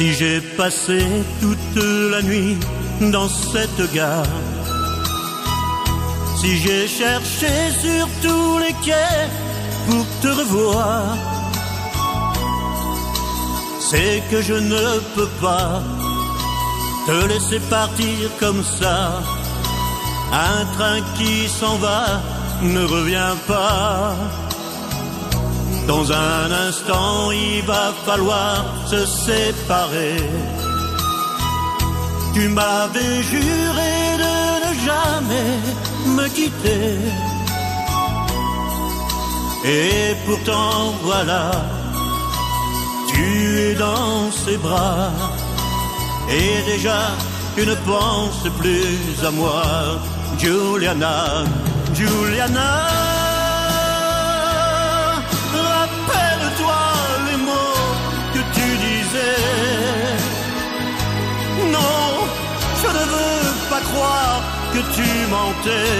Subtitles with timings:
[0.00, 1.04] Si j'ai passé
[1.42, 2.56] toute la nuit
[3.12, 4.24] dans cette gare,
[6.40, 7.52] si j'ai cherché
[7.82, 9.28] sur tous les quais
[9.86, 11.18] pour te revoir,
[13.78, 15.82] c'est que je ne peux pas
[17.06, 19.20] te laisser partir comme ça.
[20.32, 22.22] Un train qui s'en va
[22.62, 24.16] ne revient pas.
[25.90, 30.22] Dans un instant, il va falloir se séparer.
[32.32, 33.94] Tu m'avais juré
[34.24, 35.52] de ne jamais
[36.16, 36.94] me quitter.
[39.64, 41.50] Et pourtant, voilà,
[43.12, 45.10] tu es dans ses bras.
[46.30, 47.00] Et déjà,
[47.56, 49.64] tu ne penses plus à moi,
[50.38, 51.16] Juliana,
[51.94, 53.19] Juliana.
[63.90, 65.94] Croire que tu mentais.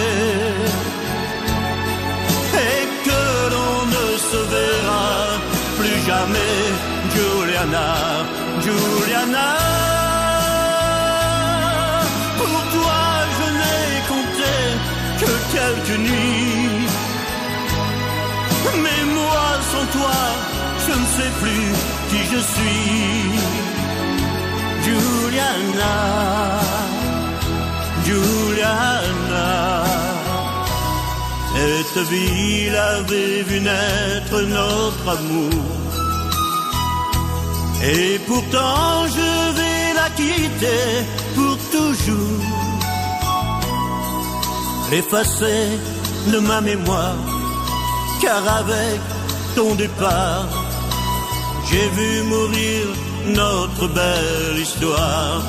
[2.68, 5.08] Et que l'on ne se verra
[5.78, 6.58] plus jamais,
[7.14, 7.90] Juliana,
[8.64, 9.48] Juliana.
[12.38, 13.00] Pour toi,
[13.36, 14.54] je n'ai compté
[15.20, 16.86] que quelques nuits.
[18.84, 20.20] Mais moi, sans toi,
[20.86, 21.66] je ne sais plus
[22.10, 22.90] qui je suis.
[24.84, 25.94] Juliana,
[28.10, 29.84] Juliana.
[31.54, 35.64] Cette ville avait vu naître notre amour.
[37.92, 40.86] Et pourtant je vais la quitter
[41.36, 42.46] pour toujours.
[44.90, 45.66] L'effacer
[46.32, 47.22] de ma mémoire,
[48.22, 49.00] car avec
[49.56, 50.48] ton départ,
[51.68, 52.82] j'ai vu mourir
[53.40, 55.42] notre belle histoire.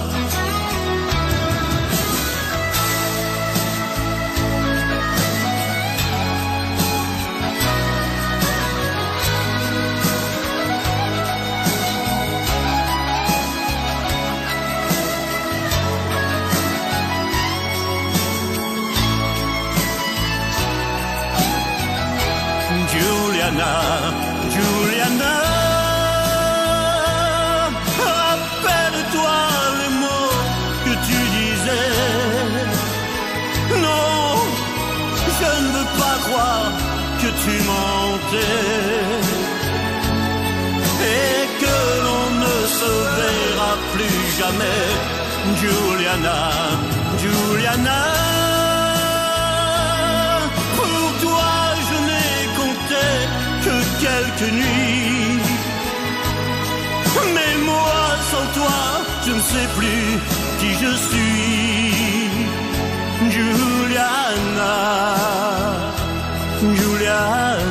[38.33, 38.37] Et
[41.61, 44.83] que l'on ne se verra plus jamais.
[45.59, 46.39] Juliana,
[47.21, 48.01] Juliana.
[50.77, 51.51] Pour toi,
[51.87, 53.05] je n'ai compté
[53.65, 55.41] que quelques nuits.
[57.35, 57.99] Mais moi,
[58.31, 58.79] sans toi,
[59.25, 60.07] je ne sais plus
[60.59, 62.29] qui je suis.
[63.29, 64.75] Juliana,
[66.61, 67.70] Juliana.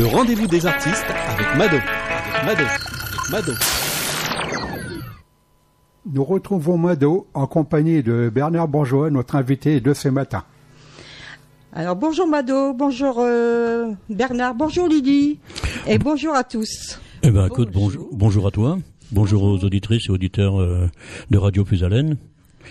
[0.00, 1.76] Le rendez-vous des artistes avec Mado.
[1.76, 2.64] Avec Mado.
[2.64, 3.89] Avec Mado.
[6.12, 10.42] Nous retrouvons Mado en compagnie de Bernard Bourgeois, notre invité de ce matin.
[11.72, 15.38] Alors bonjour Mado, bonjour euh, Bernard, bonjour Lydie
[15.86, 16.98] et bonjour à tous.
[17.22, 18.78] Eh ben, écoute, bonjour, bonjour à toi.
[19.12, 20.88] Bonjour aux auditrices et auditeurs euh,
[21.30, 22.16] de Radio Puisalène.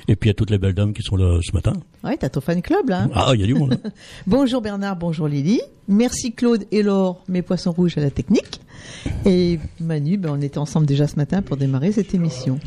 [0.07, 1.73] Et puis à toutes les belles dames qui sont là ce matin.
[2.03, 3.03] Ouais, t'as ton fan club là.
[3.03, 3.09] hein.
[3.13, 3.79] Ah, il y a du monde.
[4.27, 5.61] bonjour Bernard, bonjour Lydie.
[5.87, 8.59] Merci Claude et Laure, mes poissons rouges à la technique.
[9.25, 12.59] Et Manu, ben, on était ensemble déjà ce matin pour démarrer cette émission.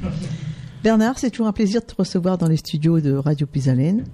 [0.83, 4.05] Bernard, c'est toujours un plaisir de te recevoir dans les studios de Radio Pisalène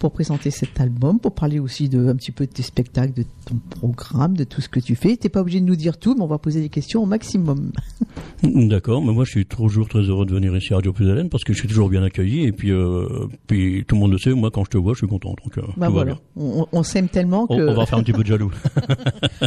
[0.00, 3.24] pour présenter cet album, pour parler aussi de un petit peu de tes spectacles, de
[3.48, 5.16] ton programme, de tout ce que tu fais.
[5.16, 7.70] T'es pas obligé de nous dire tout, mais on va poser des questions au maximum.
[8.42, 11.44] D'accord, mais moi je suis toujours très heureux de venir ici à Radio Puisalène parce
[11.44, 13.06] que je suis toujours bien accueilli et puis, euh,
[13.46, 15.34] puis tout le monde le sait, moi quand je te vois je suis content.
[15.44, 17.52] Donc, euh, Bah voilà, on, on s'aime tellement que.
[17.54, 18.50] On, on va faire un petit peu de jaloux.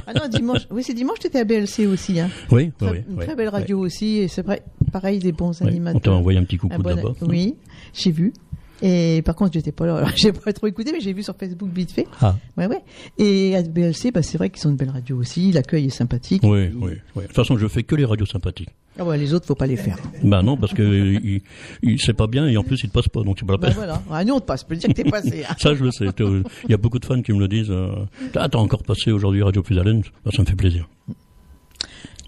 [0.08, 0.62] Ah non, dimanche.
[0.72, 1.20] Oui, c'est dimanche.
[1.20, 2.30] T'étais à BLC aussi, hein.
[2.52, 2.98] oui, oui, Très- oui.
[3.10, 3.26] une oui.
[3.26, 5.96] très belle radio aussi, et c'est vrai, pareil, des bons animateurs.
[5.98, 7.14] On t'a envoyé un petit coucou Bon- de là-bas.
[7.22, 7.56] Oui,
[7.94, 8.34] j'ai vu.
[8.82, 11.36] Et par contre, j'étais pas là, alors j'ai pas trop écouté, mais j'ai vu sur
[11.36, 12.08] Facebook vite fait.
[12.22, 12.82] Ah, Ouais, ouais.
[13.18, 15.52] Et à BLC, bah, c'est vrai qu'ils sont une belle radio aussi.
[15.52, 16.42] L'accueil est sympathique.
[16.46, 17.22] oui, oui, oui.
[17.24, 18.70] De toute façon, je fais que les radios sympathiques.
[18.98, 19.98] Ah ouais, les autres, faut pas les faire.
[20.24, 20.82] Bah non, parce que
[21.22, 21.42] il,
[21.84, 23.74] il- c'est pas bien et en plus, il te passe pas, donc la Bah peine.
[23.76, 24.02] voilà.
[24.12, 24.62] Ah, nous, on te passe.
[24.62, 25.44] Je peux dire que t'es passé.
[25.50, 25.56] hein.
[25.60, 26.06] Ça, je le sais.
[26.18, 27.72] Il y a beaucoup de fans qui me le disent.
[27.72, 27.92] euh,
[28.36, 30.04] ah, t'as encore passé aujourd'hui Radio Plus Haleine?
[30.26, 30.88] Bah, Ça me fait plaisir.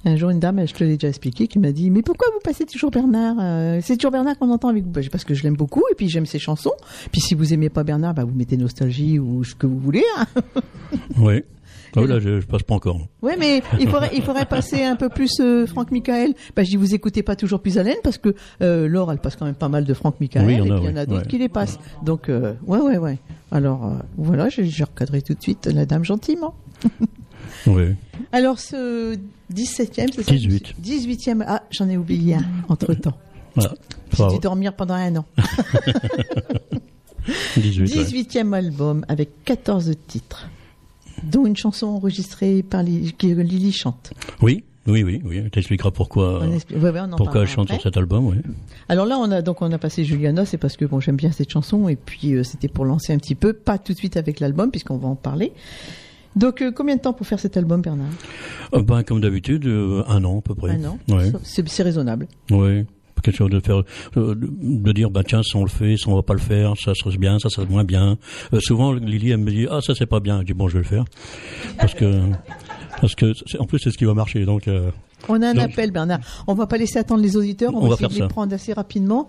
[0.03, 2.39] Un jour, une dame, je te l'ai déjà expliqué, qui m'a dit, mais pourquoi vous
[2.43, 4.89] passez toujours Bernard Euh, C'est toujours Bernard qu'on entend avec vous?
[4.89, 6.73] Bah, parce que je l'aime beaucoup et puis j'aime ses chansons.
[7.11, 10.03] Puis si vous aimez pas Bernard, bah, vous mettez nostalgie ou ce que vous voulez.
[10.17, 10.25] Hein.
[11.19, 11.43] Oui.
[11.95, 12.99] Ah là, je, je passe pas encore.
[13.21, 16.33] Ouais, mais il faudrait, il faudrait passer un peu plus euh, Franck Michael.
[16.55, 19.35] Bah, je dis, vous écoutez pas toujours plus Haleine parce que euh, Laure, elle passe
[19.35, 20.89] quand même pas mal de Franck Michael Oui, il y en et puis il y
[20.89, 20.99] en oui.
[20.99, 21.27] a d'autres Ouais.
[21.27, 21.79] qui les passent.
[22.03, 23.19] Donc, euh, ouais, ouais, ouais.
[23.51, 26.55] Alors, voilà, j'ai recadré tout de suite la dame gentiment.
[27.67, 27.95] Oui.
[28.31, 29.15] Alors, ce
[29.53, 30.75] 17e, c'est ça 18.
[30.83, 33.17] 18e, ah, j'en ai oublié un, entre-temps.
[33.55, 33.73] Voilà.
[34.17, 35.25] J'ai dû dormir pendant un an.
[37.57, 37.95] 18.
[37.95, 38.03] ouais.
[38.03, 40.49] 18e album avec 14 titres,
[41.23, 44.13] dont une chanson enregistrée par Lily, que Lily chante.
[44.41, 45.49] Oui, oui, oui, oui.
[45.51, 48.37] T'expliqueras pourquoi, On expli- ouais, ouais, on en pourquoi elle chante sur cet album, oui.
[48.89, 51.31] Alors là, on a donc on a passé Juliana, c'est parce que bon, j'aime bien
[51.31, 54.17] cette chanson et puis euh, c'était pour lancer un petit peu, pas tout de suite
[54.17, 55.51] avec l'album puisqu'on va en parler.
[56.35, 58.07] Donc euh, combien de temps pour faire cet album, Bernard
[58.73, 60.71] Euh, ben, comme d'habitude, euh, un an à peu près.
[60.71, 60.97] Un an.
[61.09, 62.27] Oui, C'est raisonnable.
[62.49, 62.85] oui.
[63.23, 63.83] Quelque chose de faire,
[64.15, 66.93] de, dire, bah tiens, ça on le fait, ça on va pas le faire, ça
[66.95, 68.17] serait bien, ça serait moins bien.
[68.61, 70.39] Souvent, Lily, elle me dit, ah ça c'est pas bien.
[70.39, 71.05] Je dis bon, je vais le faire,
[71.77, 72.19] parce que,
[72.99, 74.43] parce que, en plus c'est ce qui va marcher.
[74.45, 74.67] Donc,
[75.29, 76.19] On a un Donc- appel, Bernard.
[76.47, 77.73] On va pas laisser attendre les auditeurs.
[77.75, 78.27] On, On va essayer faire de les ça.
[78.27, 79.27] prendre assez rapidement.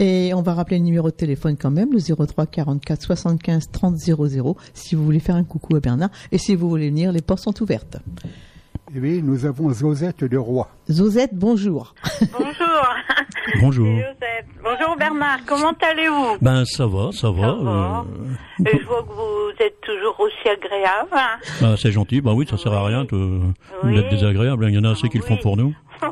[0.00, 3.96] Et on va rappeler le numéro de téléphone quand même, le 03 44 75 30
[3.98, 6.10] 00, si vous voulez faire un coucou à Bernard.
[6.32, 7.98] Et si vous voulez venir, les portes sont ouvertes.
[8.96, 10.68] Eh oui, nous avons Zosette de Roi.
[10.88, 11.94] Zozette, bonjour.
[12.32, 12.88] Bonjour.
[13.60, 13.88] bonjour.
[14.62, 16.38] Bonjour Bernard, comment allez-vous?
[16.40, 17.42] Ben ça va, ça va.
[17.42, 18.04] Ça va.
[18.08, 21.10] euh, Et Je vois que vous êtes toujours aussi agréable.
[21.12, 21.38] hein.
[21.60, 22.22] bah, c'est gentil.
[22.22, 23.40] Ben oui, ça sert à rien de-
[23.82, 23.94] Oui.
[23.94, 24.66] d'être désagréable.
[24.70, 25.40] Il y en a assez qui le font Oui.
[25.42, 25.74] pour nous.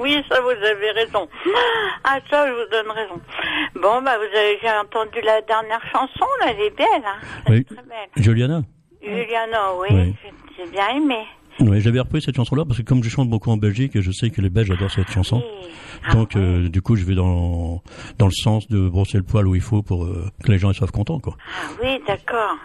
[0.00, 1.28] oui, ça vous avez raison.
[2.04, 3.20] Ah ça, je vous donne raison.
[3.74, 6.86] Bon, bah vous avez j'ai entendu la dernière chanson, là, elle est belle.
[7.04, 7.42] Hein.
[7.48, 7.64] Oui.
[7.64, 8.08] très belle.
[8.24, 8.62] Juliana.
[9.02, 10.14] Juliana, oui, Oui.
[10.56, 11.24] j'ai bien aimé.
[11.60, 14.30] Oui, j'avais repris cette chanson-là parce que comme je chante beaucoup en Belgique, je sais
[14.30, 15.42] que les Belges adorent cette chanson.
[16.12, 17.82] Donc euh, du coup, je vais dans
[18.18, 20.70] dans le sens de brosser le poil où il faut pour euh, que les gens
[20.70, 21.36] ils soient contents, quoi.
[21.40, 22.56] Ah oui, d'accord.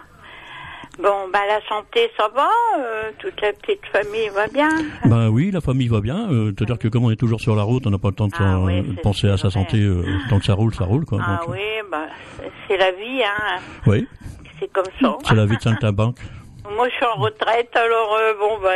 [1.02, 4.68] Bon, bah la santé, ça va euh, Toute la petite famille va bien
[5.06, 6.30] Ben oui, la famille va bien.
[6.30, 8.26] Euh, C'est-à-dire que comme on est toujours sur la route, on n'a pas le temps
[8.28, 9.78] de Ah oui, de penser à sa santé.
[9.80, 11.18] euh, tant que ça roule, ça roule, quoi.
[11.26, 11.60] Ah Donc, oui,
[11.90, 12.08] bah
[12.68, 13.58] c'est la vie, hein.
[13.86, 14.06] oui,
[14.60, 15.16] C'est comme ça.
[15.26, 16.18] c'est la vie de Saint-Banque.
[16.76, 18.70] Moi, je suis en retraite, alors euh, bon, bah,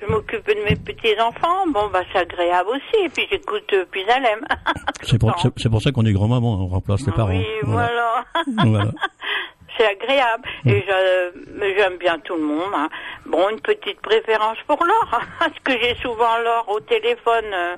[0.00, 1.66] je m'occupe de mes petits enfants.
[1.68, 3.04] Bon, bah, c'est agréable aussi.
[3.04, 4.40] Et puis j'écoute euh, puis Alem.
[5.02, 7.30] C'est pour, c'est- pour ça qu'on est grand-maman, on remplace les parents.
[7.30, 8.24] Oui, voilà.
[8.64, 8.90] Voilà.
[9.78, 10.42] c'est agréable.
[10.66, 10.84] Et
[11.76, 12.72] j'aime bien tout le monde.
[12.74, 12.88] hein.
[13.26, 17.44] Bon, une petite préférence pour Laure, parce que j'ai souvent Laure au téléphone.
[17.52, 17.76] euh,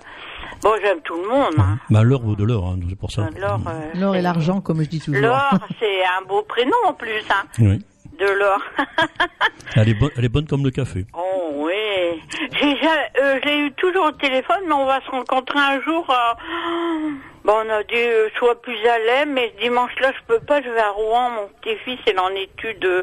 [0.62, 1.54] Bon, j'aime tout le monde.
[1.58, 1.78] Hein.
[1.90, 3.28] Bah l'heure vaut de hein, c'est pour ça.
[3.38, 5.20] Laure, euh, L'or et l'argent, comme je dis toujours.
[5.22, 7.78] Laure, c'est un beau prénom en plus, hein, Oui.
[8.20, 8.62] De Laure.
[9.76, 11.04] Elle est, bonne, elle est bonne comme le café.
[11.14, 12.20] Oh oui.
[12.60, 16.04] J'ai ja- euh, eu toujours au téléphone, mais on va se rencontrer un jour.
[16.10, 17.10] euh,
[17.44, 20.60] Bon, on a dit euh, soit plus à l'aime, mais ce dimanche-là, je peux pas.
[20.60, 21.30] Je vais à Rouen.
[21.30, 22.84] Mon petit-fils est en études.
[22.84, 23.02] euh,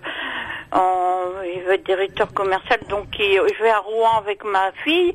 [0.73, 1.21] en,
[1.55, 5.13] il va être directeur commercial, donc il- je vais à Rouen avec ma fille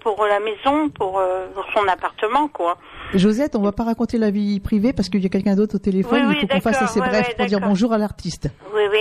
[0.00, 1.22] pour la maison, pour,
[1.54, 2.78] pour son appartement, quoi.
[3.14, 5.78] Josette, on va pas raconter la vie privée parce qu'il y a quelqu'un d'autre au
[5.78, 6.22] téléphone.
[6.22, 8.50] Oui, oui, il faut qu'on fasse assez bref pour dire bonjour à l'artiste.
[8.74, 8.98] Oui, oui,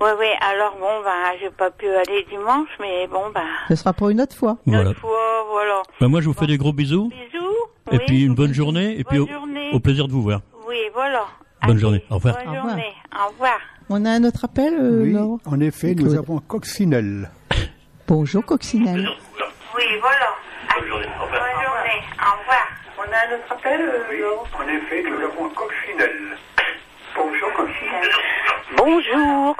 [0.00, 0.26] oui, oui.
[0.40, 1.10] Alors bon, bah,
[1.40, 4.58] j'ai pas pu aller dimanche, mais bon, bah, Ce sera pour une autre fois.
[4.66, 4.90] une Voilà.
[4.90, 5.82] autre fois, voilà.
[6.00, 7.08] Bah, moi, je vous fais des gros bisous.
[7.08, 7.44] Bisous.
[7.92, 8.04] Et oui.
[8.06, 8.98] puis une bonne journée.
[8.98, 9.70] Et puis Bonne au, journée.
[9.72, 10.40] au plaisir de vous voir.
[10.68, 11.24] Oui, voilà.
[11.62, 12.04] Bonne Allez, journée.
[12.10, 12.34] Au revoir.
[12.36, 12.68] Bonne Au revoir.
[12.68, 12.92] journée.
[13.14, 13.58] Au revoir.
[13.88, 16.18] On a un autre appel, euh, oui, Laure en effet, nous Claude.
[16.18, 17.30] avons Coccinelle.
[18.08, 19.08] Bonjour, Coccinelle.
[19.76, 20.26] Oui, voilà.
[20.78, 21.06] Bonne journée.
[21.18, 22.02] Bonne journée.
[22.18, 22.35] Au revoir.
[23.16, 26.36] A un autre appel, euh, En effet, nous avons Coccinelle.
[27.16, 28.10] Bonjour, Coccinelle.
[28.76, 29.56] Bonjour.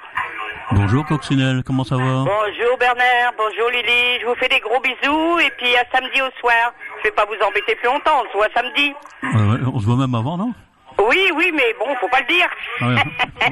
[0.73, 5.39] Bonjour Coccinelle, comment ça va Bonjour Bernard, bonjour Lily, je vous fais des gros bisous
[5.39, 6.75] et puis à samedi au soir.
[6.99, 8.93] Je vais pas vous embêter plus longtemps, on se voit samedi.
[9.23, 10.53] On se voit même avant, non
[11.09, 12.49] Oui, oui, mais bon, faut pas le dire.
[12.81, 12.95] Ah ouais,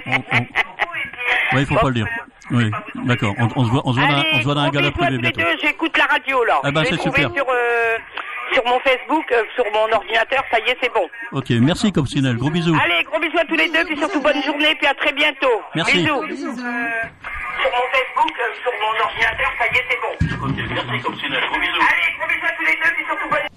[0.07, 2.07] on- on- Ouais, il faut pas le dire.
[2.51, 2.71] Oui,
[3.07, 3.33] d'accord.
[3.39, 4.91] On, on se voit, on se voit, dans, Allez, on se voit dans un gala
[4.91, 5.41] privé bientôt.
[5.63, 6.61] j'écoute la radio là.
[6.63, 7.33] Ah bah, je trouvé super.
[7.35, 7.97] sur, euh,
[8.53, 11.09] sur mon Facebook, euh, sur mon ordinateur, ça y est, c'est bon.
[11.33, 12.77] Ok, merci Coccinelle, gros bisous.
[12.83, 15.63] Allez, gros bisous à tous les deux, puis surtout bonne journée, puis à très bientôt.
[15.75, 15.99] Merci.
[15.99, 16.13] Bisous.
[16.13, 17.05] Euh,
[17.63, 20.47] sur mon Facebook, euh, sur mon ordinateur, ça y est, c'est bon.
[20.47, 21.81] Ok, merci Coccinelle, gros bisous.
[21.81, 23.49] Allez, gros bisous à tous les deux, puis surtout bonne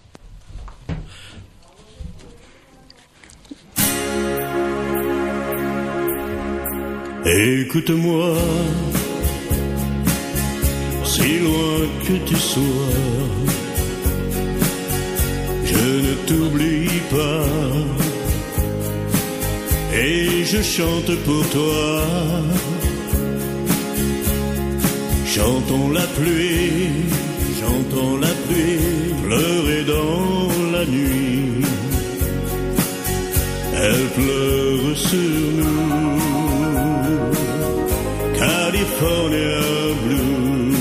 [7.29, 8.37] Écoute-moi,
[11.03, 12.63] si loin que tu sois,
[15.69, 17.45] je ne t'oublie pas.
[19.93, 22.01] Et je chante pour toi.
[25.25, 27.05] Chantons la pluie,
[27.59, 31.65] chantons la pluie, pleurer dans la nuit.
[33.79, 36.17] Elle pleure sur nous.
[38.39, 39.61] California
[40.03, 40.73] Blue.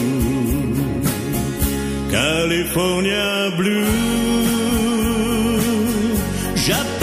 [2.10, 4.25] California Blue.
[6.66, 6.95] J'appelle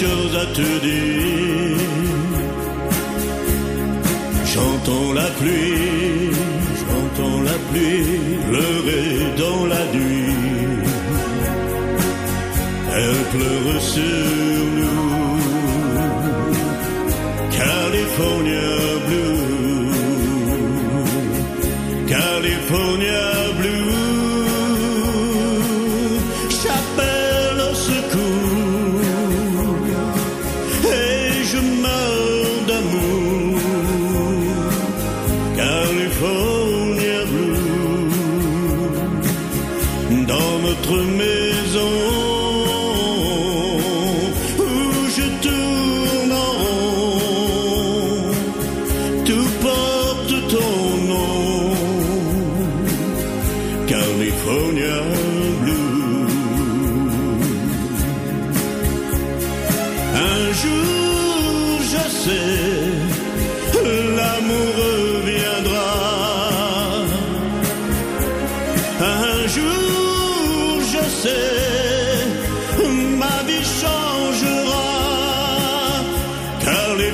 [0.00, 1.78] choses à te dire.
[4.54, 6.30] Chantons la pluie,
[6.82, 9.08] chantons la pluie, pleurer
[9.42, 10.34] dans la nuit.
[12.98, 14.55] Elle pleure sur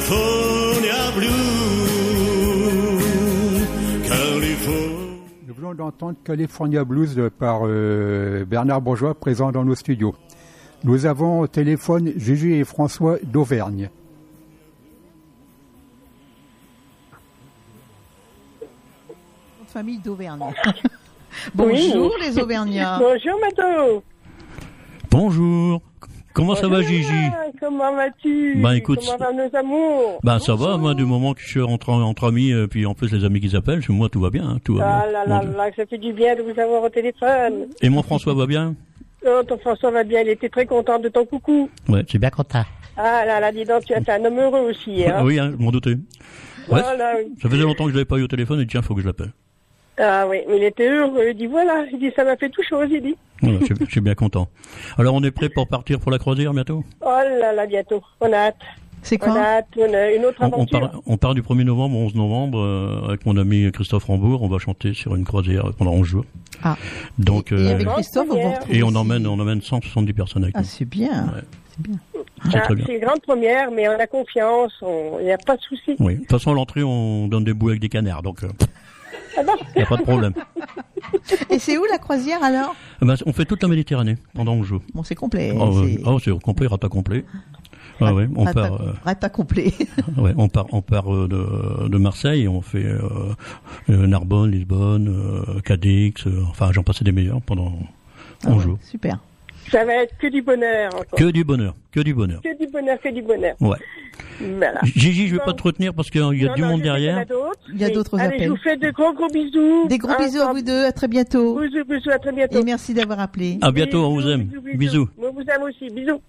[0.02, 1.28] California Blue,
[4.04, 4.98] California.
[5.46, 10.16] Nous venons d'entendre California Blues par euh, Bernard Bourgeois, présent dans nos studios.
[10.82, 13.90] Nous avons au téléphone Gigi et François d'Auvergne.
[19.68, 20.52] Famille d'Auvergne.
[21.54, 22.98] Bonjour les Auvergnats.
[22.98, 24.02] Bonjour Mato.
[25.10, 25.80] Bonjour.
[26.34, 27.12] Comment ça va, Gigi?
[27.12, 27.36] Nana.
[27.60, 28.56] Comment vas-tu?
[28.56, 30.20] Bah, écoute, Comment va nos amours?
[30.24, 32.94] Ben ça va, moi du moment que je suis entre, entre amis, euh, puis en
[32.94, 35.12] plus les amis qui s'appellent, moi tout va bien, hein, tout va Ah bien.
[35.12, 37.66] là là là, ça fait du bien de vous avoir au téléphone.
[37.82, 38.74] Et mon François va bien?
[39.26, 41.68] Oh, ton François va bien, il était très content de ton coucou.
[41.88, 42.64] Ouais, c'est bien content.
[42.96, 45.04] Ah là là, dis donc, tu as fait un homme heureux aussi.
[45.06, 45.14] Hein.
[45.18, 45.90] Ah oui, hein, je m'en doutais.
[45.90, 47.32] Ouais, Voilà, oui.
[47.42, 49.06] ça faisait longtemps que je l'avais pas eu au téléphone et tiens, faut que je
[49.06, 49.32] l'appelle.
[49.98, 51.26] Ah oui, mais il était heureux.
[51.30, 53.16] Il dit voilà, il dit ça m'a fait tout chose, il dit.
[53.42, 54.48] Voilà, je, suis- je suis bien content.
[54.98, 56.84] Alors on est prêt pour partir pour la croisière bientôt?
[57.00, 57.06] Oh
[57.40, 58.02] là là, bientôt.
[58.20, 58.56] On a hâte.
[59.04, 59.34] C'est On quand?
[59.34, 60.80] a hâte, on a une autre on, on aventure.
[60.80, 64.42] part, on part du 1er novembre au 11 novembre euh, avec mon ami Christophe Rambourg.
[64.42, 66.24] On va chanter sur une croisière pendant 11 jours.
[66.62, 66.76] Ah.
[67.18, 70.60] Donc, Et euh, avec Christophe, on et on emmène, on emmène 170 personnes avec Ah,
[70.60, 70.66] nous.
[70.66, 71.24] c'est bien.
[71.34, 71.40] Ouais.
[71.74, 71.98] C'est bien.
[72.44, 72.84] C'est Ah, très bien.
[72.86, 75.96] c'est une grande première, mais on a confiance, on- il n'y a pas de souci.
[75.98, 76.14] Oui.
[76.14, 78.44] De toute façon, à l'entrée, on donne des bouts avec des canards, donc
[79.36, 80.32] il Ah n'y a pas de problème.
[81.50, 82.74] Et c'est où la croisière alors?
[83.00, 84.82] Eh ben, on fait toute la Méditerranée pendant 11 jours.
[84.94, 85.52] Bon, c'est complet.
[85.58, 87.24] Oh, c'est- Oh, complet, rata complet.
[88.00, 89.72] Ah ouais, on euh, Rata complet.
[90.16, 93.34] ouais, on part, on part euh, de, de Marseille, on fait euh,
[93.88, 96.14] Narbonne, Lisbonne, Cadix,
[96.48, 97.78] enfin j'en passais des meilleurs pendant 11
[98.46, 98.78] Ah ouais, jours.
[98.82, 99.18] Super.
[99.70, 101.18] Ça va être que du bonheur encore.
[101.18, 102.40] Que du bonheur, que du bonheur.
[102.42, 103.54] Que du bonheur, que du bonheur.
[103.60, 103.78] Ouais.
[104.58, 104.80] Voilà.
[104.82, 107.24] Gigi, je vais pas te retenir parce qu'il y a Non, du non, monde derrière.
[107.72, 108.44] Il y a d'autres allez, appels.
[108.44, 109.86] je vous fais de gros gros bisous.
[109.88, 111.58] Des gros Ah, bisous à vous deux, à très bientôt.
[111.60, 112.58] Bisous, bisous, à très bientôt.
[112.58, 113.58] Et merci d'avoir appelé.
[113.62, 114.50] À bientôt, on vous aime.
[114.74, 115.08] Bisous.
[115.18, 116.20] On vous aime aussi, bisous.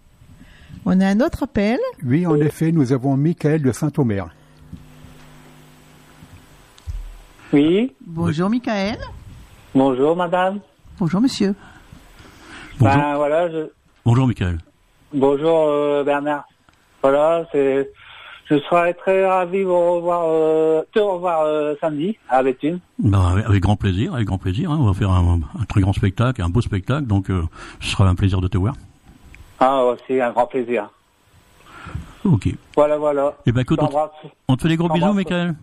[0.86, 1.80] On a un autre appel.
[2.06, 4.28] Oui, en effet, nous avons Michael de Saint-Omer.
[7.52, 8.98] Oui, Bonjour Michael.
[9.75, 10.60] bonjour madame.
[11.00, 11.54] Bonjour monsieur.
[12.80, 13.70] Bonjour, Ben voilà, je...
[14.06, 14.58] Bonjour Michael.
[15.13, 16.46] bonjour euh, Bernard.
[17.01, 17.89] Voilà, c'est
[18.50, 22.80] je serais très ravi de vous revoir, euh, te revoir euh, samedi à Béthune.
[23.00, 24.70] Bah, avec, avec grand plaisir, avec grand plaisir.
[24.72, 24.77] hein.
[24.82, 27.44] On va faire un, un très grand spectacle, un beau spectacle, donc euh,
[27.80, 28.75] ce sera un plaisir de te voir.
[29.60, 30.89] Ah, ouais, c'est un grand plaisir.
[32.25, 32.50] Ok.
[32.75, 33.34] Voilà, voilà.
[33.46, 33.80] Eh ben écoute,
[34.48, 35.13] on, te fait des gros bisous.
[35.13, 35.56] Michael.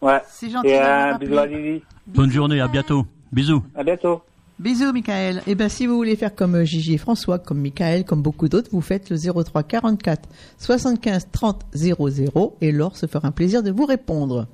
[0.00, 0.20] Ouais.
[0.28, 1.46] C'est gentil Et un bisou à.
[1.46, 1.82] Lily.
[2.06, 3.06] Bonne journée, à bientôt.
[3.30, 3.62] Bisous.
[3.74, 4.22] À bientôt.
[4.62, 5.42] Bisous Michael.
[5.48, 8.48] Et ben si vous voulez faire comme euh, Gigi et François, comme Michael, comme beaucoup
[8.48, 10.28] d'autres, vous faites le 03 44
[10.58, 14.46] 75 30 00 et Laure se fera un plaisir de vous répondre.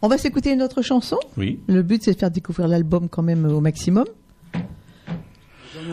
[0.00, 1.18] On va s'écouter une autre chanson?
[1.36, 1.58] Oui.
[1.66, 4.04] Le but c'est de faire découvrir l'album quand même au maximum.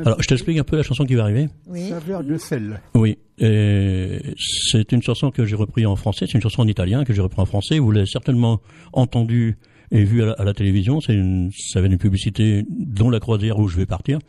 [0.05, 1.49] Alors, je t'explique un peu la chanson qui va arriver.
[1.67, 1.89] Oui.
[1.89, 2.81] Saveur de sel.
[2.93, 7.13] Oui, c'est une chanson que j'ai repris en français, c'est une chanson en italien que
[7.13, 7.79] j'ai repris en français.
[7.79, 8.61] Vous l'avez certainement
[8.91, 9.57] entendue
[9.93, 11.00] et vue à la, télévision.
[11.00, 14.19] C'est une, ça vient d'une publicité dont la croisière où je vais partir.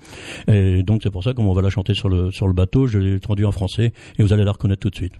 [0.46, 2.86] Et donc c'est pour ça, comme on va la chanter sur le sur le bateau,
[2.86, 5.14] je l'ai traduit en français et vous allez la reconnaître tout de suite.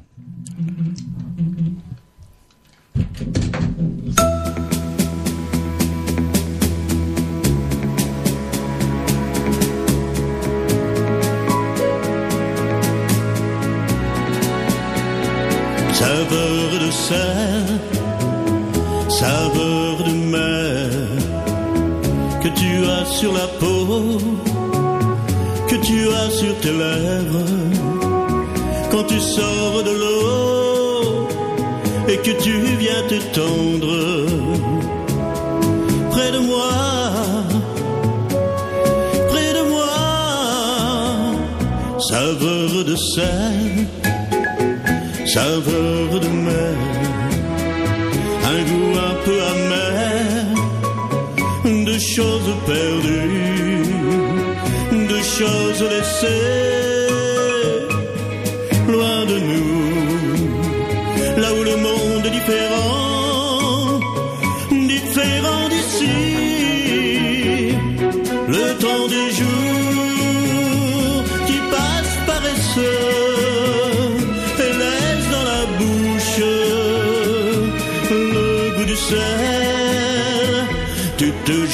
[16.05, 17.67] saveur de sel,
[19.09, 20.14] saveur de
[22.43, 24.19] que tu as sur la peau,
[25.69, 27.51] que tu as sur tes lèvres.
[28.91, 31.29] Quand tu sors de l'eau
[32.09, 33.97] et que tu viens te tendre
[36.11, 36.73] près de moi,
[39.31, 39.95] près de moi,
[42.11, 43.87] saveur de sel
[45.35, 46.84] saveur de mer,
[52.15, 53.83] choses perdues,
[54.93, 56.84] de choses laissées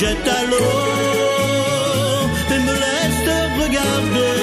[0.00, 0.56] Tu te jettes à l'eau
[2.54, 4.40] et me laisses te regarder.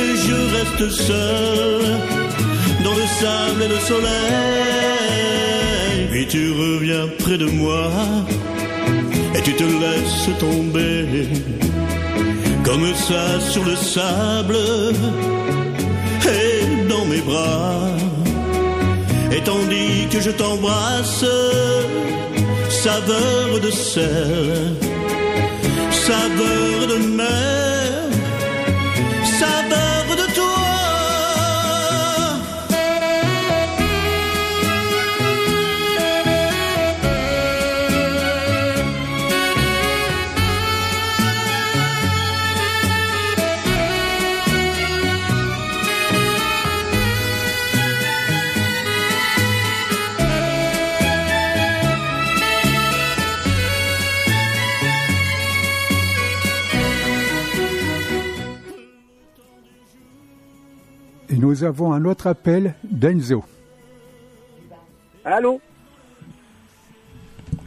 [0.00, 1.82] Et je reste seul
[2.82, 4.08] dans le sable et le soleil.
[6.10, 7.90] Puis tu reviens près de moi
[9.36, 11.28] et tu te laisses tomber
[12.64, 14.56] comme ça sur le sable
[16.26, 17.96] et dans mes bras.
[19.30, 21.24] Et tandis que je t'embrasse,
[22.84, 24.74] saveur de sel,
[26.06, 27.71] saveur de mer,
[61.72, 63.42] avons un autre appel d'Enzo.
[65.24, 65.58] Allô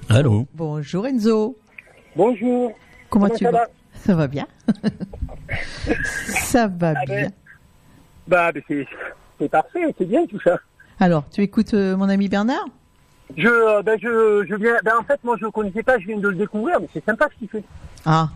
[0.09, 1.57] Allô Bonjour Enzo.
[2.15, 2.71] Bonjour.
[3.09, 4.45] Comment, Comment tu ça vas va Ça va bien.
[6.05, 7.15] ça va Ah bien.
[7.15, 7.31] ben,
[8.27, 8.85] Bah, mais
[9.39, 10.59] c'est parfait, c'est bien tout ça.
[10.99, 12.65] Alors, tu écoutes euh, mon ami Bernard?
[13.35, 16.05] Je, euh, ben, je, je viens, ben, en fait, moi, je le connaissais pas, je
[16.05, 17.63] viens de le découvrir, mais c'est sympa ce qu'il fait.
[18.05, 18.29] Ah,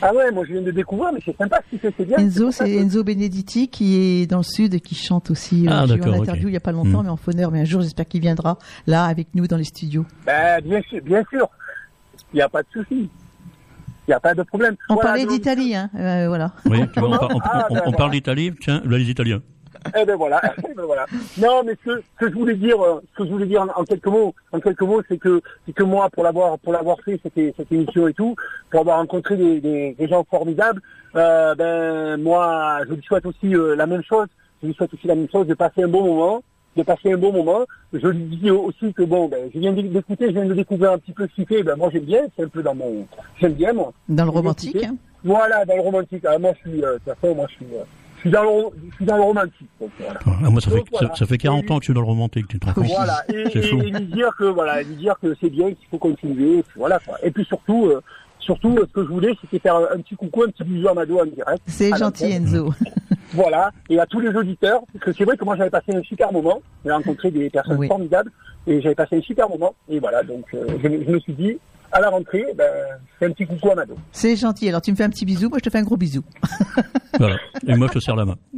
[0.00, 2.04] Ah ouais, moi, je viens de le découvrir, mais c'est sympa ce qu'il fait, c'est
[2.06, 2.16] bien.
[2.18, 5.66] Enzo, c'est Enzo Benedetti qui est dans le sud et qui chante aussi.
[5.66, 6.06] euh, Ah, J'ai eu ok.
[6.20, 7.04] interview il n'y a pas longtemps, Hmm.
[7.04, 7.50] mais en fauneur.
[7.50, 10.06] Mais un jour, j'espère qu'il viendra là avec nous dans les studios.
[10.26, 11.48] Ben, bien sûr, bien sûr.
[12.32, 13.08] Il n'y a pas de souci.
[14.06, 14.76] Il n'y a pas de problème.
[14.88, 15.88] On Voilà, parlait donc- d'Italie, hein.
[15.96, 16.52] euh, voilà.
[16.66, 17.96] Oui, tu vois, on, par- on- Ah, on- ben, on voilà.
[17.96, 19.40] parle d'Italie, tiens, là les Italiens.
[19.96, 21.06] Eh ben voilà, eh ben voilà.
[21.38, 23.80] Non, mais ce, ce que je voulais dire, euh, ce que je voulais dire en,
[23.80, 26.96] en quelques mots, en quelques mots, c'est que c'est que moi, pour l'avoir pour l'avoir
[27.04, 28.34] fait cette, cette émission et tout,
[28.70, 30.80] pour avoir rencontré des, des, des gens formidables,
[31.16, 34.26] euh, ben moi, je lui souhaite aussi euh, la même chose.
[34.62, 36.42] je lui souhaite aussi la même chose, de passer un bon moment,
[36.76, 37.64] de passer un bon moment.
[37.92, 40.98] Je lui dis aussi que bon, ben, je viens d'écouter, je viens de découvrir un
[40.98, 41.62] petit peu ce qu'il fait.
[41.62, 43.06] Ben, moi, j'aime bien, c'est un peu dans mon,
[43.40, 43.92] j'aime bien, moi.
[44.08, 44.82] Dans le romantique.
[44.84, 44.96] Hein.
[45.22, 46.24] Voilà, dans le romantique.
[46.26, 47.84] Ah, moi, je suis, euh, de toute façon, moi, je suis, euh,
[48.28, 48.50] suis dans le,
[48.90, 49.68] je suis dans le romantique.
[49.80, 50.20] Donc, voilà.
[50.26, 51.14] Ah, moi, ça, Donc, fait, ça- voilà.
[51.16, 53.22] ça, fait 40 ans que je suis dans le romantique, tu te rends compte Voilà,
[53.28, 56.58] et, et- et lui dire que voilà, lui dire que c'est bien, qu'il faut continuer,
[56.58, 57.16] et puis voilà quoi.
[57.22, 58.00] Et puis surtout, euh,
[58.44, 60.94] surtout, euh, ce que je voulais, c'était faire un, petit coucou, un petit bisou à
[60.94, 61.62] Mado en direct.
[61.66, 62.24] C'est gentil.
[62.32, 62.72] Enzo.
[63.32, 66.02] Voilà, et à tous les auditeurs, parce que c'est vrai que moi j'avais passé un
[66.02, 67.88] super moment, j'ai rencontré des personnes Oui.
[67.88, 68.30] formidables,
[68.68, 71.32] et j'avais passé un super moment, et voilà, donc euh, je, me- je me suis
[71.32, 71.58] dit,
[71.90, 72.70] à la rentrée, ben,
[73.18, 73.96] c'est un petit coucou à Mado.
[74.12, 74.68] C'est gentil.
[74.68, 76.22] Alors tu me fais un petit bisou, moi je te fais un gros bisou.
[77.18, 77.36] Voilà.
[77.66, 78.34] Et moi, je te serre la main.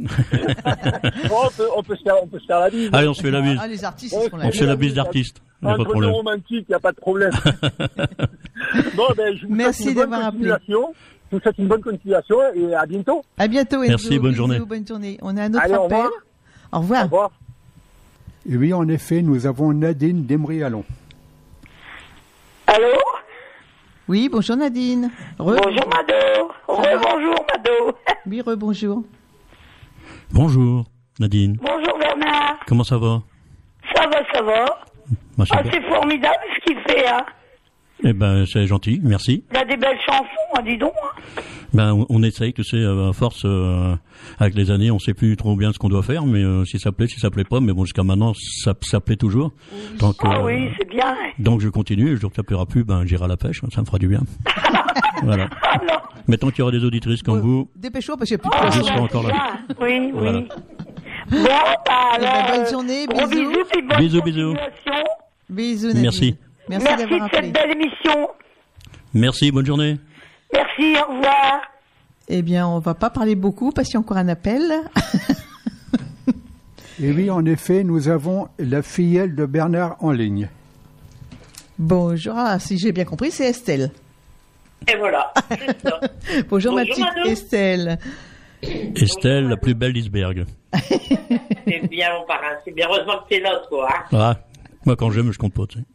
[1.29, 2.89] Bon, on, peut, on, peut se faire, on peut se faire la bise.
[2.91, 3.59] Allez, on se fait la bise.
[3.61, 5.41] Ah les artistes, On se fait la bise d'artiste.
[5.63, 7.31] Entre deux romantiques, il n'y a pas de problème.
[8.95, 10.53] bon, ben, je vous Merci d'avoir appelé.
[10.67, 10.75] Je
[11.35, 13.23] vous souhaite une bonne continuation et à bientôt.
[13.37, 13.89] À bientôt Enzo.
[13.89, 14.59] Merci, bonne Bisous, journée.
[14.59, 15.17] Bonne journée.
[15.21, 15.97] On a un autre Allez, au appel.
[15.97, 16.11] revoir.
[16.71, 17.01] Au revoir.
[17.01, 17.31] Au revoir.
[18.49, 20.85] Et oui, en effet, nous avons Nadine Demrialon.
[22.67, 22.87] Allô?
[24.07, 25.09] Oui, bonjour Nadine.
[25.37, 26.51] Re- Bonjour Mado.
[26.67, 27.97] Rebonjour Mado.
[28.25, 29.03] Oui, rebonjour.
[30.31, 30.85] Bonjour,
[31.19, 31.57] Nadine.
[31.61, 32.57] Bonjour Bernard.
[32.67, 33.21] Comment ça va?
[33.95, 34.79] Ça va, ça va.
[35.51, 37.25] Ah, c'est formidable ce qu'il fait, hein.
[38.03, 39.43] Eh ben, c'est gentil, merci.
[39.51, 40.93] Il a des belles chansons, hein, dis donc.
[41.03, 41.41] hein.
[41.73, 43.95] Ben, on, on essaye, tu sais, euh, à force, euh,
[44.39, 46.77] avec les années, on sait plus trop bien ce qu'on doit faire, mais euh, si
[46.79, 49.51] ça plaît, si ça plaît pas, mais bon, jusqu'à maintenant, ça, ça plaît toujours.
[49.99, 51.15] Donc, Ah euh, oui, c'est bien.
[51.39, 53.61] donc je continue, et le jour que ça plaira plus, ben, j'irai à la pêche,
[53.73, 54.21] ça me fera du bien.
[55.23, 55.49] voilà.
[55.63, 55.79] Ah.
[56.27, 58.59] Mais tant qu'il y aura des auditrices comme vous, Dépêche-toi parce qu'il n'y a plus
[58.59, 58.71] de Oh.
[58.71, 59.33] Je serai encore là.
[59.81, 60.39] Oui, Voilà.
[60.39, 60.47] oui.
[61.31, 62.57] Bon, bah Eh ben, alors.
[62.57, 63.27] bonne journée, bisous.
[63.27, 64.53] bisous, Bisous, bisous.
[65.49, 66.01] Bisous Nadine.
[66.03, 66.35] Merci.
[66.69, 67.47] Merci, Merci d'avoir de appelé.
[67.47, 68.29] cette belle émission.
[69.13, 69.97] merci, bonne journée.
[70.53, 71.61] Merci, au revoir.
[72.27, 74.61] Eh bien, on va pas parler beaucoup parce qu'il y a encore un appel.
[77.01, 80.49] Et oui, en effet, nous avons la filleule de Bernard en ligne.
[81.77, 83.91] Bonjour, ah, si j'ai bien compris, c'est Estelle.
[84.87, 85.31] Et voilà,
[85.83, 85.99] ça.
[86.49, 87.31] Bonjour, ma Bonjour, petite.
[87.31, 87.99] Estelle.
[88.95, 90.45] Estelle, la plus belle d'Isberg.
[90.73, 92.87] c'est bien mon parrain, c'est bien.
[92.89, 93.87] Heureusement que t'es là, toi.
[93.91, 94.03] Hein.
[94.13, 94.35] Ah,
[94.87, 95.85] moi quand j'aime, je compte pas, tu sais.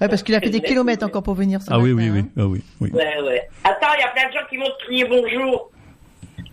[0.00, 2.20] Ouais, parce qu'il a fait des kilomètres encore pour venir ce Ah oui, matin, oui,
[2.20, 2.28] oui, hein.
[2.42, 2.90] ah oui, oui.
[2.92, 3.48] Ouais, ouais.
[3.64, 5.70] Attends, il y a plein de gens qui vont te crier bonjour.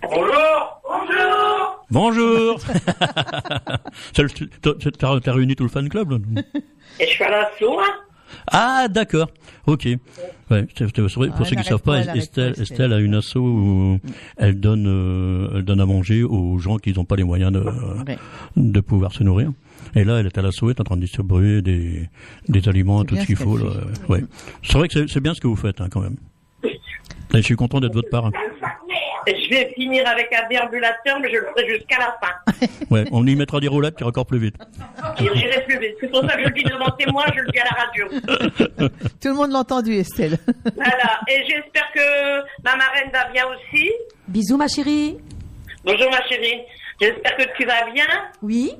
[0.02, 2.60] Bonjour Bonjour Bonjour
[4.14, 6.18] T'as t'as réuni tout le fan club là
[7.00, 7.94] Et je suis à l'assaut, hein
[8.48, 9.30] Ah, d'accord.
[9.68, 9.86] Ok.
[10.50, 10.84] Ouais, Ah,
[11.36, 12.54] pour ceux qui elle savent pas, Estelle, Estelle.
[12.62, 14.00] Estelle a une asso où
[14.38, 17.60] elle donne, euh, elle donne à manger aux gens qui n'ont pas les moyens de,
[18.08, 18.18] Ouais.
[18.56, 19.52] de pouvoir se nourrir.
[19.94, 22.10] Et là, elle est à elle est en train de distribuer des,
[22.48, 23.58] des aliments, tout ce qu'il faut.
[23.58, 23.66] Là.
[24.10, 24.22] Ouais.
[24.64, 26.16] C'est vrai que c'est- c'est bien ce que vous faites, hein, quand même.
[26.64, 28.08] Et je suis content d'être votre.
[29.28, 32.68] Et Je vais finir avec un déambulateur, mais je le ferai jusqu'à la fin.
[32.92, 34.56] Ouais, on y mettra des roulettes qui ira encore plus vite.
[35.20, 35.96] J'irai plus vite.
[36.00, 38.90] C'est pour ça que je le dis devant témoin, je le dis à la radio.
[39.22, 40.38] Tout le monde l'a entendu, Estelle.
[40.76, 41.20] Voilà.
[41.28, 43.92] Et j'espère que ma marraine va bien aussi.
[44.28, 45.18] Bisous ma chérie.
[45.84, 46.62] Bonjour ma chérie.
[47.02, 48.06] J'espère que tu vas bien.
[48.42, 48.72] Oui.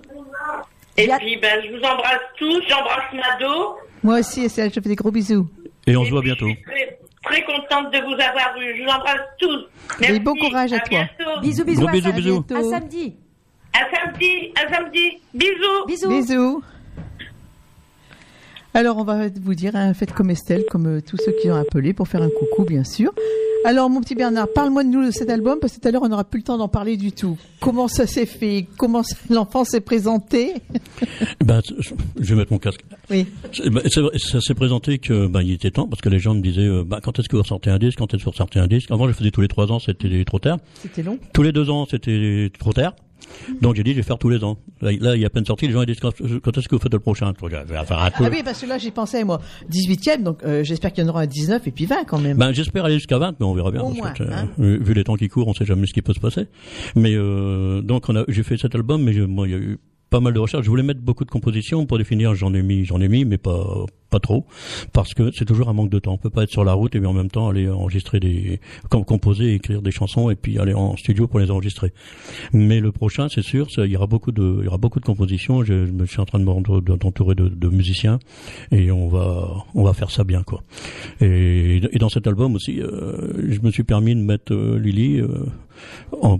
[0.98, 2.62] Et puis, ben, je vous embrasse tous.
[2.70, 3.76] J'embrasse Mado.
[4.04, 5.48] Moi aussi, Estelle, je te fais des gros bisous.
[5.88, 6.48] Et on Et se voit puis, bientôt.
[6.48, 8.78] Je suis très, très contente de vous avoir eu.
[8.78, 9.60] Je vous embrasse tous.
[10.00, 10.20] Et Merci.
[10.22, 10.88] bon courage à toi.
[11.18, 11.42] bientôt.
[11.42, 11.80] Bisous, bisous.
[11.82, 12.46] Gros à bisous, bisous.
[12.56, 13.16] À samedi.
[13.74, 14.54] À samedi.
[14.56, 15.18] À samedi.
[15.34, 15.86] Bisous.
[15.88, 16.10] Bisous.
[16.10, 16.64] Bisous.
[18.76, 21.56] Alors, on va vous dire, hein, faites comme Estelle, comme euh, tous ceux qui ont
[21.56, 23.14] appelé pour faire un coucou, bien sûr.
[23.64, 26.02] Alors, mon petit Bernard, parle-moi de nous de cet album, parce que tout à l'heure,
[26.04, 27.38] on n'aura plus le temps d'en parler du tout.
[27.62, 28.68] Comment ça s'est fait?
[28.78, 30.56] Comment l'enfant s'est présenté?
[31.40, 31.62] Ben,
[32.20, 32.82] je vais mettre mon casque.
[33.10, 33.26] Oui.
[33.66, 36.68] Ben, ça s'est présenté que ben, il était temps parce que les gens me disaient
[36.68, 38.68] euh, ben, quand est-ce que vous ressortez un disque, quand est-ce que vous ressortez un
[38.68, 38.92] disque?
[38.92, 40.58] Avant je faisais tous les trois ans, c'était trop tard.
[40.82, 41.18] C'était long.
[41.34, 42.94] Tous les deux ans, c'était trop tard.
[43.62, 44.58] Donc j'ai dit je vais faire tous les ans.
[44.82, 46.82] Là, là, il y a peine sorti, les gens ils disent quand, est-ce que vous
[46.82, 48.26] faites le prochain Je vais faire un peu.
[48.26, 49.42] Ah oui, parce que là, j'y pensais, moi.
[49.72, 52.38] 18e, donc euh, j'espère qu'il y en aura un 19 et puis 20 quand même.
[52.38, 53.82] Ben, j'espère aller jusqu'à 20, mais on verra bien.
[53.82, 54.50] Au moins, que, euh, hein.
[54.58, 56.48] vu vu les temps qui courent, on sait jamais ce qui peut se passer.
[56.96, 60.20] Mais euh, donc, j'ai fait cet album, mais je- moi, il y a eu pas
[60.20, 60.64] mal de recherches.
[60.66, 62.36] Je voulais mettre beaucoup de compositions pour définir.
[62.36, 64.46] J'en ai mis, j'en ai mis, mais pas pas trop,
[64.94, 66.14] parce que c'est toujours un manque de temps.
[66.14, 68.62] On peut pas être sur la route et puis en même temps aller enregistrer des,
[68.90, 71.92] com- composer, écrire des chansons et puis aller en studio pour les enregistrer.
[72.54, 75.06] Mais le prochain, c'est sûr, il y aura beaucoup de, il y aura beaucoup de
[75.06, 75.64] compositions.
[75.64, 78.20] Je, je suis en train de m'entour- d'entourer de, de musiciens
[78.72, 80.62] et on va, on va faire ça bien, quoi.
[81.20, 85.20] Et, et dans cet album aussi, euh, je me suis permis de mettre euh, Lily
[85.20, 85.46] euh,
[86.22, 86.40] en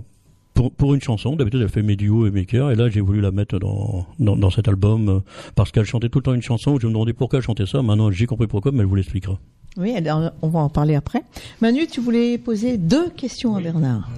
[0.56, 3.00] pour, pour une chanson, d'habitude elle fait mes duos et mes chœurs, et là j'ai
[3.00, 5.20] voulu la mettre dans, dans, dans cet album euh,
[5.54, 6.78] parce qu'elle chantait tout le temps une chanson.
[6.80, 7.82] Je me demandais pourquoi elle chantait ça.
[7.82, 9.38] Maintenant j'ai compris pourquoi, mais elle vous l'expliquera.
[9.78, 11.20] Oui, alors, on va en parler après.
[11.60, 14.08] Manu, tu voulais poser deux questions à Bernard.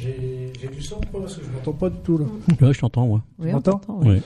[0.00, 2.24] J'ai j'ai du son parce que je m'entends pas du tout là.
[2.60, 3.22] Ouais, je t'entends, moi.
[3.38, 3.72] Oui, Tu on m'entends?
[3.78, 4.08] t'entend, oui.
[4.16, 4.20] Oui.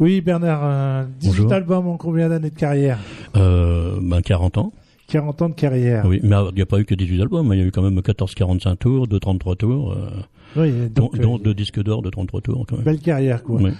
[0.00, 1.52] Oui, Bernard, euh, 18 Bonjour.
[1.54, 2.98] albums en combien d'années de carrière?
[3.36, 4.72] Euh, ben, 40 ans.
[5.08, 6.04] 40 ans de carrière.
[6.06, 7.50] Oui, mais il n'y a pas eu que 18 albums.
[7.54, 10.10] Il y a eu quand même 14 45 tours, 2 33 tours, euh,
[10.56, 12.84] Oui, donc, euh, dont deux disques d'or de 33 tours quand même.
[12.84, 13.60] belle carrière quoi.
[13.60, 13.70] Oui.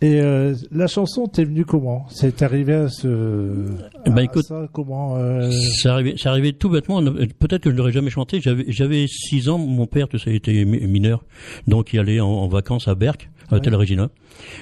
[0.00, 2.06] Et euh, la chanson, t'es venu comment?
[2.10, 3.68] C'est arrivé à ce.
[4.06, 7.00] Ben, à écoute, ça, comment euh, C'est arrivé, c'est arrivé tout bêtement.
[7.02, 8.40] Peut-être que je n'aurais jamais chanté.
[8.40, 9.58] J'avais, j'avais six ans.
[9.58, 11.24] Mon père, tu sais, était mi- mineur,
[11.68, 14.08] donc il allait en, en vacances à Berck, à Tel Regina.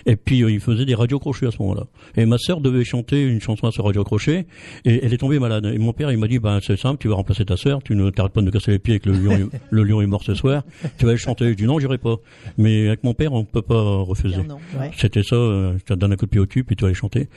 [0.07, 1.85] Et puis euh, il faisait des radios crochets à ce moment-là.
[2.17, 4.47] Et ma sœur devait chanter une chanson à ce radio crochet,
[4.85, 5.67] et elle est tombée malade.
[5.75, 7.81] Et mon père, il m'a dit, ben c'est simple, tu vas remplacer ta sœur.
[7.83, 9.33] Tu ne t'arrêtes pas de me casser les pieds avec le lion.
[9.33, 10.63] est- le lion est mort ce soir.
[10.99, 11.49] Tu vas aller chanter.
[11.51, 12.17] Je dis non, j'irai pas.
[12.59, 14.37] Mais avec mon père, on peut pas refuser.
[14.79, 14.91] Ouais.
[14.97, 15.37] C'était ça.
[15.37, 17.29] euh, Je te donne un coup de pied au cul, puis tu vas aller chanter.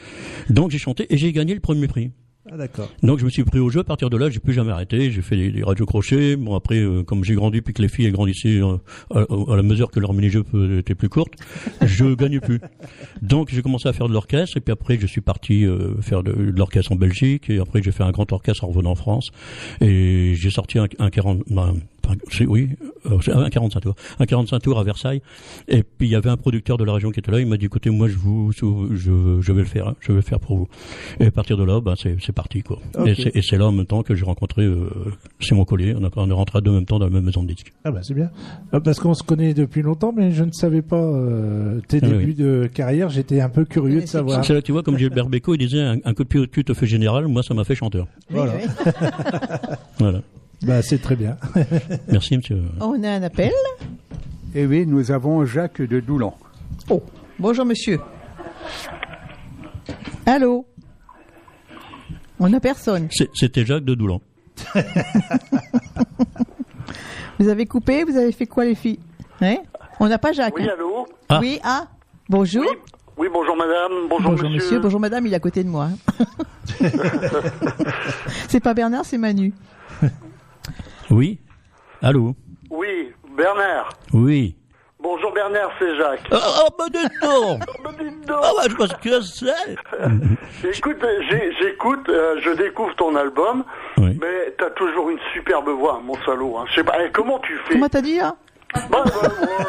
[0.49, 2.11] Donc j'ai chanté et j'ai gagné le premier prix.
[2.51, 2.89] Ah d'accord.
[3.03, 3.79] Donc je me suis pris au jeu.
[3.79, 5.11] À partir de là, j'ai plus jamais arrêté.
[5.11, 6.35] J'ai fait des, des radios crochets.
[6.35, 8.75] Bon après, euh, comme j'ai grandi puis que les filles grandissaient euh,
[9.13, 9.19] à,
[9.53, 10.43] à la mesure que leur mini-jeu
[10.77, 11.33] était plus courte,
[11.81, 12.59] je gagnais plus.
[13.21, 16.21] Donc j'ai commencé à faire de l'orchestre et puis après je suis parti euh, faire
[16.21, 18.95] de, de l'orchestre en Belgique et après j'ai fait un grand orchestre en revenant en
[18.95, 19.31] France
[19.79, 21.92] et j'ai sorti un, un 40, ben, enfin, c'est-
[22.47, 22.69] oui,
[23.05, 25.21] euh, c'est un 45 tours, un 45 tours à Versailles.
[25.67, 27.39] Et puis il y avait un producteur de la région qui était là.
[27.39, 30.17] Il m'a dit écoutez, moi je vous, je, je vais le faire, hein, je vais
[30.17, 30.67] le faire pour vous.
[31.19, 32.79] Et à partir de là, ben c'est parti quoi.
[33.05, 34.89] Et c'est- là en même temps que j'ai rencontré euh,
[35.39, 35.95] Simon Collier.
[35.99, 37.47] On, a, on est rentré à deux en même temps dans la même maison de
[37.53, 37.71] disques.
[37.83, 38.31] Ah bah c'est bien.
[38.73, 42.07] Euh, Parce qu'on se connaît depuis longtemps, mais je ne savais pas euh, tes Ah
[42.07, 42.33] débuts oui.
[42.35, 43.09] de carrière.
[43.09, 44.43] J'étais un peu curieux de savoir.
[44.43, 46.47] C'est là, tu vois, comme Gilbert Bécaud, il disait un, un coup de pied au
[46.47, 47.27] cul te fait général.
[47.27, 48.07] Moi, ça m'a fait chanteur.
[48.29, 48.53] Voilà.
[49.99, 50.21] Voilà.
[50.63, 51.37] Bah c'est très bien.
[52.07, 52.61] Merci, monsieur.
[52.79, 53.51] On a un appel.
[54.55, 56.37] Eh oui, nous avons Jacques de Doulan.
[56.89, 57.03] Oh,
[57.39, 57.99] bonjour monsieur.
[60.25, 60.65] Allô?
[62.39, 63.09] On n'a personne.
[63.33, 64.21] C'était Jacques de Doulan.
[67.39, 68.99] Vous avez coupé Vous avez fait quoi les filles?
[69.41, 69.57] Hein?
[69.99, 70.55] On n'a pas Jacques.
[70.55, 70.73] Oui, hein?
[70.73, 71.07] allô?
[71.29, 71.39] Ah.
[71.41, 71.87] Oui, ah
[72.29, 72.63] Bonjour.
[73.17, 74.79] Oui, bonjour madame, bonjour, Bonjour monsieur.
[74.79, 75.89] bonjour madame, il est à côté de moi.
[76.19, 76.25] hein.
[78.47, 79.53] c'est pas Bernard, c'est Manu.
[81.09, 81.39] Oui
[82.01, 82.35] Allô
[82.69, 83.89] Oui, Bernard.
[84.13, 84.55] Oui.
[85.01, 86.27] Bonjour Bernard, c'est Jacques.
[86.31, 88.37] Ah, ah, bah dites donc Bah, dites donc.
[88.41, 90.69] Ah, bah, je pense que c'est...
[90.77, 91.05] Écoute,
[91.59, 93.63] j'écoute, euh, je découvre ton album,
[93.97, 94.17] Oui.
[94.21, 96.57] mais t'as toujours une superbe voix, mon salaud.
[96.57, 96.65] Hein.
[96.69, 98.35] Je sais pas, eh, comment tu fais Comment t'as dit hein?
[98.89, 99.03] Bah, bah,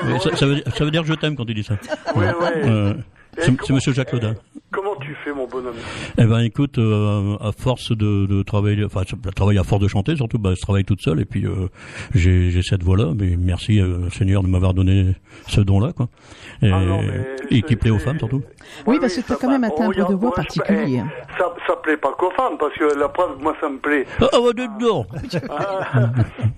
[0.06, 1.64] ouais, ouais, ça, ça veut, dire- ça veut dire que je t'aime quand tu dis
[1.64, 1.74] ça.
[2.14, 2.62] ouais, ouais.
[2.64, 2.94] Euh,
[3.38, 4.34] c'est monsieur Jacques Lodin.
[4.72, 5.74] Comment tu fais, mon bonhomme
[6.18, 9.88] Eh ben, écoute, euh, à force de, de travailler, enfin, je travaille à force de
[9.88, 11.68] chanter, surtout, bah, je travaille toute seule, et puis euh,
[12.14, 13.12] j'ai j'ai cette voix-là.
[13.16, 15.14] Mais merci, euh, Seigneur, de m'avoir donné
[15.46, 16.08] ce don-là, quoi.
[16.62, 17.00] Et, Ah non,
[17.50, 18.42] et qui plaît aux femmes, surtout.
[18.86, 21.02] Oui, parce que t'as quand même un timbre de voix particulier.
[21.04, 24.06] eh, ça, ça plaît pas qu'aux femmes, parce que la preuve, moi, ça me plaît.
[24.20, 25.06] Ah, ah, bah, dites donc
[25.50, 26.10] Ah,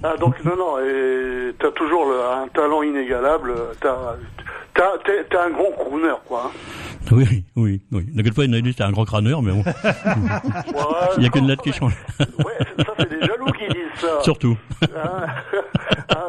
[0.02, 4.16] ah, donc non non et t'as toujours le- un talent inégalable t'as
[4.74, 6.50] t'as t'es- t'es un grand crooner quoi hein.
[7.12, 8.06] Oui, oui, oui.
[8.36, 9.64] Fois, il m'a dit c'était un grand crâneur, mais bon.
[11.16, 11.94] Il n'y a qu'une lettre qui change.
[12.20, 12.24] ouais
[12.78, 14.56] ça c'est des jaloux qui disent ça Surtout.
[14.82, 15.26] Hein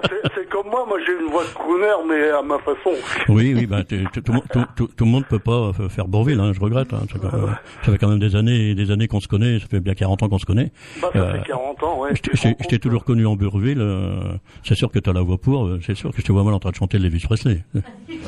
[0.03, 0.36] c'est- c'est comme
[0.77, 2.91] moi moi j'ai une voix de crooner mais à ma façon
[3.29, 6.39] Oui, oui, t'es- tout, tout, tout, tout- tout le monde peut pas f- faire Bourville,
[6.39, 6.93] hein, je regrette.
[6.93, 7.37] Hein, ça, fait-
[7.85, 9.93] ça fait quand même des années et des années qu'on se connaît, ça fait bien
[9.95, 10.71] 40 ans qu'on se connaît.
[11.01, 14.19] bah ça Euh, fait 40 ans ouais je t'ai- toujours connu en Bourville, euh,
[14.63, 16.43] c'est sûr que tu as la voix pour, euh, c'est sûr que je te vois
[16.43, 17.63] mal en train de chanter Elvis Presley.
[17.75, 17.79] Euh,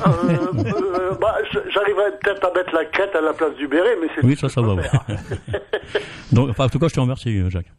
[0.06, 4.08] euh, bah j- j'arriverai peut-être à mettre la crête à la place du béret mais
[4.14, 4.74] c'est Oui, ça, ça va.
[4.74, 4.82] ouais.
[6.32, 7.70] Donc, enfin, en tout cas, je te remercie, euh, Jacques.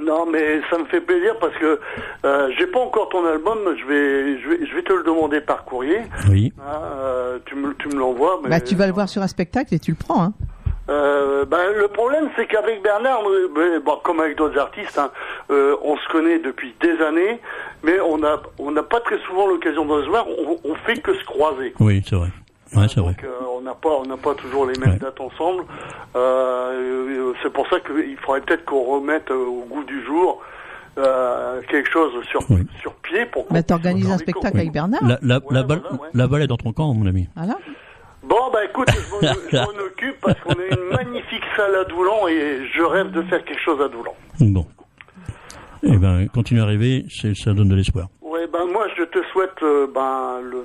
[0.00, 1.78] Non, mais ça me fait plaisir parce que
[2.24, 3.58] euh, j'ai pas encore ton album.
[3.78, 6.00] Je vais, je vais, je vais te le demander par courrier.
[6.30, 6.52] Oui.
[6.60, 8.40] Hein, euh, tu me, tu me l'envoies.
[8.42, 10.22] Mais Bah, tu vas le voir sur un spectacle et tu le prends.
[10.22, 10.32] Hein.
[10.90, 13.22] euh, ben, le problème, c'est qu'avec Bernard,
[13.84, 15.10] bon, comme avec d'autres artistes, hein,
[15.50, 17.40] euh, on se connaît depuis des années,
[17.82, 20.26] mais on n'a, on n'a pas très souvent l'occasion de se voir.
[20.28, 21.72] On, on fait que se croiser.
[21.80, 22.28] Oui, c'est vrai.
[22.76, 23.12] Ouais, c'est vrai.
[23.12, 24.98] Donc, euh, on n'a pas, on n'a pas toujours les mêmes Ouais.
[24.98, 25.64] dates ensemble.
[26.16, 30.40] Euh, euh, c'est pour ça qu'il faudrait peut-être qu'on remette euh, au goût du jour
[30.98, 32.66] euh, quelque chose sur Oui.
[32.80, 33.46] sur pied pour.
[33.46, 35.02] qu'on Bah, t'organises un spectacle avec Bernard.
[35.04, 36.08] La, la, la, balle, voilà, ouais.
[36.14, 37.28] la balle est dans ton camp, mon ami.
[37.36, 37.56] Voilà.
[38.22, 42.66] Bon, bah écoute, je m'en- occupe parce qu'on a une magnifique salle à Doulan et
[42.74, 44.14] je rêve de faire quelque chose à Doulan.
[44.40, 44.66] Bon.
[45.82, 48.06] Eh ben, continue à rêver, ça donne de l'espoir.
[48.22, 50.64] Ouais, ben moi je te souhaite, euh, ben le,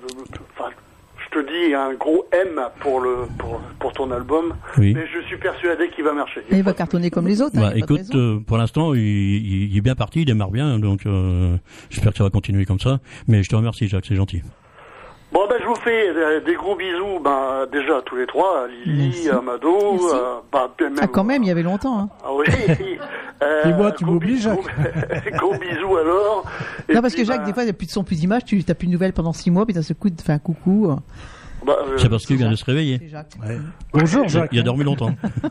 [1.34, 4.54] je te dis un gros M pour le pour, pour ton album.
[4.78, 4.94] Oui.
[4.94, 6.42] Mais je suis persuadé qu'il va marcher.
[6.50, 7.58] Et il va cartonner comme les autres.
[7.58, 10.80] hein, Bah, écoute, euh, pour l'instant, il, il- il est bien parti, il démarre bien,
[10.80, 11.56] donc euh,
[11.90, 13.00] j'espère que ça va continuer comme ça.
[13.28, 14.42] Mais je te remercie, Jacques, c'est gentil.
[15.32, 18.64] Bon ben je vous fais euh, des gros bisous, ben déjà à tous les trois,
[18.64, 19.30] à Lily, Merci.
[19.30, 20.06] à Mado, Merci.
[20.16, 22.00] euh, même, Ah, quand même, il y avait longtemps.
[22.00, 22.10] Hein.
[22.24, 22.46] Ah oui,
[23.42, 24.50] Euh, Et moi, tu gros bisous.
[25.38, 26.44] Gros bisous alors.
[26.90, 28.04] Et Non, parce puis, que Jacques, bah, des fois, il n'y a plus de son,
[28.04, 30.22] plus d'image, tu n'as plus de nouvelles pendant six mois, puis d'un seul coup, tu
[30.22, 30.94] fais un coucou.
[31.66, 33.00] bah, euh, C'est parce qu'il vient de se réveiller.
[33.94, 34.50] Bonjour, Jacques.
[34.52, 35.12] Il a dormi longtemps.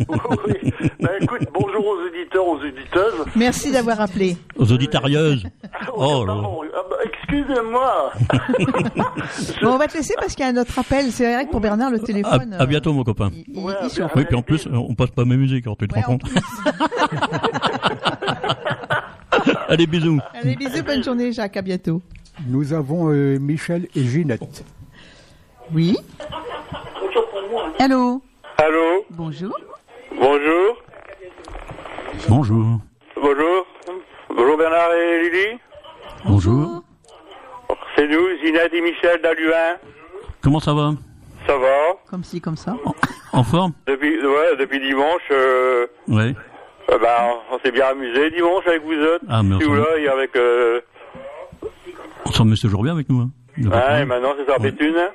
[0.46, 0.70] oui.
[1.00, 2.06] Bah, écoute, bonjour aux
[2.46, 3.24] aux éditeuses.
[3.36, 4.36] Merci d'avoir appelé.
[4.56, 5.44] Aux auditarieuses.
[6.00, 6.24] Oh.
[6.26, 8.12] Pardon, ah bah, excusez-moi.
[9.62, 11.10] Bon, on va te laisser parce qu'il y a un autre appel.
[11.10, 12.54] C'est vrai que pour Bernard, le À, téléphone.
[12.58, 13.30] à bientôt, mon copain.
[13.32, 14.06] il- il- il.
[14.14, 16.18] Oui, puis en plus, on passe pas mes musiques, alors tu te Ouais, rends en
[16.18, 16.30] compte.
[19.68, 20.18] Allez, bisous.
[20.34, 22.02] Allez, bisous, bonne journée, Jacques, à bientôt.
[22.46, 24.64] Nous avons euh, Michel et Ginette.
[25.74, 25.96] Oui.
[27.78, 28.22] Allô
[28.58, 29.56] Allô Bonjour.
[30.12, 30.76] Bonjour
[32.26, 32.78] Bonjour.
[33.16, 33.66] Bonjour
[34.28, 35.58] Bonjour Bernard et Lily
[36.26, 36.82] Bonjour.
[37.96, 39.76] C'est nous, Zinette et Michel d'Aluin.
[40.42, 40.92] Comment ça va
[41.46, 41.76] Ça va
[42.10, 42.76] Comme ci, comme ça.
[43.32, 46.34] En forme Depuis, ouais, depuis dimanche, euh, Oui.
[46.90, 49.24] euh, bah, on s'est bien amusé dimanche avec vous autres.
[49.28, 50.34] Ah, mais on là, et avec...
[50.36, 50.80] Euh,
[52.26, 53.20] On s'en met toujours bien avec nous.
[53.20, 53.30] Hein.
[53.72, 55.10] Hein, et maintenant c'est pétune, hein,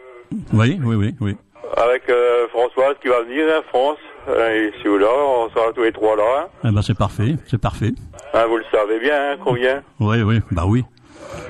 [0.54, 1.36] Oui, oui, oui, oui.
[1.78, 3.98] avec euh, Françoise qui va venir, hein, France.
[4.28, 6.24] Et si vous là, on sera tous les trois là.
[6.40, 6.48] Hein.
[6.70, 7.92] Eh ben, c'est parfait, c'est parfait.
[8.34, 9.84] Hein, vous le savez bien, hein, vient.
[10.00, 10.84] Oui, oui, bah oui.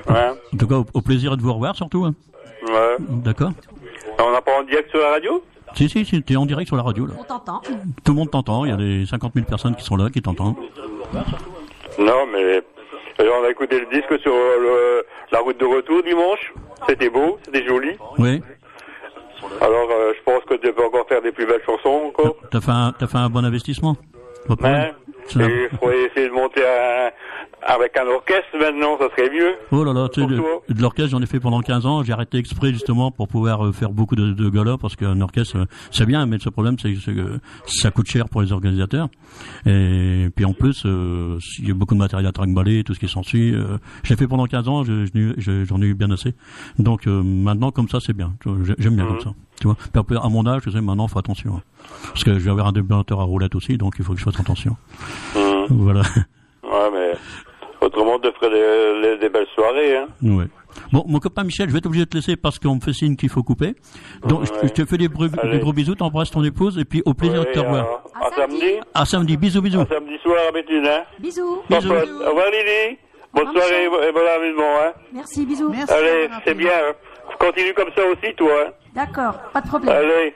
[0.08, 0.34] Hein?
[0.52, 2.04] En tout cas, au, au plaisir de vous revoir, surtout.
[2.04, 2.14] hein.
[2.66, 2.96] Ouais.
[2.98, 3.52] D'accord
[4.18, 5.42] On n'a pas en direct sur la radio?
[5.74, 7.14] Si, si, si, t'es en direct sur la radio, là.
[7.18, 7.60] On t'entend.
[8.04, 10.22] Tout le monde t'entend, il y a des 50 000 personnes qui sont là, qui
[10.22, 10.56] t'entendent.
[11.98, 12.60] Non, mais euh,
[13.20, 16.52] on a écouté le disque sur euh, le- la route de retour dimanche.
[16.88, 17.96] C'était beau, c'était joli.
[18.18, 18.40] Oui.
[19.60, 22.36] Alors, euh, je pense que peux encore faire des plus belles chansons encore.
[22.50, 23.96] T'as fait, un- t'as fait un bon investissement?
[24.46, 24.92] Pas de problème.
[25.26, 27.10] C'est la- Et il faudrait essayer de monter un-
[27.66, 29.54] avec un orchestre maintenant, ça serait mieux.
[29.72, 32.02] Oh là là, tu sais, de, l'orchestre, j'en ai fait pendant 15 ans.
[32.02, 35.56] J'ai arrêté exprès justement pour pouvoir euh, faire beaucoup de, de galas parce qu'un orchestre,
[35.58, 39.08] euh, c'est bien, mais le problème, c'est que ça coûte cher pour les organisateurs.
[39.66, 43.00] Et puis en plus, euh, il y a beaucoup de matériel à trimballer, tout ce
[43.00, 43.54] qui s'ensuit.
[43.54, 46.34] Euh, j'ai fait pendant 15 ans, je- je- je- j'en ai eu bien assez.
[46.78, 48.32] Donc euh, maintenant, comme ça, c'est bien.
[48.78, 49.30] J'aime bien comme ça.
[49.60, 49.76] Tu vois,
[50.22, 51.56] à mon âge, je sais, maintenant, faut attention.
[51.56, 51.62] hein.
[52.08, 54.24] Parce que je vais avoir un débutanteur à roulette aussi, donc il faut que je
[54.24, 54.76] fasse attention.
[55.36, 55.66] Hum.
[55.70, 56.02] Voilà.
[56.64, 57.12] Ouais, mais
[57.84, 59.96] autrement, tu ferais des, des- des belles soirées.
[59.96, 60.06] Hein.
[60.22, 60.44] Ouais.
[60.92, 62.92] Bon, mon copain Michel, je vais être obligé de te laisser parce qu'on me fait
[62.92, 63.74] signe qu'il faut couper.
[64.26, 64.58] Donc, je- Ouais.
[64.64, 67.58] je, te fais des, gros bisous, t'embrasses ton épouse et puis au plaisir de te
[67.60, 68.02] revoir.
[68.20, 69.80] à, à samedi À samedi, bisous, bisous.
[69.82, 71.02] À samedi soir à Béthune, hein.
[71.20, 71.62] Bisous.
[71.70, 71.92] Bisous.
[71.92, 72.98] Au revoir Lily.
[73.32, 74.92] Bonne soirée et bon amusement, hein.
[75.12, 75.72] Merci, bisous.
[75.88, 76.70] Allez, c'est bien.
[76.70, 76.92] Hein.
[77.38, 78.50] Continue comme ça aussi, toi.
[78.66, 78.70] Hein.
[78.94, 79.94] D'accord, pas de problème.
[79.96, 80.34] Allez.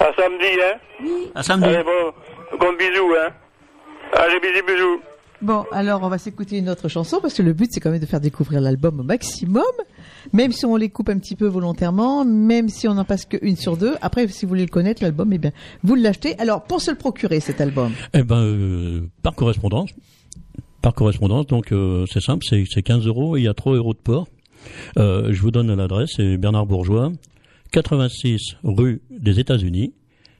[0.00, 0.74] À samedi, hein.
[1.02, 1.32] Oui.
[1.34, 1.68] À samedi.
[1.68, 2.58] Allez, bon.
[2.58, 3.28] Compte bisous, hein.
[4.12, 5.00] Allez, bisous, bisous.
[5.42, 8.00] Bon, alors on va s'écouter une autre chanson parce que le but c'est quand même
[8.00, 9.64] de faire découvrir l'album au maximum,
[10.32, 13.56] même si on les coupe un petit peu volontairement, même si on n'en passe qu'une
[13.56, 13.94] sur deux.
[14.00, 15.50] Après, si vous voulez le connaître, l'album, eh bien,
[15.82, 16.38] vous l'achetez.
[16.38, 19.90] Alors, pour se le procurer, cet album, Eh ben, euh, par correspondance.
[20.80, 23.74] Par correspondance, donc euh, c'est simple, c'est c'est 15 euros et il y a 3
[23.74, 24.28] euros de port.
[24.98, 27.10] Euh, je vous donne l'adresse, c'est Bernard Bourgeois,
[27.72, 29.92] 86 rue des États-Unis,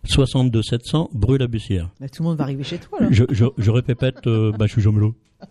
[0.04, 1.90] 62 700 Brûle-la-Bussière.
[2.00, 2.98] Bah, tout le monde va arriver chez toi.
[3.00, 3.08] Là.
[3.10, 5.14] Je, je, je répète, euh, bah, je suis là.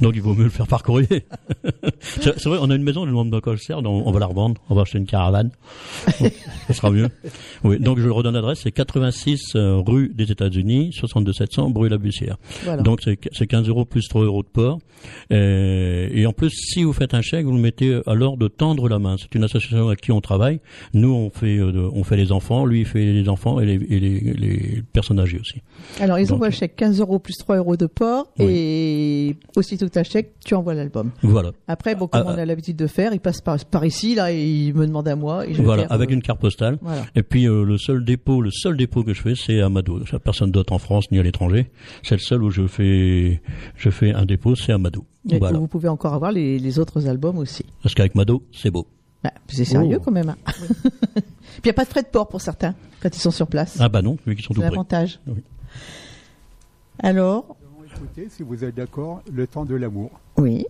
[0.00, 1.08] Donc il vaut mieux le faire par courrier.
[2.00, 4.60] c'est vrai, on a une maison, le nombre de colsert, on, on va la revendre,
[4.68, 5.50] on va acheter une caravane.
[6.66, 7.08] Ce sera mieux.
[7.62, 12.36] Oui, donc je redonne l'adresse, c'est 86 euh, rue des États-Unis, 62 700 Brûle-la-Bussière.
[12.64, 12.82] Voilà.
[12.82, 14.78] Donc c'est c'est 15 euros plus 3 euros de port.
[15.30, 18.88] Et, et en plus, si vous faites un chèque, vous le mettez alors de tendre
[18.88, 19.16] la main.
[19.18, 20.60] C'est une association avec qui on travaille.
[20.92, 23.74] Nous, on fait, euh, on fait les enfants, lui, il fait les enfants et les,
[23.74, 25.62] et les, les personnes âgées aussi.
[26.00, 29.88] Alors, ils Donc, envoient le chèque 15 euros plus 3 euros de port et aussitôt
[29.88, 31.10] que tu chèque, tu envoies l'album.
[31.22, 31.50] Voilà.
[31.68, 34.32] Après, bon, comme Ah, on a l'habitude de faire, il passe par, par ici, là,
[34.32, 35.46] et il me demande à moi.
[35.46, 36.78] Et je Voilà, avec euh, une carte postale.
[36.82, 37.04] Voilà.
[37.14, 40.00] Et puis euh, le seul dépôt, le seul dépôt que je fais, c'est à Mado.
[40.22, 41.70] Personne d'autre en France ni à l'étranger.
[42.02, 43.40] C'est le seul où je fais,
[43.76, 45.04] je fais un dépôt, c'est à Mado.
[45.30, 45.58] et Voilà.
[45.58, 47.64] Vous pouvez encore avoir les, les autres albums aussi.
[47.82, 48.86] Parce qu'avec Mado, c'est beau.
[49.22, 50.02] Bah, c'est sérieux Oh.
[50.04, 50.28] quand même.
[50.28, 50.36] hein.
[51.14, 51.22] Puis
[51.62, 53.76] il n'y a pas de frais de port pour certains quand ils sont sur place.
[53.80, 54.68] Ah bah non, vu qu'ils sont tout près.
[54.70, 55.20] l'avantage.
[55.26, 55.42] Oui.
[56.98, 57.56] Alors,
[57.96, 60.10] Écoutez, si vous êtes d'accord, le temps de l'amour.
[60.36, 60.66] oui.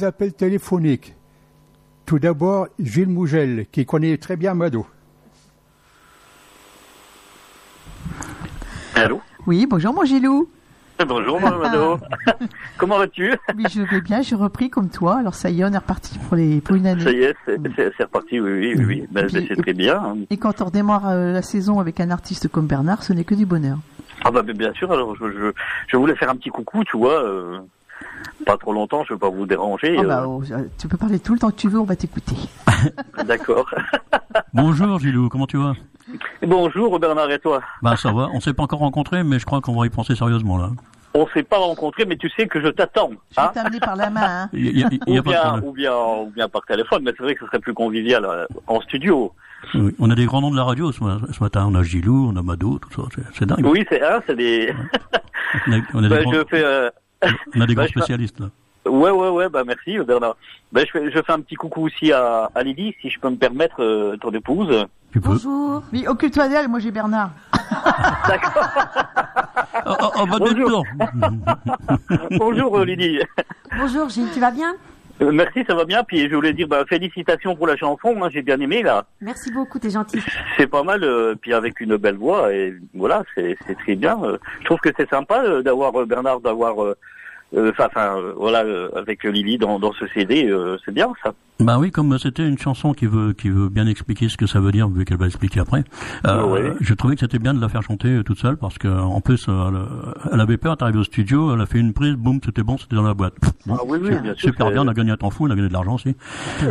[0.00, 1.14] Deux appels téléphoniques.
[2.06, 4.86] Tout d'abord, Gilles Mougel, qui connaît très bien Mado.
[8.94, 10.48] Allô Oui, bonjour mon Gilou.
[11.06, 11.98] Bonjour Mado.
[12.78, 15.18] Comment vas-tu Oui, je vais bien, j'ai repris comme toi.
[15.18, 17.02] Alors ça y est, on est reparti pour, les, pour une année.
[17.02, 18.84] Ça y est, c'est reparti, oui, oui, oui.
[18.86, 19.06] oui.
[19.10, 20.16] Ben, ben, c'est très bien.
[20.30, 23.34] Et quand on redémarre euh, la saison avec un artiste comme Bernard, ce n'est que
[23.34, 23.78] du bonheur.
[24.24, 25.52] Ah bah ben, bien sûr, alors je, je,
[25.88, 27.22] je voulais faire un petit coucou, tu vois.
[27.22, 27.58] euh,
[28.46, 29.96] pas trop longtemps, je veux pas vous déranger.
[29.98, 31.84] Ah bah, euh, oh, euh, tu peux parler tout le temps que tu veux, on
[31.84, 32.36] va t'écouter.
[33.26, 33.66] D'accord.
[34.54, 35.74] Bonjour Gilou, comment tu vas?
[36.42, 37.60] Bonjour Bernard et toi?
[37.82, 40.14] Bah ça va, on s'est pas encore rencontrés, mais je crois qu'on va y penser
[40.16, 40.70] sérieusement là.
[41.14, 43.10] On s'est pas rencontrés, mais tu sais que je t'attends.
[43.36, 44.48] Hein T'amener par la main, hein.
[44.52, 45.64] Y a- il y a ou, bien, problème.
[45.68, 48.46] ou, bien, ou bien par téléphone, mais c'est vrai que ce serait plus convivial euh,
[48.68, 49.32] en studio.
[49.74, 51.82] Oui, on a des grands noms de la radio ce, ma- ce matin, on a
[51.82, 53.66] Gilou, on a Mado, tout ça, c'est- dingue.
[53.66, 54.72] Oui, c'est hein, c'est des.
[55.66, 56.62] On a, on a des Ben, grands, je fais.
[56.64, 56.90] euh,
[57.22, 58.46] on a des ben, grands spécialistes là.
[58.86, 60.36] Ouais, ouais, ouais, bah merci Bernard.
[60.72, 63.28] Ben, je, fais, je fais un petit coucou aussi à, à Lydie, si je peux
[63.28, 64.86] me permettre, euh, ton épouse.
[65.16, 65.82] Bonjour.
[65.92, 67.30] Oui, occupe-toi d'elle, moi j'ai Bernard.
[69.86, 70.84] Oh, oh, oh, bah, Bonjour.
[72.38, 73.20] Bonjour Lydie.
[73.78, 74.74] Bonjour Gilles, tu vas bien?
[75.22, 76.02] Euh, merci, ça va bien.
[76.04, 79.04] Puis je voulais dire bah, félicitations pour la chanson, hein, j'ai bien aimé là.
[79.20, 80.20] Merci beaucoup, t'es gentil.
[80.56, 84.18] C'est pas mal, euh, puis avec une belle voix et voilà, c'est c'est très bien.
[84.24, 84.38] euh.
[84.60, 86.94] je trouve que c'est sympa euh, d'avoir euh, Bernard, d'avoir,
[87.56, 91.32] enfin, enfin, euh, voilà, euh, avec Lily dans, dans ce CD, euh, c'est bien ça.
[91.58, 94.60] Bah oui, comme c'était une chanson qui veut qui veut bien expliquer ce que ça
[94.60, 95.84] veut dire, vu qu'elle va expliquer après.
[96.26, 96.72] Euh, Ouais.
[96.80, 99.20] Je trouvais que c'était bien de la faire chanter euh, toute seule parce que en
[99.20, 102.40] plus euh, elle, elle avait peur d'arriver au studio, elle a fait une prise, boum,
[102.42, 103.34] c'était bon, c'était dans la boîte.
[103.66, 105.50] Bon, Ah oui, oui, bien sûr, super bien, on a gagné un temps fou, on
[105.50, 106.16] a gagné de l'argent aussi.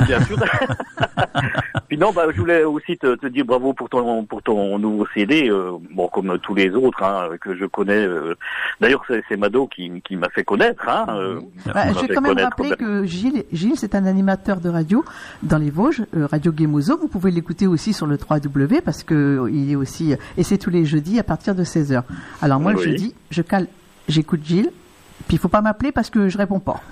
[0.07, 0.37] Bien sûr.
[1.87, 5.05] Puis non, bah, je voulais aussi te, te dire bravo pour ton pour ton nouveau
[5.13, 8.05] CD, euh, bon comme tous les autres hein, que je connais.
[8.05, 8.33] euh.
[8.81, 10.68] D'ailleurs, c'est c'est Mado qui, qui m'a fait connaître.
[10.87, 11.39] Hein, euh,
[11.73, 15.03] Bah, je vais quand même rappeler que Gilles, Gilles c'est un animateur de radio
[15.43, 16.97] dans les Vosges, euh, Radio Gemozo.
[16.97, 19.13] Vous pouvez l'écouter aussi sur le 3W parce que
[19.45, 22.03] euh, il est aussi et c'est tous les jeudis à partir de 16h.
[22.41, 23.67] Alors moi le jeudi, je cale,
[24.07, 24.71] j'écoute Gilles.
[25.27, 26.81] Puis il faut pas m'appeler parce que je réponds pas.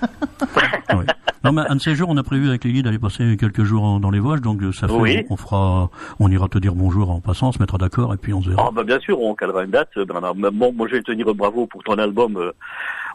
[0.94, 1.04] Oui.
[1.44, 3.84] Non, mais un de ces jours, on a prévu avec Lily d'aller passer quelques jours
[3.84, 5.24] en- dans les Vosges, donc ça fait, Oui.
[5.28, 8.16] on, on fera, on ira te dire bonjour en passant, on se mettra d'accord et
[8.16, 8.64] puis on se verra.
[8.68, 9.90] Ah bah bien sûr, on calera une date.
[9.98, 10.34] Bernard.
[10.34, 12.38] Bon, moi je vais te dire bravo pour ton album.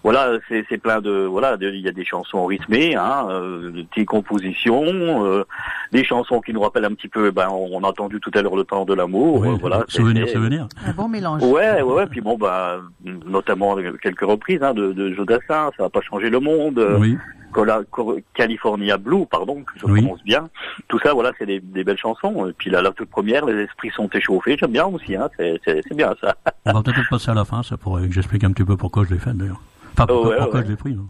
[0.03, 4.07] Voilà, c'est plein de voilà, il y a des chansons rythmées, hein, euh, des petites
[4.07, 5.43] compositions, euh,
[5.91, 7.31] des chansons qui nous rappellent un petit peu.
[7.31, 9.39] Ben, on a entendu tout à l'heure le temps de l'amour.
[9.41, 10.67] Oui, euh, voilà, souvenir, c'est- souvenir.
[10.85, 11.41] Un bon mélange.
[11.43, 12.07] Ouais, ouais, ouais.
[12.07, 12.81] Puis bon, bah,
[13.25, 16.79] notamment quelques reprises hein, de, de Jodassin, ça va pas changer le monde.
[16.79, 17.17] euh, Oui.
[17.53, 20.01] Cola- Cor- California Blue, pardon, que je Oui.
[20.01, 20.49] prononce bien.
[20.87, 22.47] Tout ça, voilà, c'est des, des belles chansons.
[22.49, 24.57] Et puis là, la toute première, les esprits sont échauffés.
[24.59, 25.29] J'aime bien aussi, hein.
[25.37, 25.61] C'est,
[25.95, 26.35] bien ça.
[26.65, 29.03] On va peut-être passer à la fin, ça pourrait que j'explique un petit peu pourquoi
[29.07, 29.61] je l'ai fait d'ailleurs.
[29.93, 30.65] Enfin, pourquoi, Oh, ouais, pourquoi ouais.
[30.65, 31.07] je l'ai pris, non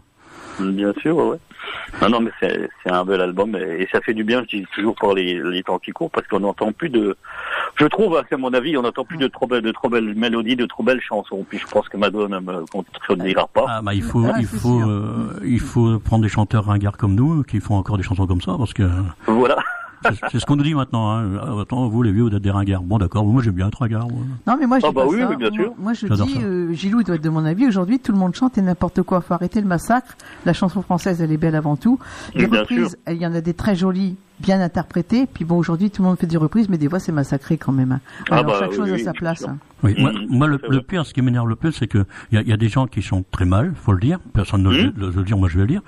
[0.60, 1.38] Bien sûr, ouais.
[2.00, 4.66] Non, non, mais c'est c'est un bel album et, ça fait du bien, je dis
[4.74, 7.16] toujours pour les, les temps qui courent, parce qu'on n'entend plus de.
[7.76, 10.54] Je trouve, à mon avis, on n'entend plus de trop belles, de trop belles mélodies,
[10.54, 11.44] de trop belles chansons.
[11.48, 13.64] Puis je pense que Madonna ne me contredira pas.
[13.68, 17.42] Ah, bah, il faut, il faut, euh, il faut prendre des chanteurs ringards comme nous
[17.42, 18.88] qui font encore des chansons comme ça, parce que
[19.26, 19.56] Voilà.
[20.30, 21.10] C'est- ce qu'on nous dit maintenant.
[21.12, 21.24] Hein.
[21.40, 22.82] Ah, Attends, vous les vieux, vous êtes des ringards.
[22.82, 23.24] Bon, d'accord.
[23.24, 24.08] Moi, j'aime bien être ringard.
[24.08, 24.18] moi.
[24.46, 25.72] Non, mais moi, je Ah dis bah oui, bien Moi- sûr.
[25.78, 27.66] Moi, je dis, euh, Gilou doit être de mon avis.
[27.66, 29.20] Aujourd'hui, tout le monde chante et n'importe quoi.
[29.20, 30.16] Faut arrêter le massacre.
[30.46, 31.98] La chanson française, elle est belle avant tout.
[32.34, 35.26] Les reprises, il y en a des très jolies, bien interprétées.
[35.26, 37.72] Puis bon, aujourd'hui, tout le monde fait des reprises, mais des fois, c'est massacré quand
[37.72, 37.92] même.
[37.92, 38.00] hein.
[38.30, 39.44] Ah Alors, bah chaque chose oui, à sa place.
[39.48, 39.58] hein.
[39.82, 42.38] Oui, moi, moi, le, le pire, ce qui m'énerve le plus, c'est que il y
[42.38, 44.18] a, y a des gens qui chantent très mal, faut le dire.
[44.32, 45.82] Personne ne Hmm veut le dire, moi je vais le dire.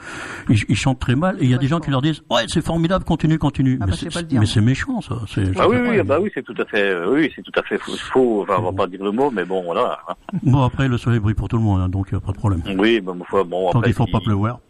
[0.50, 2.44] Ils, ils chantent très mal, et il y a des gens qui leur disent, ouais,
[2.48, 3.78] c'est formidable, continue, continue.
[3.80, 5.14] Ah mais bah, c'est le mais c'est méchant, ça.
[5.58, 7.78] Ah oui, oui, bah oui, c'est tout à fait, euh, oui, c'est tout à fait
[7.78, 7.92] faux.
[8.12, 8.42] faux.
[8.42, 9.98] Enfin, on va pas dire le mot, mais bon, voilà.
[10.08, 10.14] hein.
[10.42, 12.62] Bon, après, le soleil brille pour tout le monde, hein, donc euh, pas de problème.
[12.78, 14.60] Oui, bah, bon, Tant après, qu'il faut si- pas pleuvoir.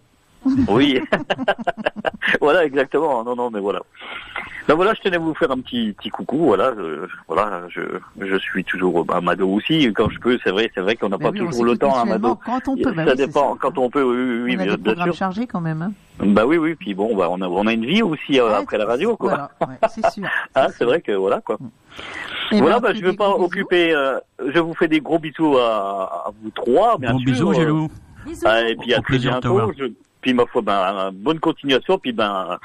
[0.69, 1.01] Oui.
[2.41, 3.25] voilà, exactement.
[3.25, 3.81] Non, non, mais voilà.
[4.69, 6.39] Ben voilà, je tenais à vous faire un petit petit coucou.
[6.39, 7.81] Voilà, je, voilà, je,
[8.21, 10.39] je suis toujours à Mado aussi quand je peux.
[10.43, 12.41] C'est vrai, c'est vrai qu'on n'a pas oui, toujours le temps à mutuellement Mado.
[12.45, 14.03] quand on peut, bah ça oui, dépend quand on peut.
[14.03, 15.83] Oui, oui, oui, on a bien, des bien chargés quand même.
[15.83, 15.93] Hein.
[16.19, 16.75] Bah oui, oui.
[16.75, 19.29] Puis bon, bah on a on a une vie aussi euh, après la radio, quoi.
[19.29, 20.27] Voilà, ouais, c'est sûr.
[20.57, 21.59] Ah, c'est vrai que voilà quoi.
[22.51, 23.95] Eh voilà, ben, bah, je fait vais pas occuper.
[23.95, 24.19] euh,
[24.53, 27.31] je vous fais des gros bisous à, à vous trois, bien Gros sûr.
[27.31, 27.89] bisous, euh, Gélou.
[28.45, 29.73] ah, et puis à Au très bientôt.
[29.79, 29.85] Je-
[30.27, 32.59] puis ma foi, ben, bonne continuation, puis ben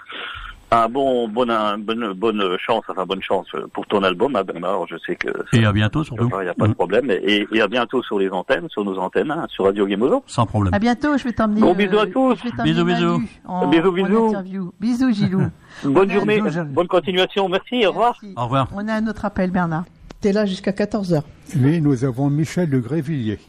[0.71, 4.87] un bon, bonne, un- bonne, bonne chance, enfin bonne chance pour ton album, hein, Bernard.
[4.89, 6.27] Je sais que Et à bientôt, surtout.
[6.39, 7.11] il n'y a pas de problème.
[7.11, 10.23] Et, et à bientôt sur les antennes, sur nos antennes, hein, sur Radio Gamozo.
[10.25, 10.73] Sans problème.
[10.73, 11.61] À bientôt, je vais t'emmener.
[11.61, 12.35] Gros euh, bisous à tous.
[12.63, 13.21] Bisous, bisous.
[13.45, 14.27] En- Bisous, en bisous.
[14.29, 14.73] interview.
[14.79, 15.43] Bisous, Gilou.
[15.83, 17.47] Bonne On journée, Bisous, bonne continuation.
[17.47, 18.15] Merci, au revoir.
[18.35, 18.67] Au revoir.
[18.73, 19.83] On a un autre appel, Bernard.
[20.21, 21.21] T'es là jusqu'à 14h.
[21.57, 23.39] Oui, nous avons Michel de Grévilliers.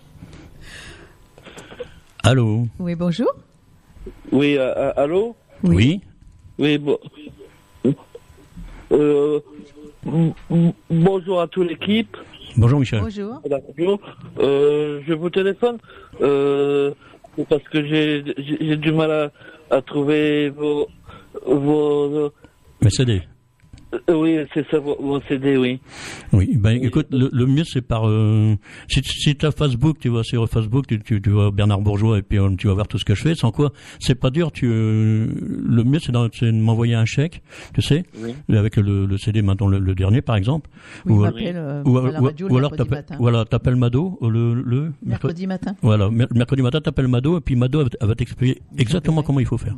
[2.24, 2.66] Allô?
[2.78, 3.28] Oui, bonjour.
[4.30, 5.36] Oui, euh, euh, allô?
[5.62, 6.00] Oui.
[6.58, 6.98] Oui, bon.
[8.92, 9.40] Euh,
[10.90, 12.16] bonjour à toute l'équipe.
[12.56, 13.00] Bonjour Michel.
[13.00, 14.00] Bonjour.
[14.38, 15.78] Euh, je vous téléphone
[16.20, 16.92] euh,
[17.48, 19.30] parce que j'ai du mal à,
[19.76, 20.88] à trouver vos,
[21.46, 22.30] vos euh,
[24.10, 25.80] oui c'est ça vos, vos CD oui
[26.32, 28.54] Oui, ben écoute, le, le mieux c'est par euh,
[28.88, 32.18] si, si tu as Facebook, tu vas sur Facebook, tu, tu, tu vois Bernard Bourgeois
[32.18, 33.34] et puis euh, tu vas voir tout ce que je fais.
[33.34, 34.50] Sans quoi, c'est pas dur.
[34.52, 35.26] Tu euh,
[35.64, 37.42] le mieux c'est de m'envoyer un chèque,
[37.74, 38.34] tu sais, Oui.
[38.56, 40.68] avec le, le CD maintenant le, le dernier par exemple.
[41.06, 43.44] Oui, ou, euh, ou, à la ou- radio le ou alors t'appelles voilà,
[43.76, 45.74] Mado euh, le, le Mercredi matin.
[45.82, 49.40] Voilà, mer- mercredi matin t'appelles Mado et puis Mado elle, elle va t'expliquer exactement comment
[49.40, 49.76] il faut faire.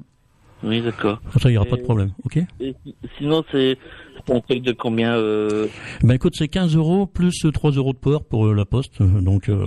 [0.65, 2.75] Oui d'accord ça il y aura Et- pas de problème, ok et
[3.19, 3.77] sinon c'est
[4.31, 5.67] un truc de combien euh,
[6.03, 9.03] Ben écoute, c'est 15 euros plus 3 euros de port pour euh, la poste.
[9.03, 9.67] Donc euh,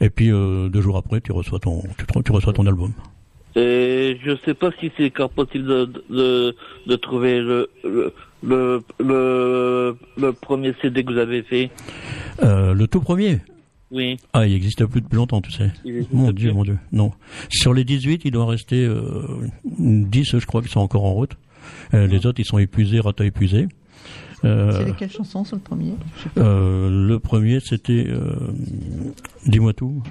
[0.00, 2.92] et puis euh, deux jours après, tu reçois ton tu, tu reçois ton album.
[3.56, 8.12] et je sais pas si c'est encore possible de, de, de trouver le, le,
[8.44, 11.70] le, le, le premier CD que vous avez fait
[12.40, 13.40] le tout premier?
[13.90, 15.70] Oui Ah, il existe plus depuis longtemps, tu sais.
[16.12, 16.34] Mon plus.
[16.34, 16.78] Dieu, mon Dieu.
[16.92, 17.12] Non.
[17.48, 19.22] Sur les 18, il doit rester euh,
[19.78, 21.36] 10, je crois, qui sont encore en route.
[21.94, 23.68] Euh, les autres, ils sont épuisés, rata épuisés.
[24.44, 25.94] Euh, C'est lesquelles chansons sur le premier?
[26.36, 28.04] Euh, le premier, c'était...
[28.06, 28.34] euh,
[29.46, 30.02] Dis-moi tout.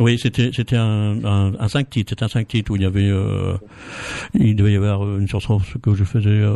[0.00, 2.84] Oui, c'était c'était un, un, un 5 titres, c'était un 5 titres où il y
[2.84, 3.54] avait euh,
[4.34, 6.54] il devait y avoir une chanson que je faisais euh,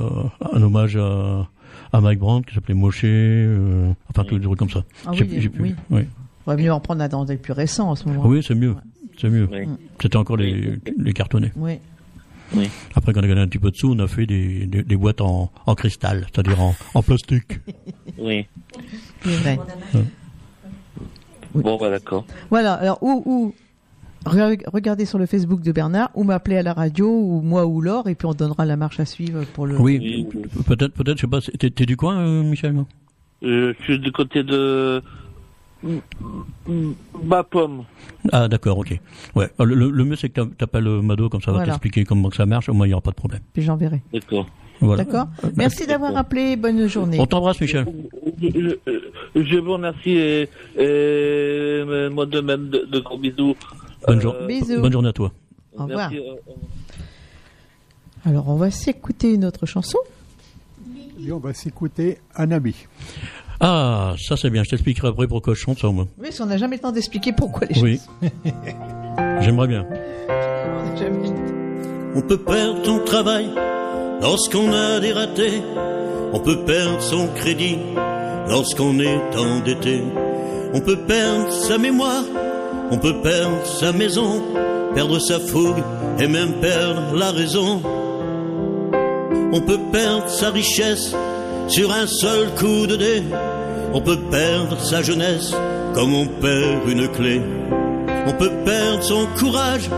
[0.53, 1.49] un hommage à,
[1.93, 4.85] à Mike Brandt qui s'appelait Moshe, euh, enfin tout des trucs comme ça.
[5.07, 5.75] Ah J'ai- oui, j'ai plus- oui.
[5.91, 6.03] oui.
[6.47, 8.27] On va mieux en prendre un dans des plus récents en ce moment.
[8.27, 8.75] Oui, c'est mieux.
[9.21, 9.49] C'est mieux.
[9.53, 9.69] Oui.
[10.01, 11.53] C'était encore les, les cartonnés.
[11.57, 11.75] Oui.
[12.55, 12.69] Oui.
[12.95, 14.83] Après, quand on a gagné un petit peu de sous, on a fait des, des,
[14.83, 17.61] des boîtes en, en cristal, c'est-à-dire en, en plastique.
[18.19, 18.47] oui
[19.23, 19.59] C'est vrai.
[21.55, 23.53] bon bah d'accord Voilà, alors ou re-
[24.27, 28.09] regardez sur le Facebook de Bernard ou m'appeler à la radio ou moi ou Laure
[28.09, 29.79] et puis on donnera la marche à suivre pour le.
[29.81, 30.27] Oui,
[30.67, 32.87] peut-être, peut-être, je sais pas, t'es, t'es du coin, euh, Michel non?
[33.43, 35.03] Euh, je suis du côté de
[37.25, 37.85] ma pomme.
[38.31, 38.99] Ah, d'accord, ok.
[39.35, 41.73] Ouais, le, le, le mieux, c'est que t'a- t'appelles euh, Mado, comme ça va Voilà.
[41.73, 43.41] t'expliquer comment que ça marche, au moins il n'y aura pas de problème.
[43.53, 44.01] Puis j'enverrai.
[44.13, 44.47] D'accord.
[44.81, 45.05] Voilà.
[45.05, 47.17] D'accord Merci d'avoir appelé, bonne journée.
[47.21, 47.87] On t'embrasse, Michel.
[48.41, 48.49] Je,
[48.87, 53.55] je- je vous remercie et, et moi de même de, de gros bisous.
[54.07, 54.81] Bonne, jour- Euh, Bisous.
[54.81, 55.33] bonne journée à toi.
[55.77, 56.11] Au revoir.
[56.11, 56.53] merci, euh,
[58.25, 59.99] Alors on va s'écouter une autre chanson.
[61.25, 62.75] Et on va s'écouter Anabi.
[63.61, 66.07] Ah, ça c'est bien, je t'expliquerai après pourquoi je chante ça, moi.
[66.19, 68.01] Oui, parce qu'on n'a jamais le temps d'expliquer pourquoi les Oui.
[69.41, 69.87] J'aimerais bien.
[70.29, 72.19] On.
[72.19, 73.49] On peut perdre son travail
[74.21, 75.63] lorsqu'on a des ratés.
[76.35, 77.79] On peut perdre son crédit
[78.49, 80.03] lorsqu'on est endetté.
[80.75, 82.25] On peut perdre sa mémoire
[82.93, 84.43] On peut perdre sa maison,
[84.95, 85.83] perdre sa fougue
[86.19, 87.81] et même perdre la raison.
[89.51, 91.15] On peut perdre sa richesse
[91.69, 93.23] sur un seul coup de dé.
[93.95, 95.55] On peut perdre sa jeunesse
[95.95, 97.41] comme on perd une clé.
[98.27, 99.89] On peut perdre son courage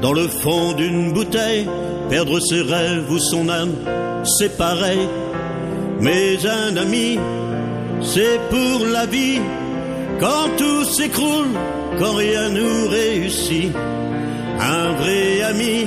[0.00, 1.68] dans le fond d'une bouteille,
[2.08, 3.74] perdre ses rêves ou son âme,
[4.24, 5.06] c'est pareil.
[6.00, 7.18] Mais un ami,
[8.00, 9.38] c'est pour la vie,
[10.18, 11.48] quand tout s'écroule,
[11.98, 13.72] quand rien nous réussit.
[14.60, 15.86] Un vrai ami,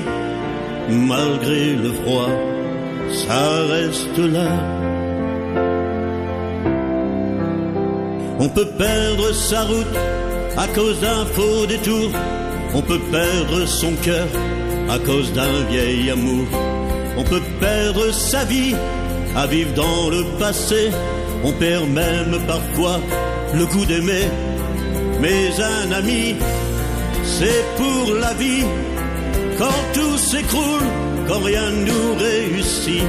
[0.89, 2.29] malgré le froid,
[3.11, 4.49] ça reste là.
[8.39, 9.95] On peut perdre sa route
[10.57, 12.09] à cause d'un faux détour.
[12.73, 14.27] On peut perdre son cœur
[14.89, 16.47] à cause d'un vieil amour.
[17.17, 18.73] On peut perdre sa vie
[19.35, 20.89] à vivre dans le passé.
[21.43, 22.99] On perd même parfois
[23.53, 24.25] le goût d'aimer.
[25.21, 26.35] Mais un ami,
[27.23, 28.65] c'est pour la vie.
[29.59, 30.87] Quand tout s'écroule,
[31.27, 33.03] quand rien ne nous réussit.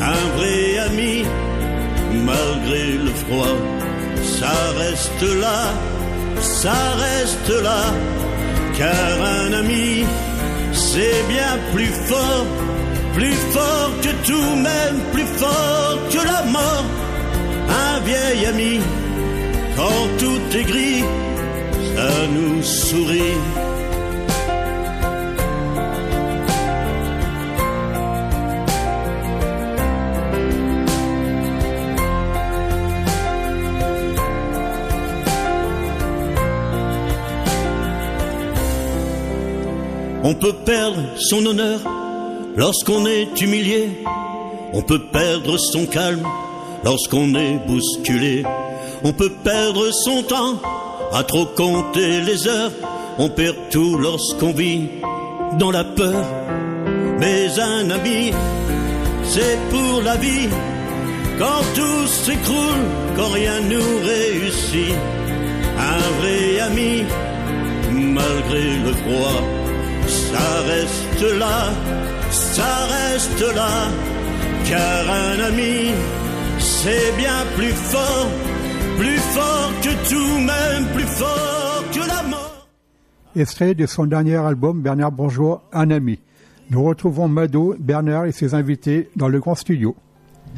[0.00, 1.24] Un vrai ami,
[2.30, 3.56] malgré le froid,
[4.38, 5.60] ça reste là,
[6.40, 7.82] ça reste là.
[8.78, 10.04] Car un ami,
[10.72, 12.46] c'est bien plus fort,
[13.14, 16.84] plus fort que tout, même plus fort que la mort.
[17.68, 18.80] Un vieil ami,
[19.76, 21.04] quand tout est gris,
[21.94, 23.36] ça nous sourit.
[40.28, 41.80] On peut perdre son honneur
[42.56, 44.02] lorsqu'on est humilié.
[44.72, 46.26] On peut perdre son calme
[46.84, 48.42] lorsqu'on est bousculé.
[49.04, 50.60] On peut perdre son temps
[51.12, 52.72] à trop compter les heures.
[53.18, 54.88] On perd tout lorsqu'on vit
[55.58, 56.24] dans la peur.
[57.18, 58.32] Mais un ami,
[59.24, 60.48] c'est pour la vie.
[61.38, 62.84] Quand tout s'écroule,
[63.16, 64.94] quand rien nous réussit.
[65.78, 67.04] Un vrai ami,
[67.92, 69.42] malgré le froid
[70.08, 71.72] ça reste là,
[72.30, 73.88] ça reste là,
[74.68, 75.92] car un ami,
[76.58, 78.28] c'est bien plus fort,
[78.98, 82.68] plus fort que tout, même plus fort que la mort.
[83.34, 86.18] Extrait de son dernier album, Bernard Bourgeois, Un ami.
[86.70, 89.94] Nous retrouvons Mado, Bernard et ses invités dans le grand studio.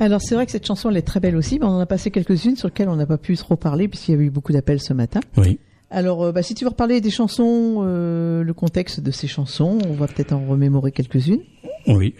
[0.01, 1.86] Alors c'est vrai que cette chanson elle est très belle aussi, mais on en a
[1.86, 4.53] passé quelques-unes sur lesquelles on n'a pas pu trop parler puisqu'il y a eu beaucoup
[4.53, 5.20] d'appels ce matin.
[5.36, 5.59] Oui.
[5.91, 9.78] Alors, euh, bah, si tu veux reparler des chansons, euh, le contexte de ces chansons,
[9.89, 11.41] on va peut-être en remémorer quelques-unes.
[11.86, 12.14] Oui,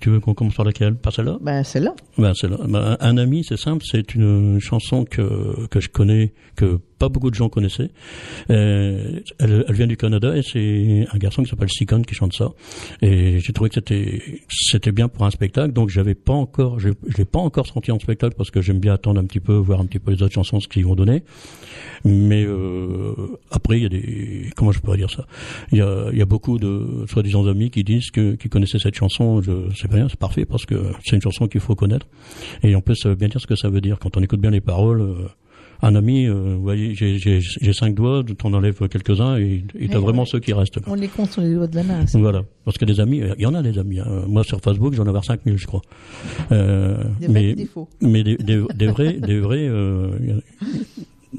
[0.00, 0.94] tu veux qu'on commence par laquelle?
[0.94, 1.38] Par celle-là?
[1.42, 1.94] Bah, celle-là.
[2.16, 2.58] Ben, celle-là.
[2.66, 7.30] Ben, un ami, c'est simple, c'est une chanson que, que je connais, que pas beaucoup
[7.30, 7.90] de gens connaissaient.
[8.50, 12.34] Euh, elle, elle vient du Canada et c'est un garçon qui s'appelle Sikon qui chante
[12.34, 12.50] ça.
[13.02, 16.90] Et j'ai trouvé que c'était c'était bien pour un spectacle, donc j'avais pas encore, je,
[17.08, 19.54] je l'ai pas encore senti en spectacle parce que j'aime bien attendre un petit peu,
[19.54, 21.22] voir un petit peu les autres chansons ce qu'ils vont donner.
[22.04, 23.14] Mais euh,
[23.50, 25.26] après, il y a des comment je pourrais dire ça?
[25.72, 28.78] Il y a, il y a beaucoup de soi-disant amis qui disent que qui connaissaient
[28.78, 29.40] cette chanson.
[29.42, 30.74] Je sais pas bien, c'est parfait parce que
[31.04, 32.06] c'est une chanson qu'il faut connaître.
[32.62, 34.40] Et en plus, ça veut bien dire ce que ça veut dire quand on écoute
[34.40, 35.00] bien les paroles.
[35.00, 35.14] euh,
[35.82, 37.40] un ami, euh, vous voyez, j'ai-
[37.72, 40.78] cinq doigts, t'en enlèves quelques-uns et et t'as vraiment ceux qui restent.
[40.86, 42.04] On les compte sur les doigts de la main.
[42.12, 43.98] Voilà, parce que des amis, il y en a des amis.
[43.98, 44.24] hein.
[44.28, 45.80] Moi sur Facebook, j'en ai avoir 5000, je crois.
[46.52, 47.54] Euh, Des mais
[48.02, 50.10] mais des, des, des vrais, des vrais, euh,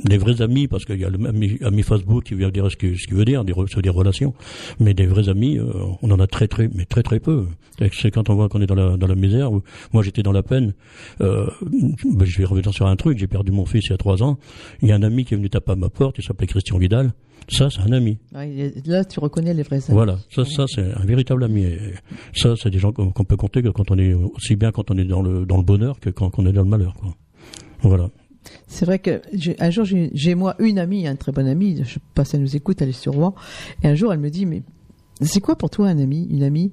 [0.06, 2.76] des vrais amis, parce qu'il y a le ami, ami Facebook qui veut dire ce
[2.76, 4.34] qu'il veut dire, des, des relations.
[4.80, 5.66] Mais des vrais amis, euh,
[6.02, 7.46] on en a très très, mais très très peu.
[7.94, 9.52] C'est quand on voit qu'on est dans la dans la misère.
[9.52, 10.74] ou- Moi, j'étais dans la peine.
[11.22, 11.48] Euh,
[12.04, 13.18] ben, je vais revenir sur un truc.
[13.18, 14.38] J'ai perdu mon fils il y a trois ans.
[14.82, 16.18] Il y a un ami qui est venu taper à ma porte.
[16.20, 17.12] Il s'appelait Christian Vidal.
[17.50, 18.20] Ça, c'est un ami.
[18.86, 19.94] Là, tu reconnais les vrais amis.
[19.96, 21.64] Voilà, ça, ça c'est un véritable ami.
[21.64, 21.80] Et
[22.34, 24.98] ça, c'est des gens qu'on peut compter que quand on est aussi bien quand on
[24.98, 26.94] est dans le dans le bonheur que quand on est dans le malheur.
[26.94, 27.16] Quoi.
[27.82, 28.10] Voilà.
[28.68, 29.22] C'est vrai que
[29.60, 32.42] un jour, j'ai moi une amie, une très bonne amie, je sais pas si elle
[32.42, 33.36] nous écoute, elle est sur Rouen,
[33.84, 34.64] et un jour elle me dit, mais
[35.22, 36.72] c'est quoi pour toi un ami, une amie?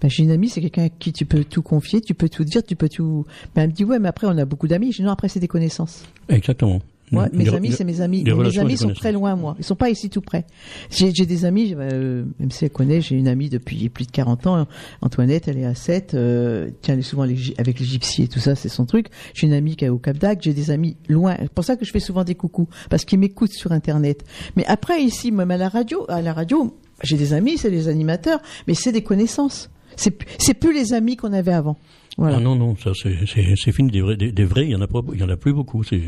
[0.00, 2.44] Ben, j'ai une amie, c'est quelqu'un à qui tu peux tout confier, tu peux tout
[2.44, 3.24] dire, tu peux tout.
[3.54, 4.92] Ben, elle me dit ouais, mais après on a beaucoup d'amis.
[4.92, 6.04] Je dis non, après c'est des connaissances.
[6.28, 6.80] Exactement.
[7.16, 8.24] Ouais, mes Des- amis, c'est mes amis.
[8.24, 9.54] mes amis sont très loin, moi.
[9.58, 10.44] Ils sont pas ici tout près.
[10.90, 14.46] J'ai des amis, euh, même si elle connaît, j'ai une amie depuis plus de 40
[14.46, 14.66] ans.
[15.00, 16.14] Antoinette, elle est à 7.
[16.14, 19.08] Euh, tiens, elle est souvent avec les gypsies et tout ça, c'est son truc.
[19.34, 20.42] J'ai une amie qui est au Cap d'Agde.
[20.42, 21.36] J'ai des amis loin.
[21.40, 22.68] C'est pour ça que je fais souvent des coucous.
[22.90, 24.24] Parce qu'ils m'écoutent sur Internet.
[24.56, 27.88] Mais après, ici, même à la radio, à la radio, j'ai des amis, c'est des
[27.88, 29.70] animateurs, mais c'est des connaissances.
[29.96, 31.76] C'est plus les amis qu'on avait avant.
[32.16, 32.36] Voilà.
[32.36, 33.90] Ah non, non, ça c'est c'est- c'est fini.
[33.90, 35.52] Des vrais, des, des vrais, il y en a pas, il y en a plus
[35.52, 35.82] beaucoup.
[35.82, 36.00] C'est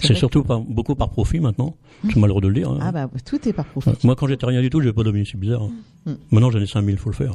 [0.00, 1.76] c'est surtout par, beaucoup par profit maintenant.
[2.08, 2.70] C'est malheureux de le dire.
[2.70, 2.78] hein.
[2.82, 3.90] Ah bah tout est par profit.
[4.02, 5.24] Moi, quand j'étais rien du tout, j'avais pas d'amis.
[5.30, 5.62] C'est bizarre.
[5.62, 5.70] hein.
[6.06, 6.12] Mm.
[6.32, 7.34] Maintenant, j'en ai 5000, faut le faire.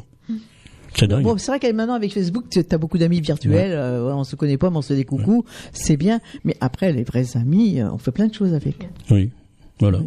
[0.95, 1.23] C'est dingue.
[1.23, 3.71] Bon, c'est vrai maintenant avec Facebook, tu as beaucoup d'amis virtuels.
[3.71, 6.19] euh, ouais, on se connaît pas, mais on se fait des coucous, c'est bien.
[6.43, 8.87] Mais après, les vrais amis, euh, on fait plein de choses avec.
[9.09, 9.31] Oui,
[9.79, 9.99] voilà.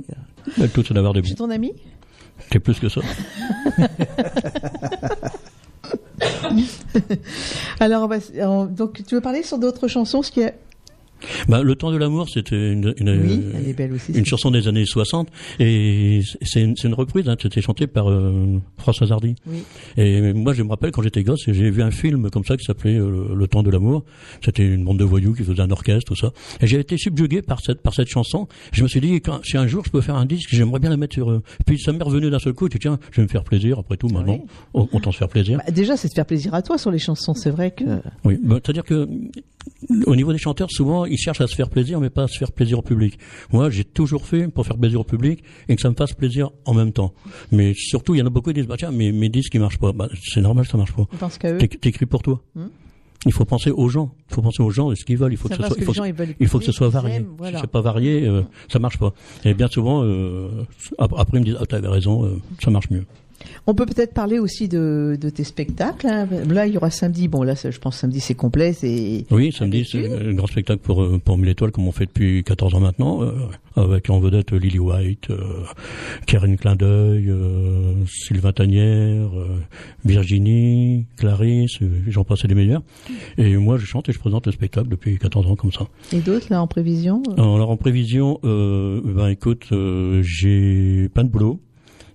[0.75, 1.47] Tout, c'est d'avoir des C'est bons.
[1.47, 1.73] ton ami?
[2.53, 3.01] C'est plus que ça.
[7.81, 8.17] Alors, on va-
[8.47, 10.55] on- donc tu veux parler sur d'autres chansons, ce qui est
[11.49, 14.27] Bah, le temps de l'amour, c'était une, une, Oui, elle est belle aussi, une cette
[14.27, 15.29] chanson des années 60
[15.61, 17.29] et c'est une, c'est une reprise.
[17.29, 19.35] Hein, c'était chanté par euh, François Hardy.
[19.47, 19.59] Oui.
[19.97, 22.65] Et moi, je me rappelle quand j'étais gosse, j'ai vu un film comme ça qui
[22.65, 24.05] s'appelait euh, Le temps de l'amour.
[24.45, 26.33] C'était une bande de voyous qui faisait un orchestre, tout ça.
[26.61, 28.49] Et j'ai été subjugué par cette par cette chanson.
[28.73, 30.91] Je me suis dit, quand, si un jour je peux faire un disque, j'aimerais bien
[30.91, 31.31] la mettre sur.
[31.31, 32.69] euh, Puis ça m'est revenu d'un seul coup.
[32.69, 33.79] Tu tiens, je vais me faire plaisir.
[33.79, 35.59] Après tout, maintenant, on, on t'en se faire plaisir.
[35.65, 37.35] Bah, déjà, c'est de faire plaisir à toi sur les chansons.
[37.35, 37.85] C'est vrai que
[38.25, 39.09] Oui, bah, c'est-à-dire que
[40.07, 42.39] au niveau des chanteurs, souvent ils cherchent à se faire plaisir, mais pas à se
[42.39, 43.19] faire plaisir au public.
[43.53, 46.51] Moi, j'ai toujours fait pour faire plaisir au public et que ça me fasse plaisir
[46.65, 47.13] en même temps.
[47.53, 49.61] Mais surtout, il y en a beaucoup qui disent bah tiens, mes, mes disques ils
[49.61, 49.93] marchent pas.
[49.93, 51.07] Bah, c'est normal, ça marche pas.
[51.81, 52.41] T'écris pour toi.
[52.55, 52.67] Hmm.
[53.25, 54.13] Il faut penser aux gens.
[54.31, 55.33] Il faut penser aux gens et ce qu'ils veulent.
[55.33, 55.75] Il faut que ce soit.
[55.75, 56.15] que Il faut, gens, il
[56.61, 57.17] que ce soit varié.
[57.17, 57.59] aiment, voilà.
[57.59, 59.13] Si c'est pas varié, euh, ça marche pas.
[59.45, 60.49] Et bien souvent, euh,
[60.99, 63.05] ap- après ils me disent ah t'avais raison, euh, ça marche mieux.
[63.67, 66.07] On peut peut-être parler aussi de, de tes spectacles.
[66.07, 66.27] hein.
[66.49, 67.29] Là, il y aura samedi.
[67.29, 68.73] Bon, là, c'est- je pense samedi, c'est complet.
[68.73, 72.07] C'est Oui, samedi, c'est un grand spectacle pour, euh, pour Mille Étoiles, comme on fait
[72.07, 73.33] depuis 14 ans maintenant, euh,
[73.77, 75.63] avec en vedette Lily White, euh,
[76.27, 79.29] Karen Clin d'œil, euh, Sylvain Tanière,
[80.05, 81.79] Virginie, Clarisse,
[82.09, 82.83] j'en passe des meilleurs.
[83.39, 85.87] Et moi, je chante et je présente le spectacle depuis 14 ans comme ça.
[86.13, 87.23] et d'autres là en prévision.
[87.37, 89.67] Alors, en prévision, ben écoute,
[90.23, 91.61] j'ai plein de boulot,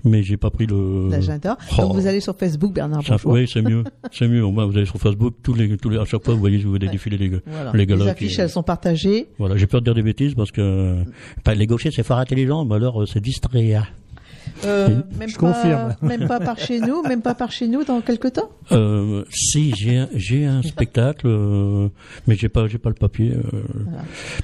[0.03, 1.09] mais j'ai pas pris le...
[1.09, 1.57] L'agenda.
[1.77, 1.81] Oh.
[1.81, 3.83] Donc vous allez sur Facebook, Bernard oui, c'est mieux.
[4.11, 4.43] C'est mieux.
[4.43, 6.57] Au moins, vous allez sur Facebook, tous les, tous les, à chaque fois, vous voyez,
[6.57, 7.71] vous voyez des défilés, les, gars- Voilà.
[7.73, 8.11] les Les, galas.
[8.11, 9.27] affiches, qui- elles sont partagées.
[9.39, 11.03] voilà, j'ai peur de dire des bêtises parce que
[11.55, 13.73] les gauchers c'est fort intelligent, mais alors euh, c'est distrait.
[13.75, 13.85] hein.
[14.65, 15.95] Euh, même Je pas, confirme.
[16.01, 18.49] Même pas par chez nous, même pas par chez nous dans quelques temps.
[18.71, 21.89] Euh, si j'ai un- j'ai un spectacle, euh,
[22.27, 23.31] mais j'ai pas j'ai pas le papier.
[23.33, 23.61] euh,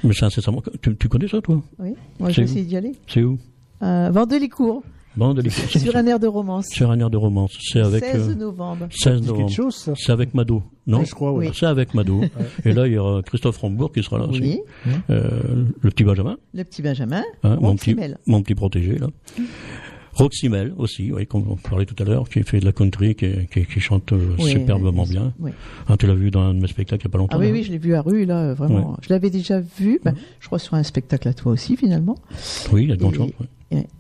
[0.04, 0.62] Mais c'est incessamment.
[0.82, 1.62] Tu, tu connais ça toi?
[1.80, 1.94] Oui.
[2.20, 2.94] Moi, je vais essayer d'y aller.
[3.08, 3.38] C'est où?
[3.84, 4.84] Euh, Vendelicourt, Bon,
[5.18, 5.78] de l'écoute.
[5.78, 6.68] sur un air de romance.
[6.70, 7.58] Sur un air de romance.
[7.62, 8.88] C'est avec 16 euh, novembre.
[8.92, 9.52] 16 Ça dit quelque novembre.
[9.52, 10.64] chose, C'est avec Mado.
[10.86, 11.50] Non je crois, oui.
[11.54, 12.22] C'est avec Mado.
[12.66, 14.42] Et là il y aura Christophe Rambourg qui sera là aussi.
[14.42, 14.92] Oui.
[15.10, 16.38] Euh, le petit Benjamin.
[16.54, 17.24] Le petit Benjamin.
[17.44, 17.96] Hein, mon, petit,
[18.26, 19.08] mon petit protégé, là.
[20.14, 23.46] Roxymel aussi, oui, comme on parlait tout à l'heure, qui fait de la country, qui,
[23.54, 25.32] qui, qui chante euh, Oui, superbement oui, bien.
[25.40, 25.52] oui.
[25.88, 27.38] Hein, tu l'as vu dans un de mes spectacles il n'y a pas longtemps.
[27.38, 28.98] Ah oui, là oui, je l'ai vu à rue, là, vraiment.
[29.04, 32.16] Je l'avais déjà vu, bah, je crois, sur un spectacle à toi aussi, finalement.
[32.72, 33.32] Oui, il y a de bonnes Et- chances.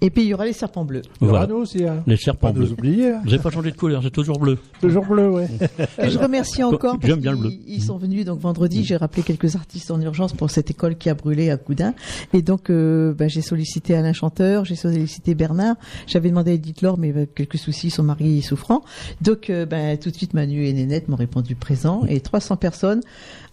[0.01, 1.01] Et, puis, il y aura les serpents bleus.
[1.20, 1.45] Voilà.
[1.45, 2.01] nous aussi, hein.
[2.07, 2.72] Les serpents bleus.
[2.72, 3.22] oublier, hein.
[3.24, 4.57] Vous n'avez pas changé de couleur, c'est toujours bleu.
[4.80, 5.47] Toujours bleu, ouais.
[6.01, 7.51] Et je remercie encore J'aime bien le bleu.
[7.68, 8.86] ils sont venus donc vendredi.
[8.86, 11.93] J'ai rappelé quelques artistes en urgence pour cette école qui a brûlé à Coudin.
[12.34, 15.76] Et donc euh, ben, j'ai sollicité Alain Chanteur, j'ai sollicité Bernard.
[16.05, 18.84] J'avais demandé à Edith Laure, mais avec quelques soucis, son mari est souffrant.
[19.22, 23.01] Donc euh, ben, tout de suite Manu et Nénette m'ont répondu présent et 300 personnes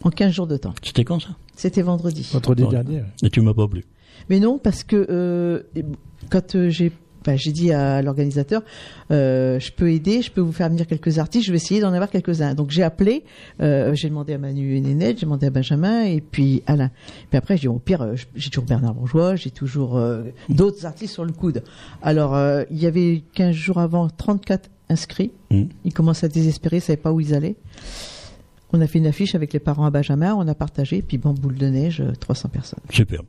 [0.05, 0.75] en 15 jours de temps.
[0.83, 1.31] C'était quand ça?
[1.57, 2.29] C'était vendredi.
[2.33, 3.03] Vendredi dernier.
[3.23, 3.85] Et tu m'as pas appelé.
[4.31, 5.63] Mais non, parce que euh,
[6.31, 6.93] quand euh, j'ai
[7.25, 8.63] ben, j'ai dit à l'organisateur,
[9.11, 11.93] euh, je peux aider, je peux vous faire venir quelques artistes, je vais essayer d'en
[11.95, 12.55] avoir quelques-uns.
[12.55, 13.25] Donc j'ai appelé,
[13.63, 16.91] euh, j'ai demandé à Manu et Nénette, j'ai demandé à Benjamin et puis Alain.
[17.31, 21.15] Puis après, j'ai dit, au pire, j'ai toujours Bernard Bourgeois, j'ai toujours euh, d'autres artistes
[21.15, 21.63] sur le coude.
[22.03, 22.39] Alors,
[22.71, 25.33] il y avait 15 jours avant 34 inscrits.
[25.51, 25.65] Mm.
[25.85, 27.57] Ils commençaient à désespérer, ils savaient pas où ils allaient.
[28.73, 31.33] On a fait une affiche avec les parents à Benjamin, on a partagé, puis bon,
[31.33, 32.81] boule de neige, euh, 300 personnes.
[32.91, 33.21] Super.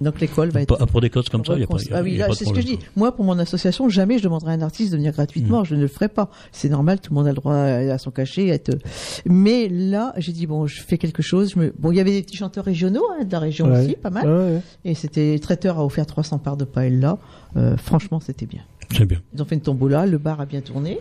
[0.00, 1.74] Donc l'école va être Pour des causes comme ça, il n'y a pas.
[1.76, 2.78] Recon- y a- ah oui, c'est ce que je dis.
[2.96, 5.62] Moi, pour mon association, jamais je demanderai à un artiste de venir gratuitement.
[5.62, 5.64] Mm.
[5.66, 6.30] Je ne le ferai pas.
[6.52, 8.50] C'est normal, tout le monde a le droit à son cachet.
[8.50, 8.76] à être...
[9.24, 11.52] Mais là, j'ai dit bon, je fais quelque chose.
[11.54, 11.74] Je me...
[11.78, 13.84] Bon, il y avait des petits chanteurs régionaux hein, de la région Ouais.
[13.84, 14.26] aussi, pas mal.
[14.26, 14.60] Ouais, ouais.
[14.84, 17.18] Et c'était le traiteur a offert 300 parts de paella.
[17.56, 18.62] Euh, franchement, c'était bien.
[18.94, 19.20] C'est bien.
[19.34, 20.98] Ils ont fait une tombola, le bar a bien tourné.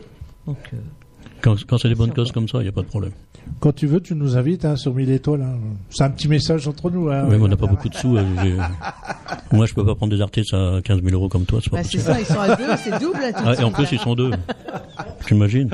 [0.47, 0.77] Donc, euh,
[1.43, 3.11] Quand, quand c'est des bonnes causes comme ça, il n'y a pas de problème.
[3.59, 5.41] Quand tu veux, tu nous invites hein, sur 1000 étoiles.
[5.41, 5.57] hein.
[5.89, 7.09] C'est un petit message entre nous.
[7.09, 8.15] Hein, Oui, mais on n'a pas beaucoup de sous.
[8.15, 8.55] euh, j'ai-
[9.55, 11.59] Moi, je peux pas prendre des artistes à 15 000 euros comme toi.
[11.61, 13.19] C'est pas bah, ça, ils sont à deux, c'est double.
[13.19, 14.31] tout Ah, et en plus, ils sont deux.
[15.27, 15.69] T'imagines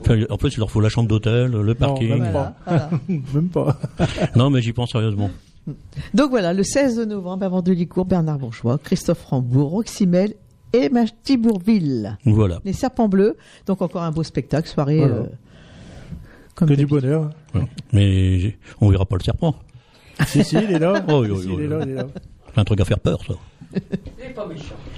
[0.00, 2.08] Enfin, En plus, il leur faut la chambre d'hôtel, le parking.
[2.08, 2.90] même Voilà, voilà.
[3.08, 3.78] Même pas.
[4.34, 5.30] Non, mais j'y pense sérieusement.
[6.12, 10.34] Donc voilà, le 16 novembre, avant de Licourt, Bernard Bourgeois, Christophe Rambourg, Roxymel
[10.74, 12.18] et Machty Bourville.
[12.24, 12.60] Voilà.
[12.64, 13.36] Les Serpents Bleus.
[13.66, 14.98] Donc encore un beau spectacle, soirée.
[14.98, 15.14] Voilà.
[15.14, 15.22] euh,
[16.54, 17.30] comme Que du bonheur.
[17.92, 19.54] Mais on verra pas le serpent.
[20.26, 21.04] si, si, il est là.
[21.08, 22.06] Oh, oui, oui, Si, oui, il est là, il est là.
[22.56, 23.34] Un truc à faire peur, ça.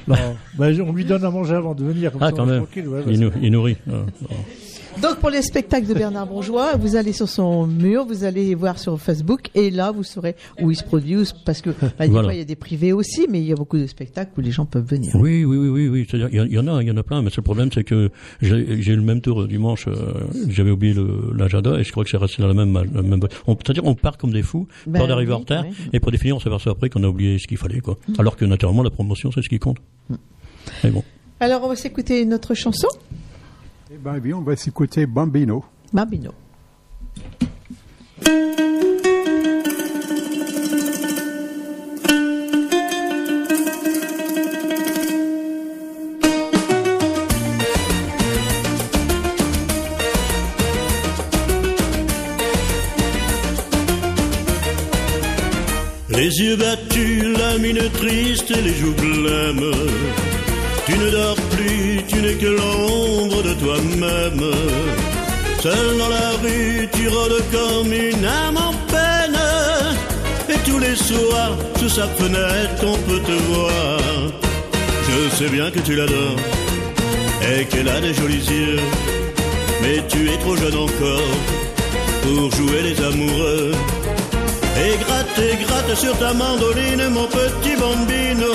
[0.07, 0.15] Non.
[0.59, 2.13] Bah, on lui donne à manger avant de venir.
[2.13, 2.63] Comme Ah, ça, quand est même.
[2.89, 3.77] ouais, il, nous, il nourrit.
[5.03, 8.79] Donc pour les spectacles de Bernard Bourgeois, vous allez sur son mur, vous allez voir
[8.79, 12.29] sur Facebook et là vous saurez où il se produit, parce que bah, des Voilà.
[12.29, 14.41] fois, il y a des privés aussi, mais il y a beaucoup de spectacles où
[14.41, 15.11] les gens peuvent venir.
[15.15, 16.07] Oui, oui, oui, oui, oui.
[16.09, 18.11] C'est-à-dire, il y, en a, il y en a plein, mais le problème, c'est que
[18.41, 19.87] j'ai eu le même tour dimanche.
[19.87, 19.95] euh,
[20.49, 20.95] J'avais oublié
[21.35, 22.73] l'agenda et je crois que c'est resté dans la même.
[22.95, 25.75] La même C'est-à-dire, on part comme des fous, Ben peur d'arriver oui, en retard, oui.
[25.93, 27.99] et pour définir, on s'aperçoit après qu'on a oublié ce qu'il fallait, quoi.
[28.19, 29.77] Alors que naturellement, la promotion, c'est ce qui compte.
[30.83, 31.05] Mais bon.
[31.39, 32.89] Alors on va s'écouter notre chanson,
[34.07, 35.65] ben oui, on va s'écouter Bambino.
[35.93, 36.31] Bambino.
[56.11, 60.36] Les yeux battus, la mine triste et les joues blêmes.
[60.87, 64.55] Tu ne dors plus, tu n'es que l'ombre de toi-même.
[65.61, 69.41] Seul dans la rue, tu rôdes comme une âme en peine.
[70.49, 73.99] Et tous les soirs, sous sa fenêtre, on peut te voir.
[75.09, 76.39] Je sais bien que tu l'adores
[77.51, 78.81] et qu'elle a des jolis yeux.
[79.83, 81.35] Mais tu es trop jeune encore
[82.23, 83.73] pour jouer les amoureux.
[84.85, 88.55] Et gratte et gratte sur ta mandoline, mon petit bambino.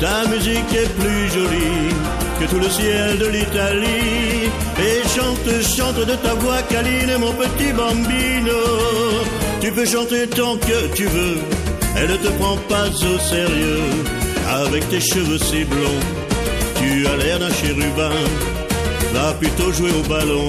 [0.00, 1.92] Ta musique est plus jolie
[2.38, 4.48] que tout le ciel de l'Italie.
[4.78, 8.60] Et chante, chante de ta voix câline, mon petit bambino.
[9.60, 11.38] Tu peux chanter tant que tu veux,
[11.96, 13.90] elle ne te prend pas au sérieux.
[14.48, 16.02] Avec tes cheveux si blonds,
[16.76, 18.18] tu as l'air d'un chérubin.
[19.12, 20.48] Va plutôt jouer au ballon,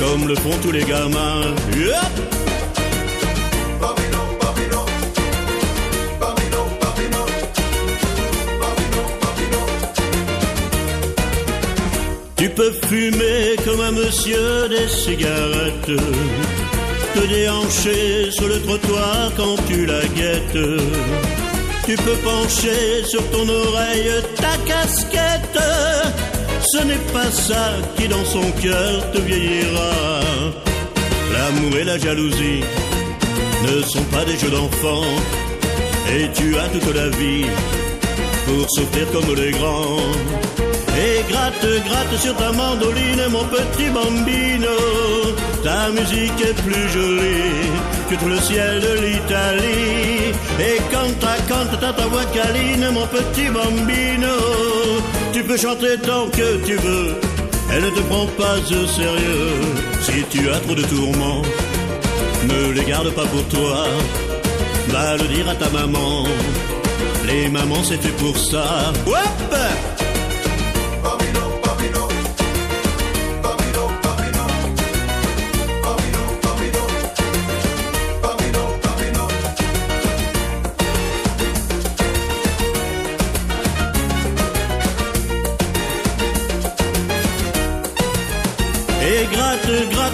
[0.00, 1.54] comme le font tous les gamins.
[12.90, 15.92] Fumer comme un monsieur des cigarettes,
[17.14, 20.82] te déhancher sur le trottoir quand tu la guettes.
[21.86, 25.62] Tu peux pencher sur ton oreille ta casquette.
[26.72, 30.20] Ce n'est pas ça qui dans son cœur te vieillira.
[31.32, 32.64] L'amour et la jalousie
[33.68, 35.14] ne sont pas des jeux d'enfants.
[36.12, 37.46] Et tu as toute la vie
[38.46, 40.49] pour souffrir comme les grands.
[41.30, 44.76] Gratte, gratte sur ta mandoline, mon petit bambino.
[45.62, 47.70] Ta musique est plus jolie
[48.08, 50.34] que tout le ciel de l'Italie.
[50.58, 54.34] Et quand ta cante, t'as ta voix câline, mon petit bambino.
[55.32, 57.14] Tu peux chanter tant que tu veux,
[57.72, 59.54] elle ne te prend pas au sérieux.
[60.02, 61.42] Si tu as trop de tourments,
[62.48, 63.86] ne les garde pas pour toi.
[64.88, 66.24] Va le dire à ta maman.
[67.26, 68.92] Les mamans, c'est fait pour ça.
[69.06, 69.89] Hop!
[71.02, 71.39] Et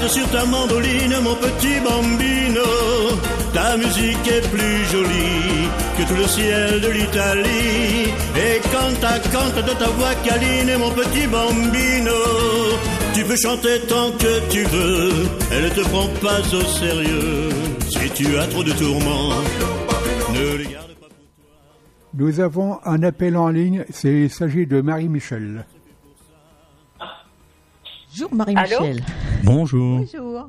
[0.08, 2.68] sur ta mandoline, mon petit bambino.
[3.52, 8.12] Ta musique est plus jolie que tout le ciel de l'Italie.
[8.36, 12.18] Et quand ta cante de ta voix câline, mon petit bambino.
[13.14, 15.12] Tu peux chanter tant que tu veux,
[15.50, 17.48] elle ne te prend pas au sérieux.
[17.88, 19.30] Si tu as trop de tourments,
[20.34, 21.08] ne les pas.
[22.12, 25.64] Nous avons un appel en ligne, il s'agit de Marie-Michel.
[28.18, 29.02] Bonjour Marie-Michel.
[29.44, 29.98] Bonjour.
[29.98, 30.48] Bonjour.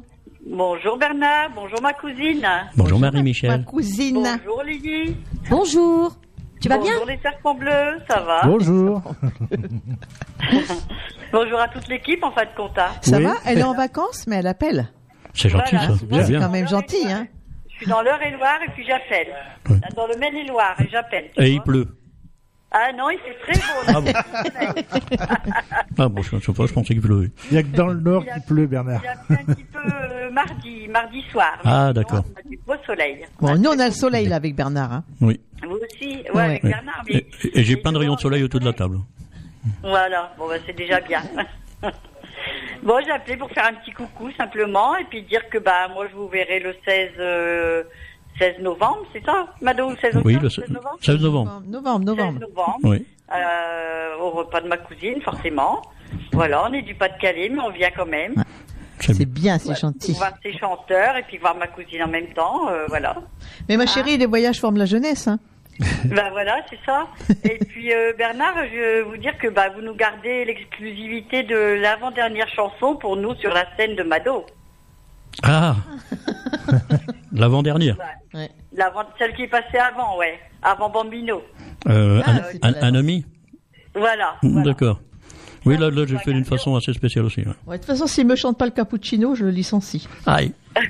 [0.49, 2.47] Bonjour Bernard, bonjour ma cousine.
[2.77, 3.49] Bonjour Marie-Michel.
[3.49, 4.23] Ma cousine.
[4.45, 5.17] Bonjour Lily.
[5.49, 6.15] Bonjour.
[6.61, 9.01] Tu vas bien Bonjour les serpents bleus, ça va Bonjour.
[11.33, 12.77] Bonjour à toute l'équipe en fin de compte.
[12.77, 12.87] hein.
[13.01, 14.87] Ça va Elle est en vacances, mais elle appelle.
[15.33, 16.31] C'est gentil Voilà, ça.
[16.31, 17.27] C'est quand même gentil, hein
[17.69, 19.35] Je suis dans l'Eure-et-Loire et puis j'appelle.
[19.93, 21.31] Dans le Maine-et-Loire et j'appelle.
[21.35, 21.96] Et il pleut.
[22.71, 23.81] Ah non, il fait très beau.
[23.87, 24.11] Ah bon
[25.97, 27.31] Ah bon, je ne sais pas, je pensais qu'il pleuvait.
[27.49, 29.01] Il n'y a que dans le nord qui pleut, Bernard.
[29.03, 31.57] Il a fait un petit peu euh, mardi, mardi soir.
[31.63, 32.23] Ah, d'accord.
[32.35, 33.25] on a du beau soleil.
[33.39, 34.91] Bon, nous on a le soleil là avec Bernard.
[34.91, 35.03] Hein.
[35.21, 35.39] Oui.
[35.63, 36.43] Vous aussi, ouais, Ouais.
[36.43, 37.03] avec Bernard.
[37.07, 37.25] Mais...
[37.43, 38.99] Et, et j'ai plein de rayons de soleil autour de la table.
[39.81, 41.21] Voilà, bon bah, c'est déjà bien.
[42.83, 46.05] bon, j'ai appelé pour faire un petit coucou simplement et puis dire que bah moi
[46.09, 47.83] je vous verrai le 16 euh,
[48.39, 51.61] 16 novembre, c'est ça Mado, le 16 octobre Oui, le 16 novembre 16 novembre.
[51.65, 52.39] Novembre, novembre.
[52.39, 52.77] 16 novembre.
[52.83, 53.05] Oui.
[53.35, 55.81] Euh, au repas de ma cousine, forcément.
[56.31, 58.35] Voilà, on est du Pas-de-Calais, mais on vient quand même.
[58.99, 60.11] C'est bien, c'est gentil.
[60.11, 63.15] Pour voir ses chanteurs et puis voir ma cousine en même temps, euh, voilà.
[63.69, 65.27] Mais ma chérie, les voyages forment la jeunesse.
[65.27, 65.39] Hein.
[66.05, 67.07] bah voilà, c'est ça.
[67.43, 71.79] Et puis euh, Bernard, je veux vous dire que bah vous nous gardez l'exclusivité de
[71.79, 74.45] l'avant-dernière chanson pour nous sur la scène de Mado.
[75.43, 75.75] Ah
[77.31, 77.97] L'avant-dernière.
[78.33, 78.49] Ouais.
[78.73, 81.41] L'avant, celle qui est passée avant, ouais, avant Bambino.
[81.87, 83.25] Euh, Ah, un, ouais, un- un ami
[83.95, 84.35] Voilà.
[84.43, 84.99] D'accord.
[85.65, 87.41] Oui, là, là j'ai fait d'une façon assez spéciale aussi.
[87.41, 87.47] ouais.
[87.65, 90.07] Ouais, de toute façon, s'il me chante pas le cappuccino, je le licencie.
[90.25, 90.53] Aïe.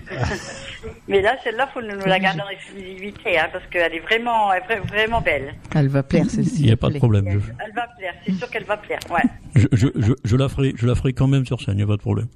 [1.07, 4.53] Mais là, celle-là, faut nous nous la garder en exclusivité, hein, parce qu'elle est vraiment,
[4.53, 5.55] elle est vra- vraiment belle.
[5.73, 6.59] Elle va plaire, celle-ci.
[6.61, 7.25] Il n'y a pas de problème.
[7.29, 8.99] Je, Elle va plaire, c'est sûr qu'elle va plaire.
[9.09, 9.23] Ouais.
[9.55, 11.83] je, je, je, je la ferai, je la ferai quand même sur scène, il n'y
[11.83, 12.27] a pas de problème.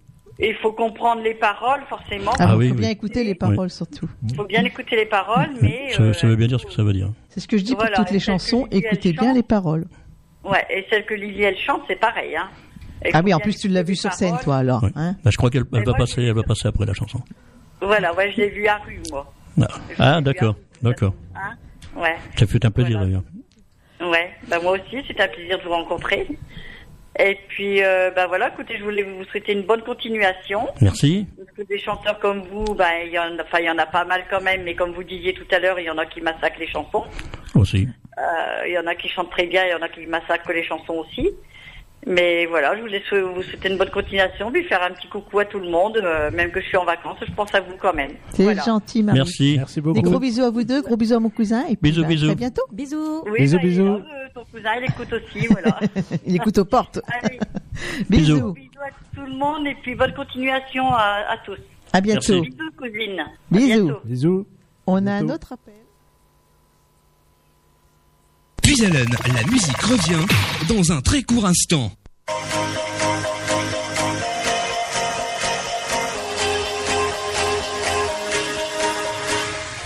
[0.44, 2.32] Et il faut comprendre les paroles, forcément.
[2.40, 2.80] Ah, Ah il oui, faut oui.
[2.82, 4.10] bien écouter les paroles surtout.
[4.28, 6.74] Il faut bien écouter les paroles, mais Ça, euh, ça veut bien dire ce que
[6.74, 7.10] ça veut dire.
[7.30, 9.36] C'est ce que je dis Voilà, pour toutes les chansons, Lily, écoutez bien chante.
[9.36, 9.86] les paroles.
[10.44, 10.66] ouais.
[10.72, 12.36] Et celle que Lily elle chante, c'est pareil.
[12.36, 12.50] Hein.
[13.14, 14.44] Ah oui, en plus tu l'as vu sur scène, paroles.
[14.44, 14.86] toi alors.
[14.96, 17.20] Hein Bah, je crois qu'elle va moi, passer, elle va passer après la chanson.
[17.80, 19.32] Voilà, ouais, je l'ai vu à rue, moi.
[19.62, 19.68] Ah,
[20.00, 21.14] Ah, d'accord, d'accord.
[21.36, 21.56] Hein
[22.00, 22.16] ouais.
[22.38, 23.24] Ça fait un plaisir d'ailleurs.
[24.02, 26.28] Ouais, bah moi aussi, c'était un plaisir de vous rencontrer.
[27.20, 30.68] Et puis, euh, bah voilà, écoutez, je voulais vous souhaiter une bonne continuation.
[30.82, 31.28] Merci.
[31.38, 33.78] Parce que des chanteurs comme vous, bah, il y en a, enfin, il y en
[33.78, 35.98] a pas mal quand même, mais comme vous disiez tout à l'heure, il y en
[35.98, 37.04] a qui massacrent les chansons.
[37.56, 37.88] Aussi.
[38.18, 40.54] Euh, il y en a qui chantent très bien, il y en a qui massacrent
[40.54, 41.30] les chansons aussi.
[42.08, 45.38] Mais voilà, je voulais sou- vous souhaiter une bonne continuation, puis faire un petit coucou
[45.40, 47.76] à tout le monde, euh, même que je suis en vacances, je pense à vous
[47.80, 48.14] quand même.
[48.32, 48.64] C'est Voilà.
[48.64, 49.20] gentil, Marie.
[49.20, 49.56] Merci.
[49.58, 50.02] Merci Des beaucoup.
[50.02, 51.62] gros bisous à vous deux, gros bisous à mon cousin.
[51.70, 52.32] Et puis, Bisous, bah, bisous.
[52.32, 52.64] À bientôt.
[52.72, 53.24] Bisous.
[53.28, 54.02] Oui, Bisous, bah, bisous.
[54.34, 55.80] Ton cousin, il écoute aussi, voilà.
[56.26, 57.00] Il écoute aux portes.
[57.22, 57.40] Allez,
[58.10, 58.54] Bisous.
[58.54, 61.58] bisous à tout le monde et puis bonne continuation à, à tous.
[61.94, 62.42] À bientôt.
[62.42, 62.50] Merci.
[62.50, 63.26] Bisous, cousine.
[63.52, 63.66] Bisous.
[63.86, 64.00] bientôt.
[64.06, 64.48] Bisous.
[64.88, 65.74] On a un autre appel.
[68.64, 70.26] Puis Allen, la musique revient
[70.70, 71.92] dans un très court instant.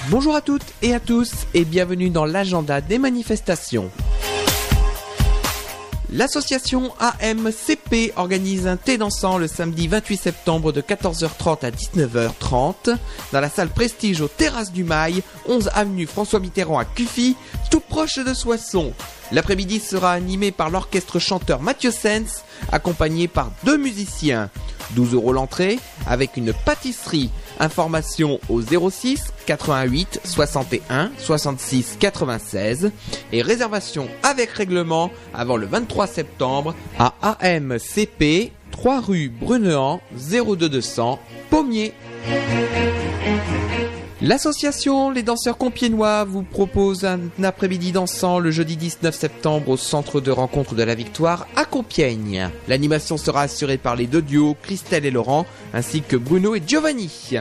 [0.10, 3.90] Bonjour à toutes et à tous et bienvenue dans l'agenda des manifestations.
[6.12, 12.96] L'association AMCP organise un thé dansant le samedi 28 septembre de 14h30 à 19h30
[13.34, 17.36] dans la salle Prestige aux Terrasses du Mail, 11 avenue François Mitterrand à Cuffy,
[17.72, 18.94] tout proche de Soissons.
[19.32, 24.52] L'après-midi sera animé par l'orchestre chanteur Mathieu Sens, accompagné par deux musiciens.
[24.92, 27.32] 12 euros l'entrée avec une pâtisserie.
[27.60, 32.92] Information au 06 88 61 66 96
[33.32, 41.94] et réservation avec règlement avant le 23 septembre à AMCP 3 rue Brunehan 02200 Pommier.
[44.26, 50.20] L'association Les Danseurs Compiénois vous propose un après-midi dansant le jeudi 19 septembre au centre
[50.20, 52.50] de rencontre de la Victoire à Compiègne.
[52.68, 55.46] L'animation sera assurée par les deux duos Christelle et Laurent
[55.76, 57.34] ainsi que Bruno et Giovanni.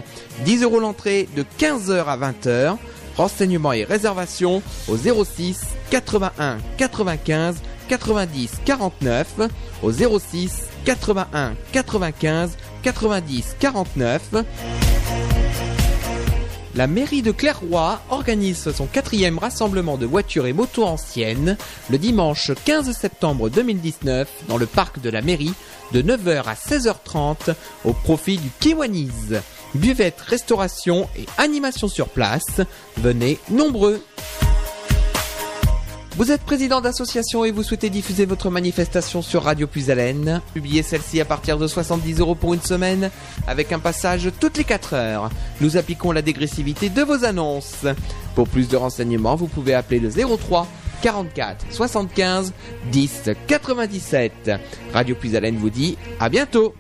[0.45, 2.77] 10 euros l'entrée de 15h à 20h.
[3.17, 9.41] Renseignements et réservations au 06 81 95 90 49
[9.83, 14.21] au 06 81 95 90 49
[16.75, 21.57] la mairie de Clairoy organise son quatrième rassemblement de voitures et motos anciennes
[21.91, 25.55] le dimanche 15 septembre 2019 dans le parc de la mairie
[25.93, 27.55] de 9h à 16h30
[27.85, 29.11] au profit du Kiwanis.
[29.75, 32.61] Buvette, restauration et animation sur place.
[32.97, 34.01] Venez nombreux.
[36.17, 40.41] Vous êtes président d'association et vous souhaitez diffuser votre manifestation sur Radio Plus Haleine.
[40.55, 43.11] Publiez celle-ci à partir de 70 euros pour une semaine
[43.49, 45.31] avec un passage toutes les 4 heures.
[45.61, 47.85] Nous appliquons la dégressivité de vos annonces.
[48.37, 50.69] Pour plus de renseignements, vous pouvez appeler le 03
[51.03, 52.53] 44 75
[52.93, 54.53] 10 97.
[54.93, 56.77] Radio Plus Haleine vous dit à bientôt.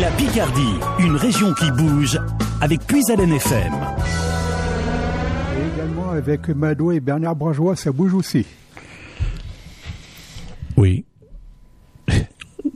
[0.00, 2.20] La Picardie, une région qui bouge
[2.60, 3.72] avec Puisalène FM.
[6.16, 8.46] Avec Mado et Bernard Brangeois, ça bouge aussi.
[10.78, 11.04] Oui.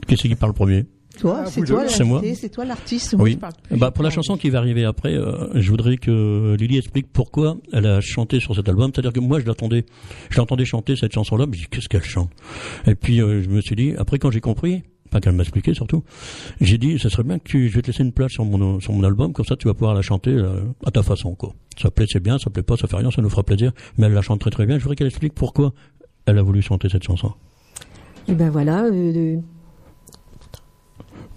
[0.07, 0.85] Qu'est-ce qui parle premier
[1.19, 1.87] Toi, Ah, c'est toi.
[1.87, 3.15] C'est moi c'est toi l'artiste.
[3.17, 3.39] Oui.
[3.71, 7.57] Bah, pour la chanson qui va arriver après, euh, je voudrais que Lily explique pourquoi
[7.73, 8.91] elle a chanté sur cet album.
[8.93, 9.85] C'est-à-dire que moi, je l'entendais,
[10.29, 12.29] je l'entendais chanter cette chanson-là, mais je dis qu'est-ce qu'elle chante?
[12.85, 15.73] Et puis euh, je me suis dit, après quand j'ai compris, enfin qu'elle m'a expliqué
[15.73, 16.03] surtout,
[16.61, 18.79] j'ai dit, ce serait bien que tu, je vais te laisser une place sur mon
[18.79, 21.53] sur mon album, comme ça tu vas pouvoir la chanter euh, à ta façon, quoi.
[21.81, 23.71] Ça plaît, c'est bien, ça plaît pas, ça fait rien, ça nous fera plaisir.
[23.97, 24.77] Mais elle la chante très très bien.
[24.77, 25.73] Je voudrais qu'elle explique pourquoi
[26.25, 27.31] elle a voulu chanter cette chanson.
[28.27, 28.83] Et ben voilà.
[28.85, 29.37] euh,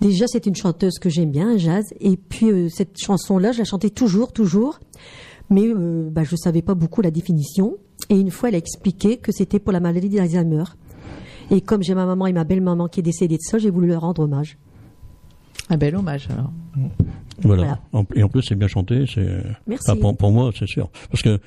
[0.00, 1.94] Déjà, c'est une chanteuse que j'aime bien, jazz.
[2.00, 4.80] Et puis, euh, cette chanson-là, je la chantais toujours, toujours.
[5.50, 5.68] Mais
[6.10, 7.76] bah, je savais pas beaucoup la définition.
[8.10, 10.64] Et une fois, elle a expliqué que c'était pour la maladie d'Alzheimer.
[11.50, 13.88] Et comme j'ai ma maman et ma belle-maman qui est décédée de ça, j'ai voulu
[13.88, 14.56] leur rendre hommage.
[15.70, 16.50] Un bel hommage alors.
[17.42, 17.80] Voilà.
[18.14, 19.04] Et en plus, c'est bien chanté.
[19.12, 19.26] C'est
[19.66, 19.86] Merci.
[19.90, 20.90] Ah, pour, pour moi, c'est sûr.
[21.10, 21.40] Parce que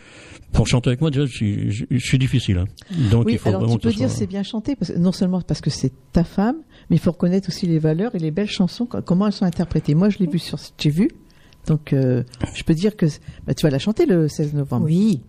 [0.51, 2.57] pour chanter avec moi, déjà, je suis, je, je suis difficile.
[2.57, 2.65] hein.
[3.11, 4.75] Donc, oui, il faut alors vraiment tu que peux ce dire soit- c'est bien chanté,
[4.75, 6.57] parce que, non seulement parce que c'est ta femme,
[6.89, 9.45] mais il faut reconnaître aussi les valeurs et les belles chansons, co- comment elles sont
[9.45, 9.93] interprétées.
[9.95, 11.09] Moi, je l'ai vu sur, j'ai vu,
[11.67, 12.23] donc euh,
[12.53, 13.05] je peux dire que
[13.45, 14.85] bah, tu vas la chanter le 16 novembre.
[14.87, 15.21] Oui.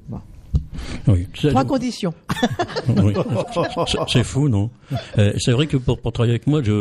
[1.07, 1.27] Oui.
[1.35, 2.15] C'est- Trois conditions.
[2.89, 3.15] Oui.
[4.09, 4.71] C'est- fou, non
[5.19, 6.73] Euh, C'est vrai que pour, pour travailler avec moi, je,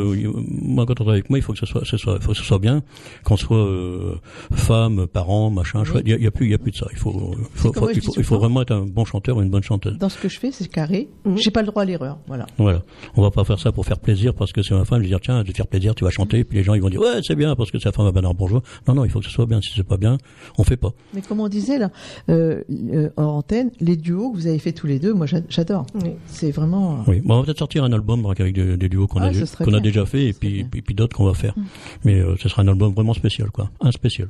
[0.61, 2.31] moi quand on travaille avec moi, il faut que ce soit, ce soit, il faut
[2.31, 2.81] que ce soit bien,
[3.23, 4.15] qu'on soit euh,
[4.53, 5.83] femme, parent, machin.
[6.05, 6.87] Il y a, plus, il y a plus de ça.
[6.91, 9.97] Il faut, il faut, il il vraiment être un bon chanteur ou une bonne chanteuse.
[9.97, 11.09] Dans ce que je fais, c'est carré.
[11.25, 11.37] Mhm.
[11.37, 12.17] J'ai pas le droit à l'erreur.
[12.27, 12.45] Voilà.
[12.57, 12.81] Voilà.
[13.15, 14.99] On va pas faire ça pour faire plaisir parce que c'est ma femme.
[14.99, 16.43] Je vais dire tiens, je vais te faire plaisir, tu vas chanter.
[16.43, 18.11] Puis les gens ils vont dire ouais c'est bien parce que c'est la femme à
[18.11, 18.61] Bernard Bourgeois.
[18.87, 19.61] Non non, il faut que ce soit bien.
[19.61, 20.17] Si c'est pas bien,
[20.57, 20.91] on fait pas.
[21.13, 21.89] Mais comme on disait là,
[22.29, 22.63] euh,
[22.93, 25.85] euh, hors antenne, les duos que vous avez fait tous les deux, moi j'a- j'adore.
[26.27, 27.03] C'est vraiment.
[27.07, 29.63] Oui, bon, on va peut-être sortir un album avec des, des duos qu'on Ah, a,
[29.65, 31.55] qu'on déjà fait et puis, puis, puis d'autres qu'on va faire.
[32.03, 33.69] Mais euh, ce sera un album vraiment spécial, quoi.
[33.81, 34.29] Un spécial.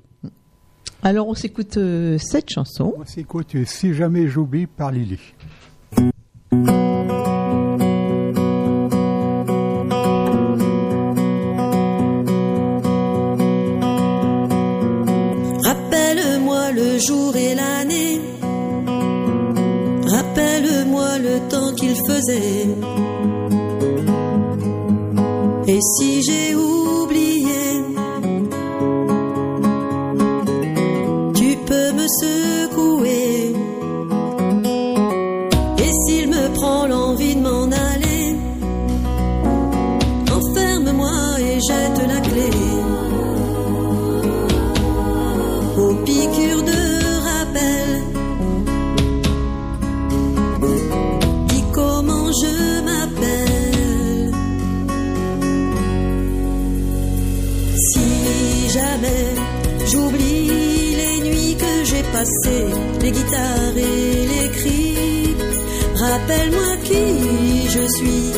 [1.04, 2.94] Alors on s'écoute euh, cette chanson.
[3.00, 5.20] On s'écoute euh, Si jamais j'oublie par Lily.
[15.64, 18.07] Rappelle-moi le jour et l'année.
[22.18, 22.68] creuser.
[25.68, 26.77] Et si j'ai oublié
[63.34, 65.36] et les cris,
[65.96, 68.32] rappelle-moi qui je suis,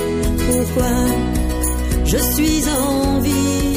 [0.48, 0.96] pourquoi
[2.06, 3.70] je suis en vie.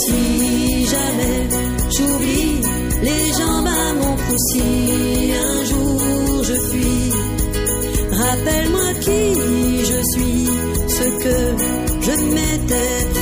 [0.00, 1.38] Si jamais
[1.90, 2.60] j'oublie
[3.02, 4.62] les jambes à mon cou, si
[5.48, 7.12] un jour je fuis,
[8.12, 9.24] rappelle-moi qui
[9.90, 10.46] je suis,
[10.88, 11.38] ce que
[12.02, 13.17] je m'étais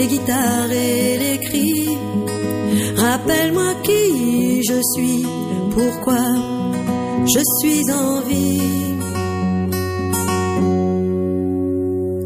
[0.00, 1.88] les guitares et les cris,
[2.96, 5.26] rappelle-moi qui je suis,
[5.74, 6.24] pourquoi
[7.34, 8.96] je suis en vie.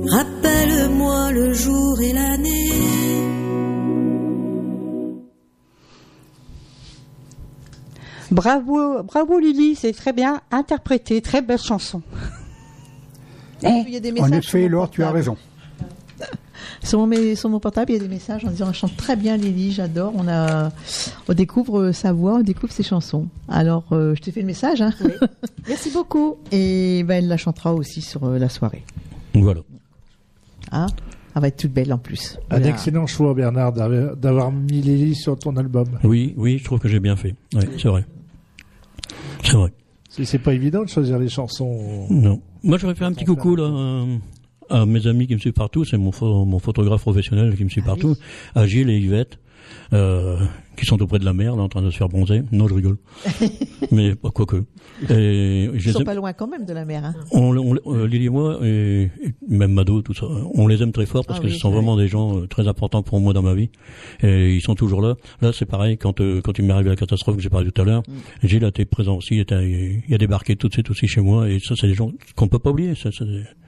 [0.09, 2.71] Rappelle-moi le jour et l'année.
[8.31, 12.03] Bravo, bravo Lily, c'est très bien interprété, très belle chanson.
[13.63, 15.37] Il y a des En effet, Laure, tu as raison.
[16.85, 18.97] Sur mon, mé- sur mon portable, il y a des messages en disant elle chante
[18.97, 20.13] très bien Lily, j'adore.
[20.17, 20.71] On a,
[21.29, 23.27] on découvre euh, sa voix, on découvre ses chansons.
[23.49, 24.83] Alors, euh, je t'ai fait le message.
[24.83, 24.93] Hein
[25.69, 26.37] Merci beaucoup.
[26.53, 28.85] Et ben, elle la chantera aussi sur euh, la soirée.
[29.35, 29.63] Voilà.
[30.71, 30.87] Ah.
[31.35, 32.37] Elle va être toute belle en plus.
[32.51, 32.69] Un Voilà.
[32.69, 35.87] excellent choix, Bernard, d'avoir mis Lily sur ton album.
[36.05, 37.35] Oui, oui, je trouve que j'ai bien fait.
[37.55, 38.05] Oui, c'est vrai.
[39.43, 39.73] C'est vrai.
[40.11, 42.07] C'est c'est pas évident de choisir les chansons.
[42.11, 42.41] Non.
[42.63, 44.05] Moi, j'aurais fait un petit coucou là
[44.71, 45.85] à mes amis qui me suivent partout.
[45.85, 46.11] C'est mon,
[46.45, 48.17] mon photographe professionnel qui me suit partout.
[48.55, 49.39] À Gilles et Yvette,
[49.93, 50.39] euh,
[50.77, 52.43] qui sont auprès de la mer, là, en train de se faire bronzer.
[52.53, 52.97] Non, je rigole.
[53.93, 54.57] Mais bah, quoique.
[55.11, 57.05] Et je Ils sont pas loin quand même de la mer.
[57.05, 57.15] Hein.
[57.33, 60.93] on, on- euh, Lily et moi, et, et même Mado, tout ça, on les aime
[60.93, 63.21] très fort parce Ah que oui, ce sont vraiment des gens euh, très importants pour
[63.21, 63.71] moi dans ma vie.
[64.23, 65.15] Et ils sont toujours là.
[65.41, 67.81] Là, c'est pareil, quand, euh, quand il m'est arrivé la catastrophe que j'ai parlé tout
[67.83, 68.47] à l'heure, Mm.
[68.47, 71.49] Gilles a été présent aussi, était, il a débarqué tout de suite aussi chez moi.
[71.49, 72.95] Et ça, c'est des gens qu'on peut pas oublier.
[72.95, 73.11] Ça,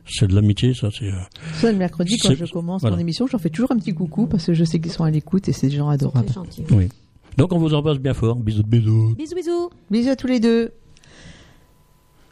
[0.08, 0.88] c'est de l'amitié, ça.
[0.96, 1.16] C'est, euh,
[1.54, 2.96] Ça, le mercredi, quand je commence voilà.
[2.96, 5.10] mon émission, j'en fais toujours un petit coucou parce que je sais qu'ils sont à
[5.10, 6.28] l'écoute et c'est des gens adorables.
[6.70, 6.88] oui.
[7.36, 8.36] Donc, on vous embrasse bien fort.
[8.36, 9.14] Bisous, bisous.
[9.16, 9.70] Bisous, bisous.
[9.90, 10.72] Bisous à tous les deux.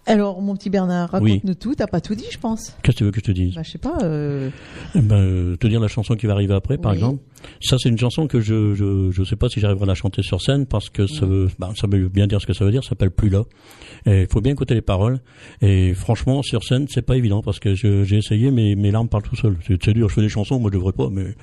[0.07, 1.33] Alors, mon petit Bernard, Oui.
[1.33, 1.75] raconte-nous tout.
[1.75, 2.77] T'as pas tout dit, je pense.
[2.83, 3.55] Qu'est-ce que tu veux que je te dise?
[3.55, 3.97] Bah, je sais pas.
[4.03, 4.51] euh,
[4.95, 6.99] Eh ben, euh, te dire la chanson qui va arriver après, par Oui.
[6.99, 7.23] exemple.
[7.63, 10.23] Ça, c'est une chanson que je je je sais pas si j'arriverai à la chanter
[10.23, 12.71] sur scène parce que ça veut ben, ça veut bien dire ce que ça veut
[12.71, 12.83] dire.
[12.83, 13.43] Ça s'appelle plus là.
[14.07, 15.21] Et il faut bien écouter les paroles.
[15.61, 19.25] Et franchement, sur scène, c'est pas évident parce que j'ai essayé, mais mes larmes parlent
[19.25, 19.59] tout seul.
[19.67, 20.09] C'est dur.
[20.09, 21.35] Je fais des chansons, moi je devrais pas, mais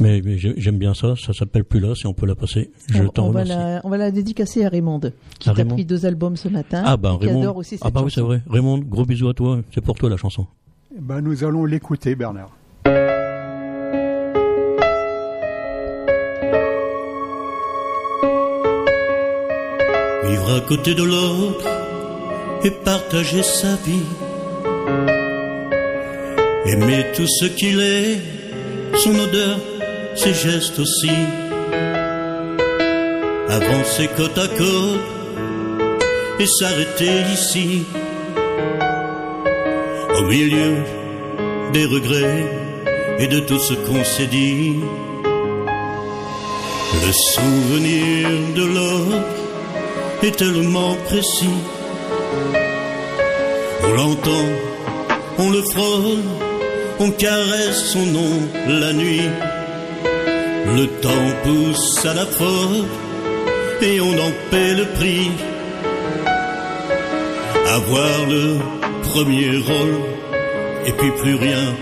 [0.00, 1.14] mais, mais j'ai- j'aime bien ça.
[1.16, 1.94] Ça s'appelle plus là.
[1.94, 3.52] Si on peut la passer, je t'en on va remercie.
[3.56, 5.00] la, on va la dédicacer à Raymond,
[5.38, 5.74] qui Raymond.
[5.74, 6.82] pris deux albums ce matin.
[6.84, 7.42] Ah ben Raymond.
[7.42, 8.42] adore aussi cette ah bah oui, c'est vrai.
[8.48, 9.60] Raymond, gros bisous à toi.
[9.72, 10.46] C'est pour toi la chanson.
[10.98, 12.50] Ben, nous allons l'écouter, Bernard.
[20.24, 21.66] Vivre à côté de l'autre
[22.64, 24.02] et partager sa vie.
[26.66, 28.18] Aimer tout ce qu'il est,
[28.96, 29.58] son odeur,
[30.14, 31.10] ses gestes aussi.
[33.48, 35.13] Avancer côte à côte
[36.40, 37.84] et s'arrêter ici.
[40.18, 40.76] Au milieu
[41.72, 42.64] des regrets
[43.18, 44.76] et de tout ce qu'on s'est dit.
[47.06, 49.42] Le souvenir de l'autre
[50.22, 51.60] est tellement précis.
[53.82, 54.46] On l'entend,
[55.38, 56.24] on le frôle,
[57.00, 58.34] on caresse son nom
[58.66, 59.28] la nuit.
[60.76, 62.86] Le temps pousse à la faute
[63.82, 65.30] et on en paie le prix.
[67.74, 68.58] Avoir le
[69.02, 69.96] premier rôle.
[70.86, 71.74] Et puis plus rien.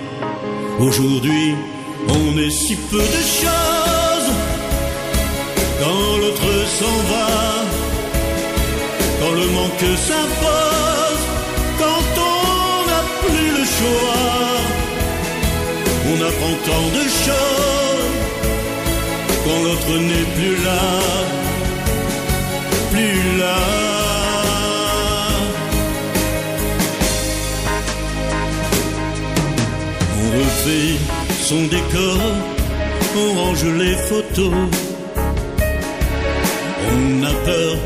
[0.81, 1.55] Aujourd'hui,
[2.09, 4.31] on est si peu de choses.
[5.81, 7.52] Quand l'autre s'en va.
[9.20, 11.24] Quand le manque s'impose,
[11.78, 12.05] quand
[12.35, 14.43] on n'a plus le choix,
[16.10, 18.12] on apprend tant de choses,
[19.44, 21.41] quand l'autre n'est plus là,
[30.34, 30.96] Refait
[31.42, 32.18] son décor,
[33.16, 34.54] on range les photos.
[36.90, 37.76] On a peur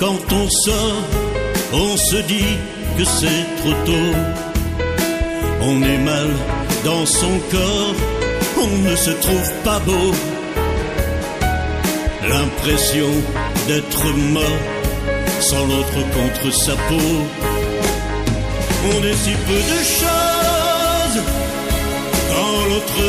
[0.00, 1.02] quand on sort,
[1.74, 2.56] on se dit
[2.96, 4.16] que c'est trop tôt.
[5.60, 6.28] On est mal
[6.86, 7.94] dans son corps,
[8.62, 10.14] on ne se trouve pas beau.
[12.26, 13.10] L'impression
[13.68, 14.62] d'être mort
[15.40, 17.12] sans l'autre contre sa peau.
[18.90, 20.29] On est si peu de choses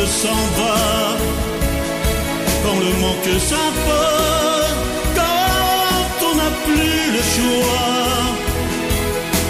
[0.06, 1.18] s'en va,
[2.64, 4.76] quand le manque s'impose,
[5.16, 8.02] quand on n'a plus le choix.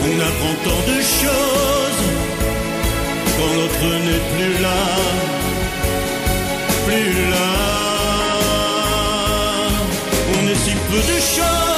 [0.04, 2.04] On apprend tant de choses
[3.38, 4.82] quand l'autre n'est plus là,
[6.88, 7.52] plus là.
[10.34, 11.71] On est si peu de choses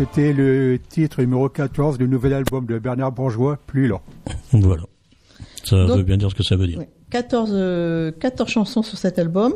[0.00, 4.00] c'était le titre numéro 14 du nouvel album de Bernard Bourgeois, Plus lent.
[4.52, 4.84] Voilà.
[5.64, 6.78] Ça Donc- veut bien dire ce que ça veut dire.
[6.78, 6.88] Ouais.
[7.10, 9.52] 14, euh, 14 chansons sur cet album,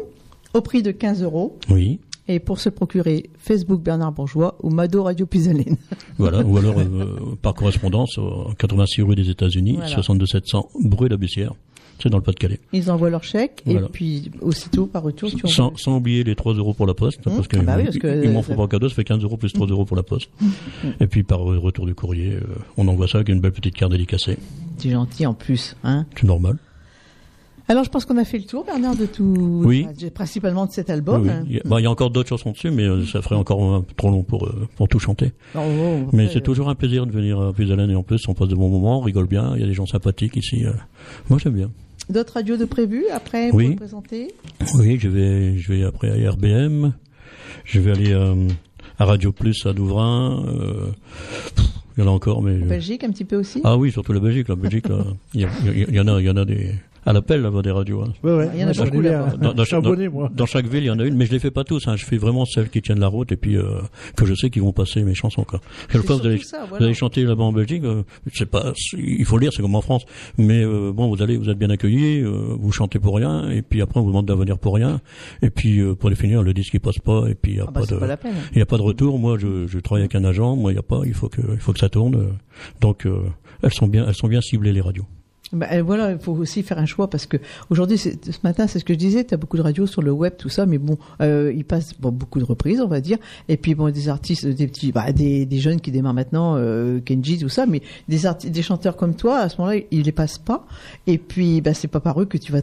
[0.53, 1.59] au prix de 15 euros.
[1.71, 1.99] Oui.
[2.29, 5.77] Et pour se procurer, Facebook Bernard Bourgeois ou Mado Radio Puisalène.
[6.19, 9.89] Voilà, ou alors euh, par correspondance, au 86 rue des États-Unis, Voilà.
[9.89, 11.55] 62 700 Bruy la Bussière.
[12.03, 12.61] C'est dans le Pas-de-Calais.
[12.73, 13.87] Ils envoient leur chèque Voilà.
[13.87, 15.79] et puis aussitôt par retour tu Sans, envoies.
[15.79, 18.57] sans oublier les 3 euros pour la poste, parce que, Ah bah oui, m'en font
[18.57, 20.29] pas cadeau, ça fait 15 euros plus 3 euros pour la poste.
[21.01, 22.41] Et puis par euh, retour du courrier, euh,
[22.77, 24.37] on envoie ça avec une belle petite carte dédicacée.
[24.79, 26.05] C'est gentil en plus, hein.
[26.17, 26.59] C'est normal.
[27.67, 29.87] Alors je pense qu'on a fait le tour Bernard de tout, Oui.
[30.13, 31.23] principalement de cet album.
[31.23, 31.47] Oui, oui.
[31.49, 33.37] Il y a, bah, il y a encore d'autres chansons dessus, mais euh, ça ferait
[33.37, 35.33] encore un peu trop long pour, euh, pour tout chanter.
[35.55, 38.21] Oh, oh, Mais après, c'est toujours un plaisir de venir à Puisalène et en plus
[38.29, 40.67] on passe de bons moments, on rigole bien, il y a des gens sympathiques ici.
[40.67, 40.73] euh.
[41.31, 41.71] Moi j'aime bien.
[42.11, 43.65] D'autres radios de prévues après Oui.
[43.65, 44.29] pour le présenter
[44.75, 46.93] Oui, je vais, je vais après à RBM,
[47.65, 48.35] je vais aller euh,
[48.99, 50.45] à Radio Plus à Douvrin.
[50.47, 50.87] euh,
[51.57, 51.67] pff,
[51.97, 54.13] il y en a encore, mais En Belgique un petit peu aussi ah oui, surtout
[54.13, 54.49] la Belgique.
[54.49, 56.31] La Belgique, là, il y, a- il y a- il y en a, il y
[56.31, 56.73] en a des
[57.07, 58.03] à l'appel là-bas des radios.
[58.03, 58.13] hein.
[58.23, 58.49] Ouais, ouais.
[58.55, 59.03] Il y en a beaucoup.
[59.43, 60.31] Dans, dans chaque, abonné, dans- moi.
[60.35, 61.87] dans chaque ville, il y en a une, mais je les fais pas tous.
[61.89, 61.97] Hein.
[61.97, 63.65] Je fais vraiment celles qui tiennent la route et puis euh,
[64.17, 65.45] que je sais qu'ils vont passer mes chansons.
[65.45, 65.61] Quoi.
[65.91, 67.85] Quelquefois, vous allez, ça, vous allez chanter là-bas en Belgique.
[67.85, 68.03] euh,
[68.33, 70.05] c'est pas, il faut le dire, c'est comme en France.
[70.39, 73.63] Mais euh, bon, vous allez, vous êtes bien accueillis, euh, vous chantez pour rien, et
[73.63, 75.01] puis après on vous demande de venir pour rien.
[75.43, 77.61] Et puis euh, pour les finir, le disque il passe pas, et puis il y
[77.61, 78.01] a Ah bah, pas de,
[78.53, 79.19] il y a pas de retour.
[79.19, 80.57] Moi, je, je travaille avec un agent.
[80.57, 82.15] Moi, il y a pas, il faut que, il faut que ça tourne.
[82.15, 82.29] euh.
[82.81, 83.19] Donc, euh,
[83.63, 85.05] elles sont bien, elles sont bien ciblées les radios.
[85.53, 87.37] Bah, voilà, il faut aussi faire un choix parce que
[87.71, 88.09] aujourd'hui, ce
[88.43, 90.49] matin, c'est ce que je disais, tu as beaucoup de radios sur le web, tout
[90.49, 93.19] ça, mais bon, euh, ils passent bon, beaucoup de reprises, on va dire,
[93.49, 96.99] et puis bon, des artistes, des petits, bah, des, des jeunes qui démarrent maintenant, euh,
[97.01, 100.13] Kenji, tout ça, mais des arti- des chanteurs comme toi, à ce moment-là, ils les
[100.13, 100.67] passent pas,
[101.07, 102.63] et puis bah, c'est pas par eux que tu vas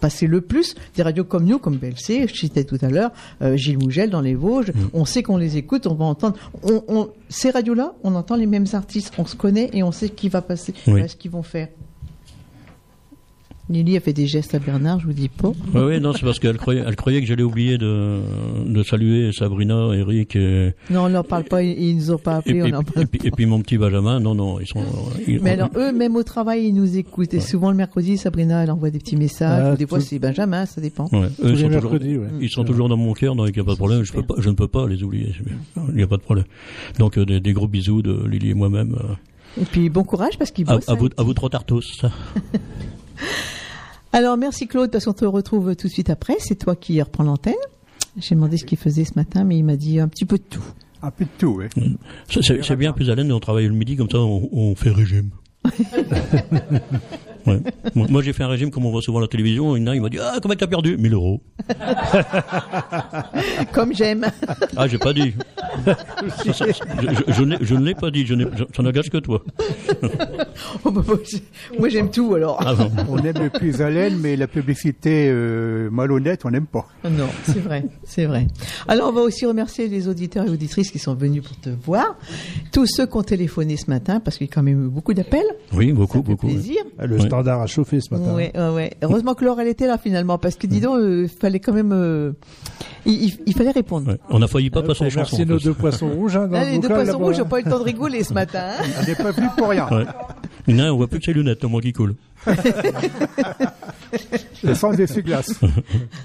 [0.00, 0.74] passer le plus.
[0.96, 3.12] Des radios comme nous, comme BLC, je citais tout à l'heure,
[3.42, 6.82] euh, Gilles Mougel dans les Vosges, on sait qu'on les écoute, on va entendre, on,
[6.88, 10.28] on- ces radios-là, on entend les mêmes artistes, on se connaît et on sait qui
[10.30, 11.08] va passer, Oui.
[11.08, 11.68] ce qu'ils vont faire.
[13.68, 15.48] Lily a fait des gestes à Bernard, je vous dis pas.
[15.74, 18.20] Oui, oui, non, c'est parce qu'elle croyait, elle croyait que j'allais oublier de,
[18.64, 22.36] de saluer Sabrina, Eric et, Non, on leur parle pas, ils, ils nous ont pas
[22.36, 24.20] appelés, on puis- leur et parle puis, et puis mon petit Benjamin.
[24.20, 24.84] Non, non, ils sont.
[25.26, 27.34] ils- Mais alors, eux, même au travail, ils nous écoutent.
[27.34, 29.62] Et souvent, le mercredi, Sabrina, elle envoie des petits messages.
[29.66, 31.08] Ah, ou des fois, c'est Benjamin, ça dépend.
[31.12, 31.94] Ouais, eux, ils sont, toujours,
[32.40, 34.04] ils sont toujours dans mon cœur, donc il n'y a pas de problème.
[34.04, 35.32] Je, peux pas, je ne peux pas les oublier.
[35.88, 36.46] Il n'y a pas de problème.
[37.00, 38.94] Donc euh, des, des gros bisous de Lily et moi-même.
[38.94, 40.88] euh, Et puis, bon courage, parce qu'ils à, bossent.
[40.88, 40.96] à hein.
[40.98, 42.02] vous, à vous trop tard tous.
[44.16, 46.36] Alors, merci Claude, parce qu'on te retrouve tout de suite après.
[46.38, 47.52] C'est toi qui reprends l'antenne.
[48.16, 50.42] J'ai demandé ce qu'il faisait ce matin, mais il m'a dit un petit peu de
[50.48, 50.64] tout.
[51.02, 51.66] Un peu de tout, oui.
[52.30, 54.74] C'est- C'est c'est bien plus à l'aise, on travaille le midi, comme ça on, on
[54.74, 55.28] fait régime.
[57.46, 57.60] Ouais.
[57.94, 59.76] Moi, moi, j'ai fait un régime comme on voit souvent à la télévision.
[59.76, 60.96] Une il m'a dit Ah, combien t'as perdu?
[60.96, 61.40] 1000 euros.
[63.72, 64.26] Comme j'aime.
[64.76, 65.34] Ah, j'ai pas dit.
[66.44, 66.66] Ça, ça,
[67.28, 68.34] je, ne l'ai pas dit, je
[68.74, 69.42] ça n'engage que toi.
[70.84, 71.14] Oh, bah, bah,
[71.78, 72.58] Moi, j'aime tout, alors.
[72.64, 72.90] Ah bon.
[73.08, 76.86] On aime le plus haleine, mais la publicité euh, malhonnête, on n'aime pas.
[77.04, 78.46] Non, c'est vrai, c'est vrai.
[78.88, 82.16] Alors, on va aussi remercier les auditeurs et auditrices qui sont venus pour te voir.
[82.72, 85.14] Tous ceux qui ont téléphoné ce matin, parce qu'il y a quand même eu beaucoup
[85.14, 85.46] d'appels.
[85.72, 86.46] Oui, beaucoup, beaucoup.
[86.46, 86.82] plaisir.
[86.98, 88.34] Ah, Le standard a chauffé ce matin.
[88.34, 88.92] Ouais, ouais, ouais.
[89.02, 91.92] Heureusement que Laure, elle était là finalement, parce que dis donc, il fallait quand même,
[91.92, 92.32] euh,
[93.06, 94.10] il, il- il fallait répondre.
[94.12, 94.18] Ouais.
[94.30, 95.36] On a failli pas Euh, passer les chansons.
[95.36, 95.64] en nos plus.
[95.64, 96.36] deux poissons rouges.
[96.36, 98.34] Hein, dans le les deux poissons rouges n'ont pas eu le temps de rigoler ce
[98.34, 98.70] matin.
[98.78, 98.84] hein.
[99.00, 99.88] On n'est pas venu pour rien.
[99.90, 100.04] Ouais.
[100.68, 102.14] Il y en a un, on voit plus que ses lunettes, au moins qui coule.
[104.64, 105.60] Le sens des glaces.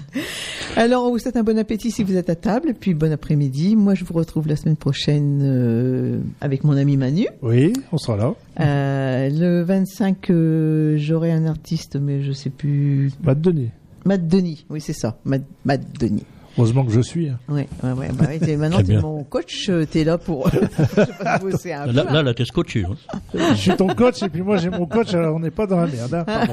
[0.76, 3.76] Alors, on vous souhaite un bon appétit si vous êtes à table, puis bon après-midi.
[3.76, 7.26] Moi, je vous retrouve la semaine prochaine euh, avec mon ami Manu.
[7.42, 8.34] Oui, on sera là.
[8.60, 13.10] Euh, le 25, euh, j'aurai un artiste, mais je sais plus.
[13.22, 13.70] Matt Denis.
[14.04, 15.18] Matt Denis, oui, c'est ça.
[15.24, 16.24] Matt, Matt Denis.
[16.58, 17.28] Heureusement que je suis.
[17.30, 17.38] hein.
[17.48, 18.08] Ouais, ouais, ouais.
[18.12, 19.00] Bah, ouais, maintenant, t'es bien.
[19.00, 20.58] mon coach, euh, t'es là pour je
[21.04, 21.92] sais pas, bosser un peu.
[21.92, 22.84] Là, là, là t'es scotché.
[22.84, 22.94] hein.
[23.34, 25.80] Je suis ton coach et puis moi j'ai mon coach, alors on n'est pas dans
[25.80, 26.14] la merde.
[26.14, 26.24] hein.
[26.28, 26.46] Ah.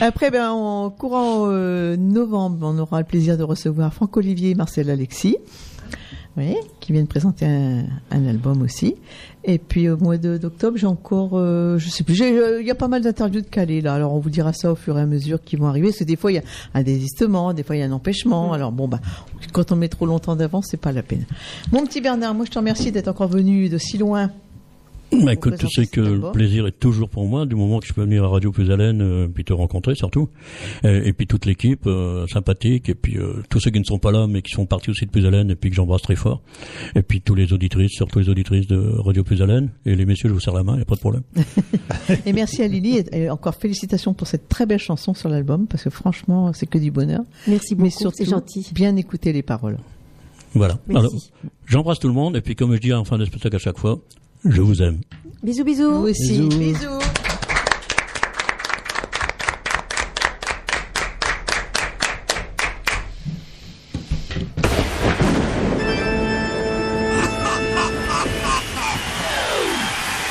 [0.00, 4.54] Après, ben, en courant euh, novembre, on aura le plaisir de recevoir Franck Olivier et
[4.54, 5.36] Marcel Alexis,
[6.36, 8.94] oui, qui viennent présenter un, un album aussi.
[9.44, 12.66] Et puis au mois de- d'octobre, j'ai encore, euh, je sais plus, j'ai, euh, il
[12.66, 13.94] y a pas mal d'interviews de Calais là.
[13.94, 16.04] Alors on vous dira ça au fur et à mesure qui vont arriver, parce que
[16.04, 16.42] des fois il y a
[16.74, 18.52] un désistement, des fois il y a un empêchement.
[18.52, 19.00] Alors bon, bah,
[19.52, 21.26] quand on met trop longtemps d'avance, c'est pas la peine.
[21.72, 24.30] Mon petit Bernard, moi je te remercie d'être encore venu de si loin
[25.12, 27.92] Bah, écoute, tu sais que le plaisir est toujours pour moi du moment que je
[27.92, 30.28] peux venir à Radio Plus Haleine, euh, puis te rencontrer surtout,
[30.84, 33.98] et, et puis toute l'équipe euh, sympathique, et puis euh, tous ceux qui ne sont
[33.98, 36.16] pas là mais qui font partie aussi de Plus Haleine, et puis que j'embrasse très
[36.16, 36.40] fort,
[36.94, 40.28] et puis tous les auditrices, surtout les auditrices de Radio Plus Haleine, et les messieurs,
[40.28, 41.22] je vous serre la main, il n'y a pas de problème.
[42.26, 45.66] Et merci à Lily et, et encore félicitations pour cette très belle chanson sur l'album
[45.66, 47.20] parce que franchement c'est que du bonheur.
[47.46, 48.70] Merci Mais beaucoup, surtout c'est gentil.
[48.74, 49.78] bien écouter les paroles.
[50.54, 50.78] Voilà.
[50.86, 51.06] Merci.
[51.06, 51.20] Alors,
[51.66, 53.78] j'embrasse tout le monde, et puis comme je dis en fin de spectacle à chaque
[53.78, 53.98] fois,
[54.44, 55.00] je vous aime.
[55.42, 55.92] Bisous, bisous.
[55.92, 56.48] Vous aussi.
[56.48, 56.58] Bisous.
[56.58, 56.98] Bisous.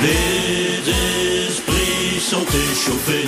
[0.02, 3.28] Les esprits sont échauffés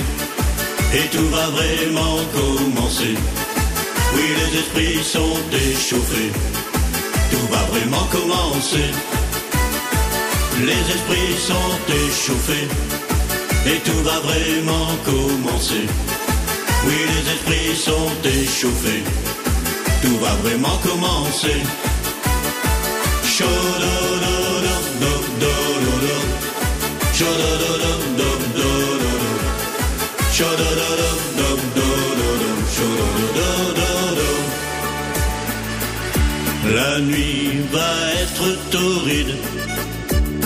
[0.96, 3.16] et tout va vraiment commencer.
[4.16, 6.32] Oui, les esprits sont échauffés,
[7.32, 8.92] tout va vraiment commencer.
[10.62, 12.68] Les esprits sont échauffés
[13.66, 15.88] et tout va vraiment commencer.
[16.86, 19.04] Oui, les esprits sont échauffés,
[20.02, 21.62] tout va vraiment commencer.
[36.74, 39.36] La nuit va être torride,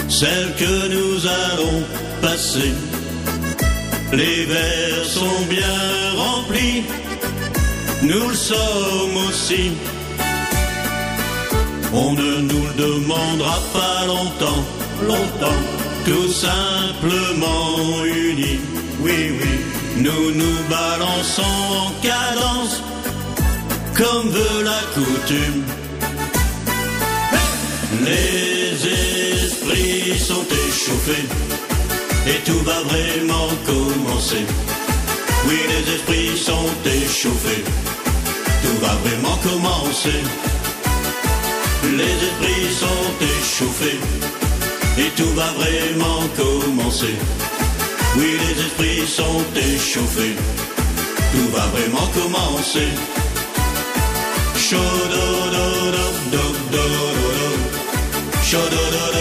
[0.10, 1.84] celle que nous allons
[2.22, 2.74] passer.
[4.14, 5.78] Les verres sont bien
[6.16, 6.84] remplis,
[8.04, 9.72] nous le sommes aussi.
[11.94, 14.64] On ne nous le demandera pas longtemps,
[15.08, 15.62] longtemps,
[16.06, 18.60] tout simplement unis.
[19.02, 19.54] Oui, oui,
[19.98, 22.82] nous nous balançons en cadence,
[23.96, 25.64] comme veut la coutume.
[28.06, 28.57] Les
[30.28, 31.26] sont échauffés
[32.28, 34.44] et tout va vraiment commencer.
[35.48, 37.64] Oui, les esprits sont échauffés,
[38.64, 40.20] tout va vraiment commencer.
[42.00, 44.00] Les esprits sont échauffés
[44.98, 47.16] et tout va vraiment commencer.
[48.18, 50.36] Oui, les esprits sont échauffés,
[51.34, 52.90] tout va vraiment commencer.
[54.58, 55.26] Chaud do
[55.56, 56.46] do do do
[58.52, 59.17] do do do.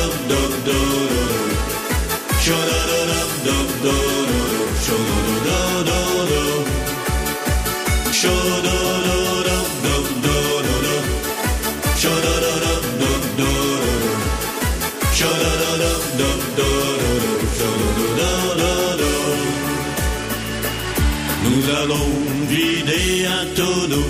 [21.67, 22.11] Nous allons
[22.49, 24.07] vider un tonneau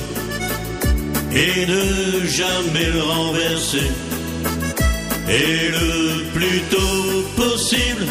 [1.32, 3.90] et ne jamais le renverser.
[5.28, 8.06] Et le plus tôt possible,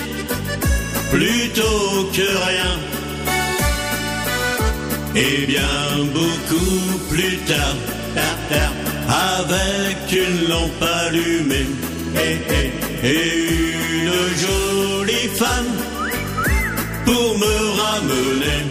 [1.15, 2.73] plutôt que rien.
[5.15, 5.77] Et bien
[6.13, 7.77] beaucoup plus tard,
[9.07, 11.67] avec une lampe allumée
[13.03, 13.27] et
[14.01, 15.73] une jolie femme
[17.05, 18.61] pour me ramener.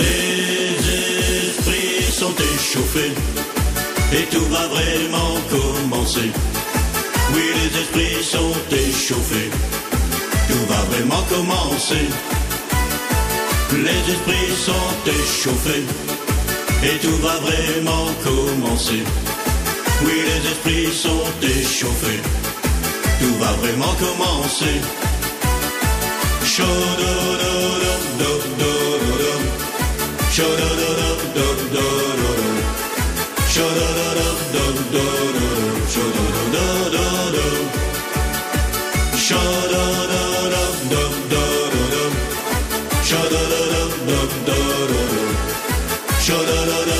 [0.00, 0.74] Les
[1.48, 3.14] esprits sont échauffés
[4.12, 6.30] et tout va vraiment commencer.
[7.32, 9.50] Oui, les esprits sont échauffés,
[10.48, 12.06] tout va vraiment commencer.
[13.72, 15.84] Les esprits sont échauffés
[16.82, 19.02] et tout va vraiment commencer.
[20.04, 22.20] Oui, les esprits sont échauffés,
[23.20, 24.80] tout va vraiment commencer.
[46.26, 46.93] Chaud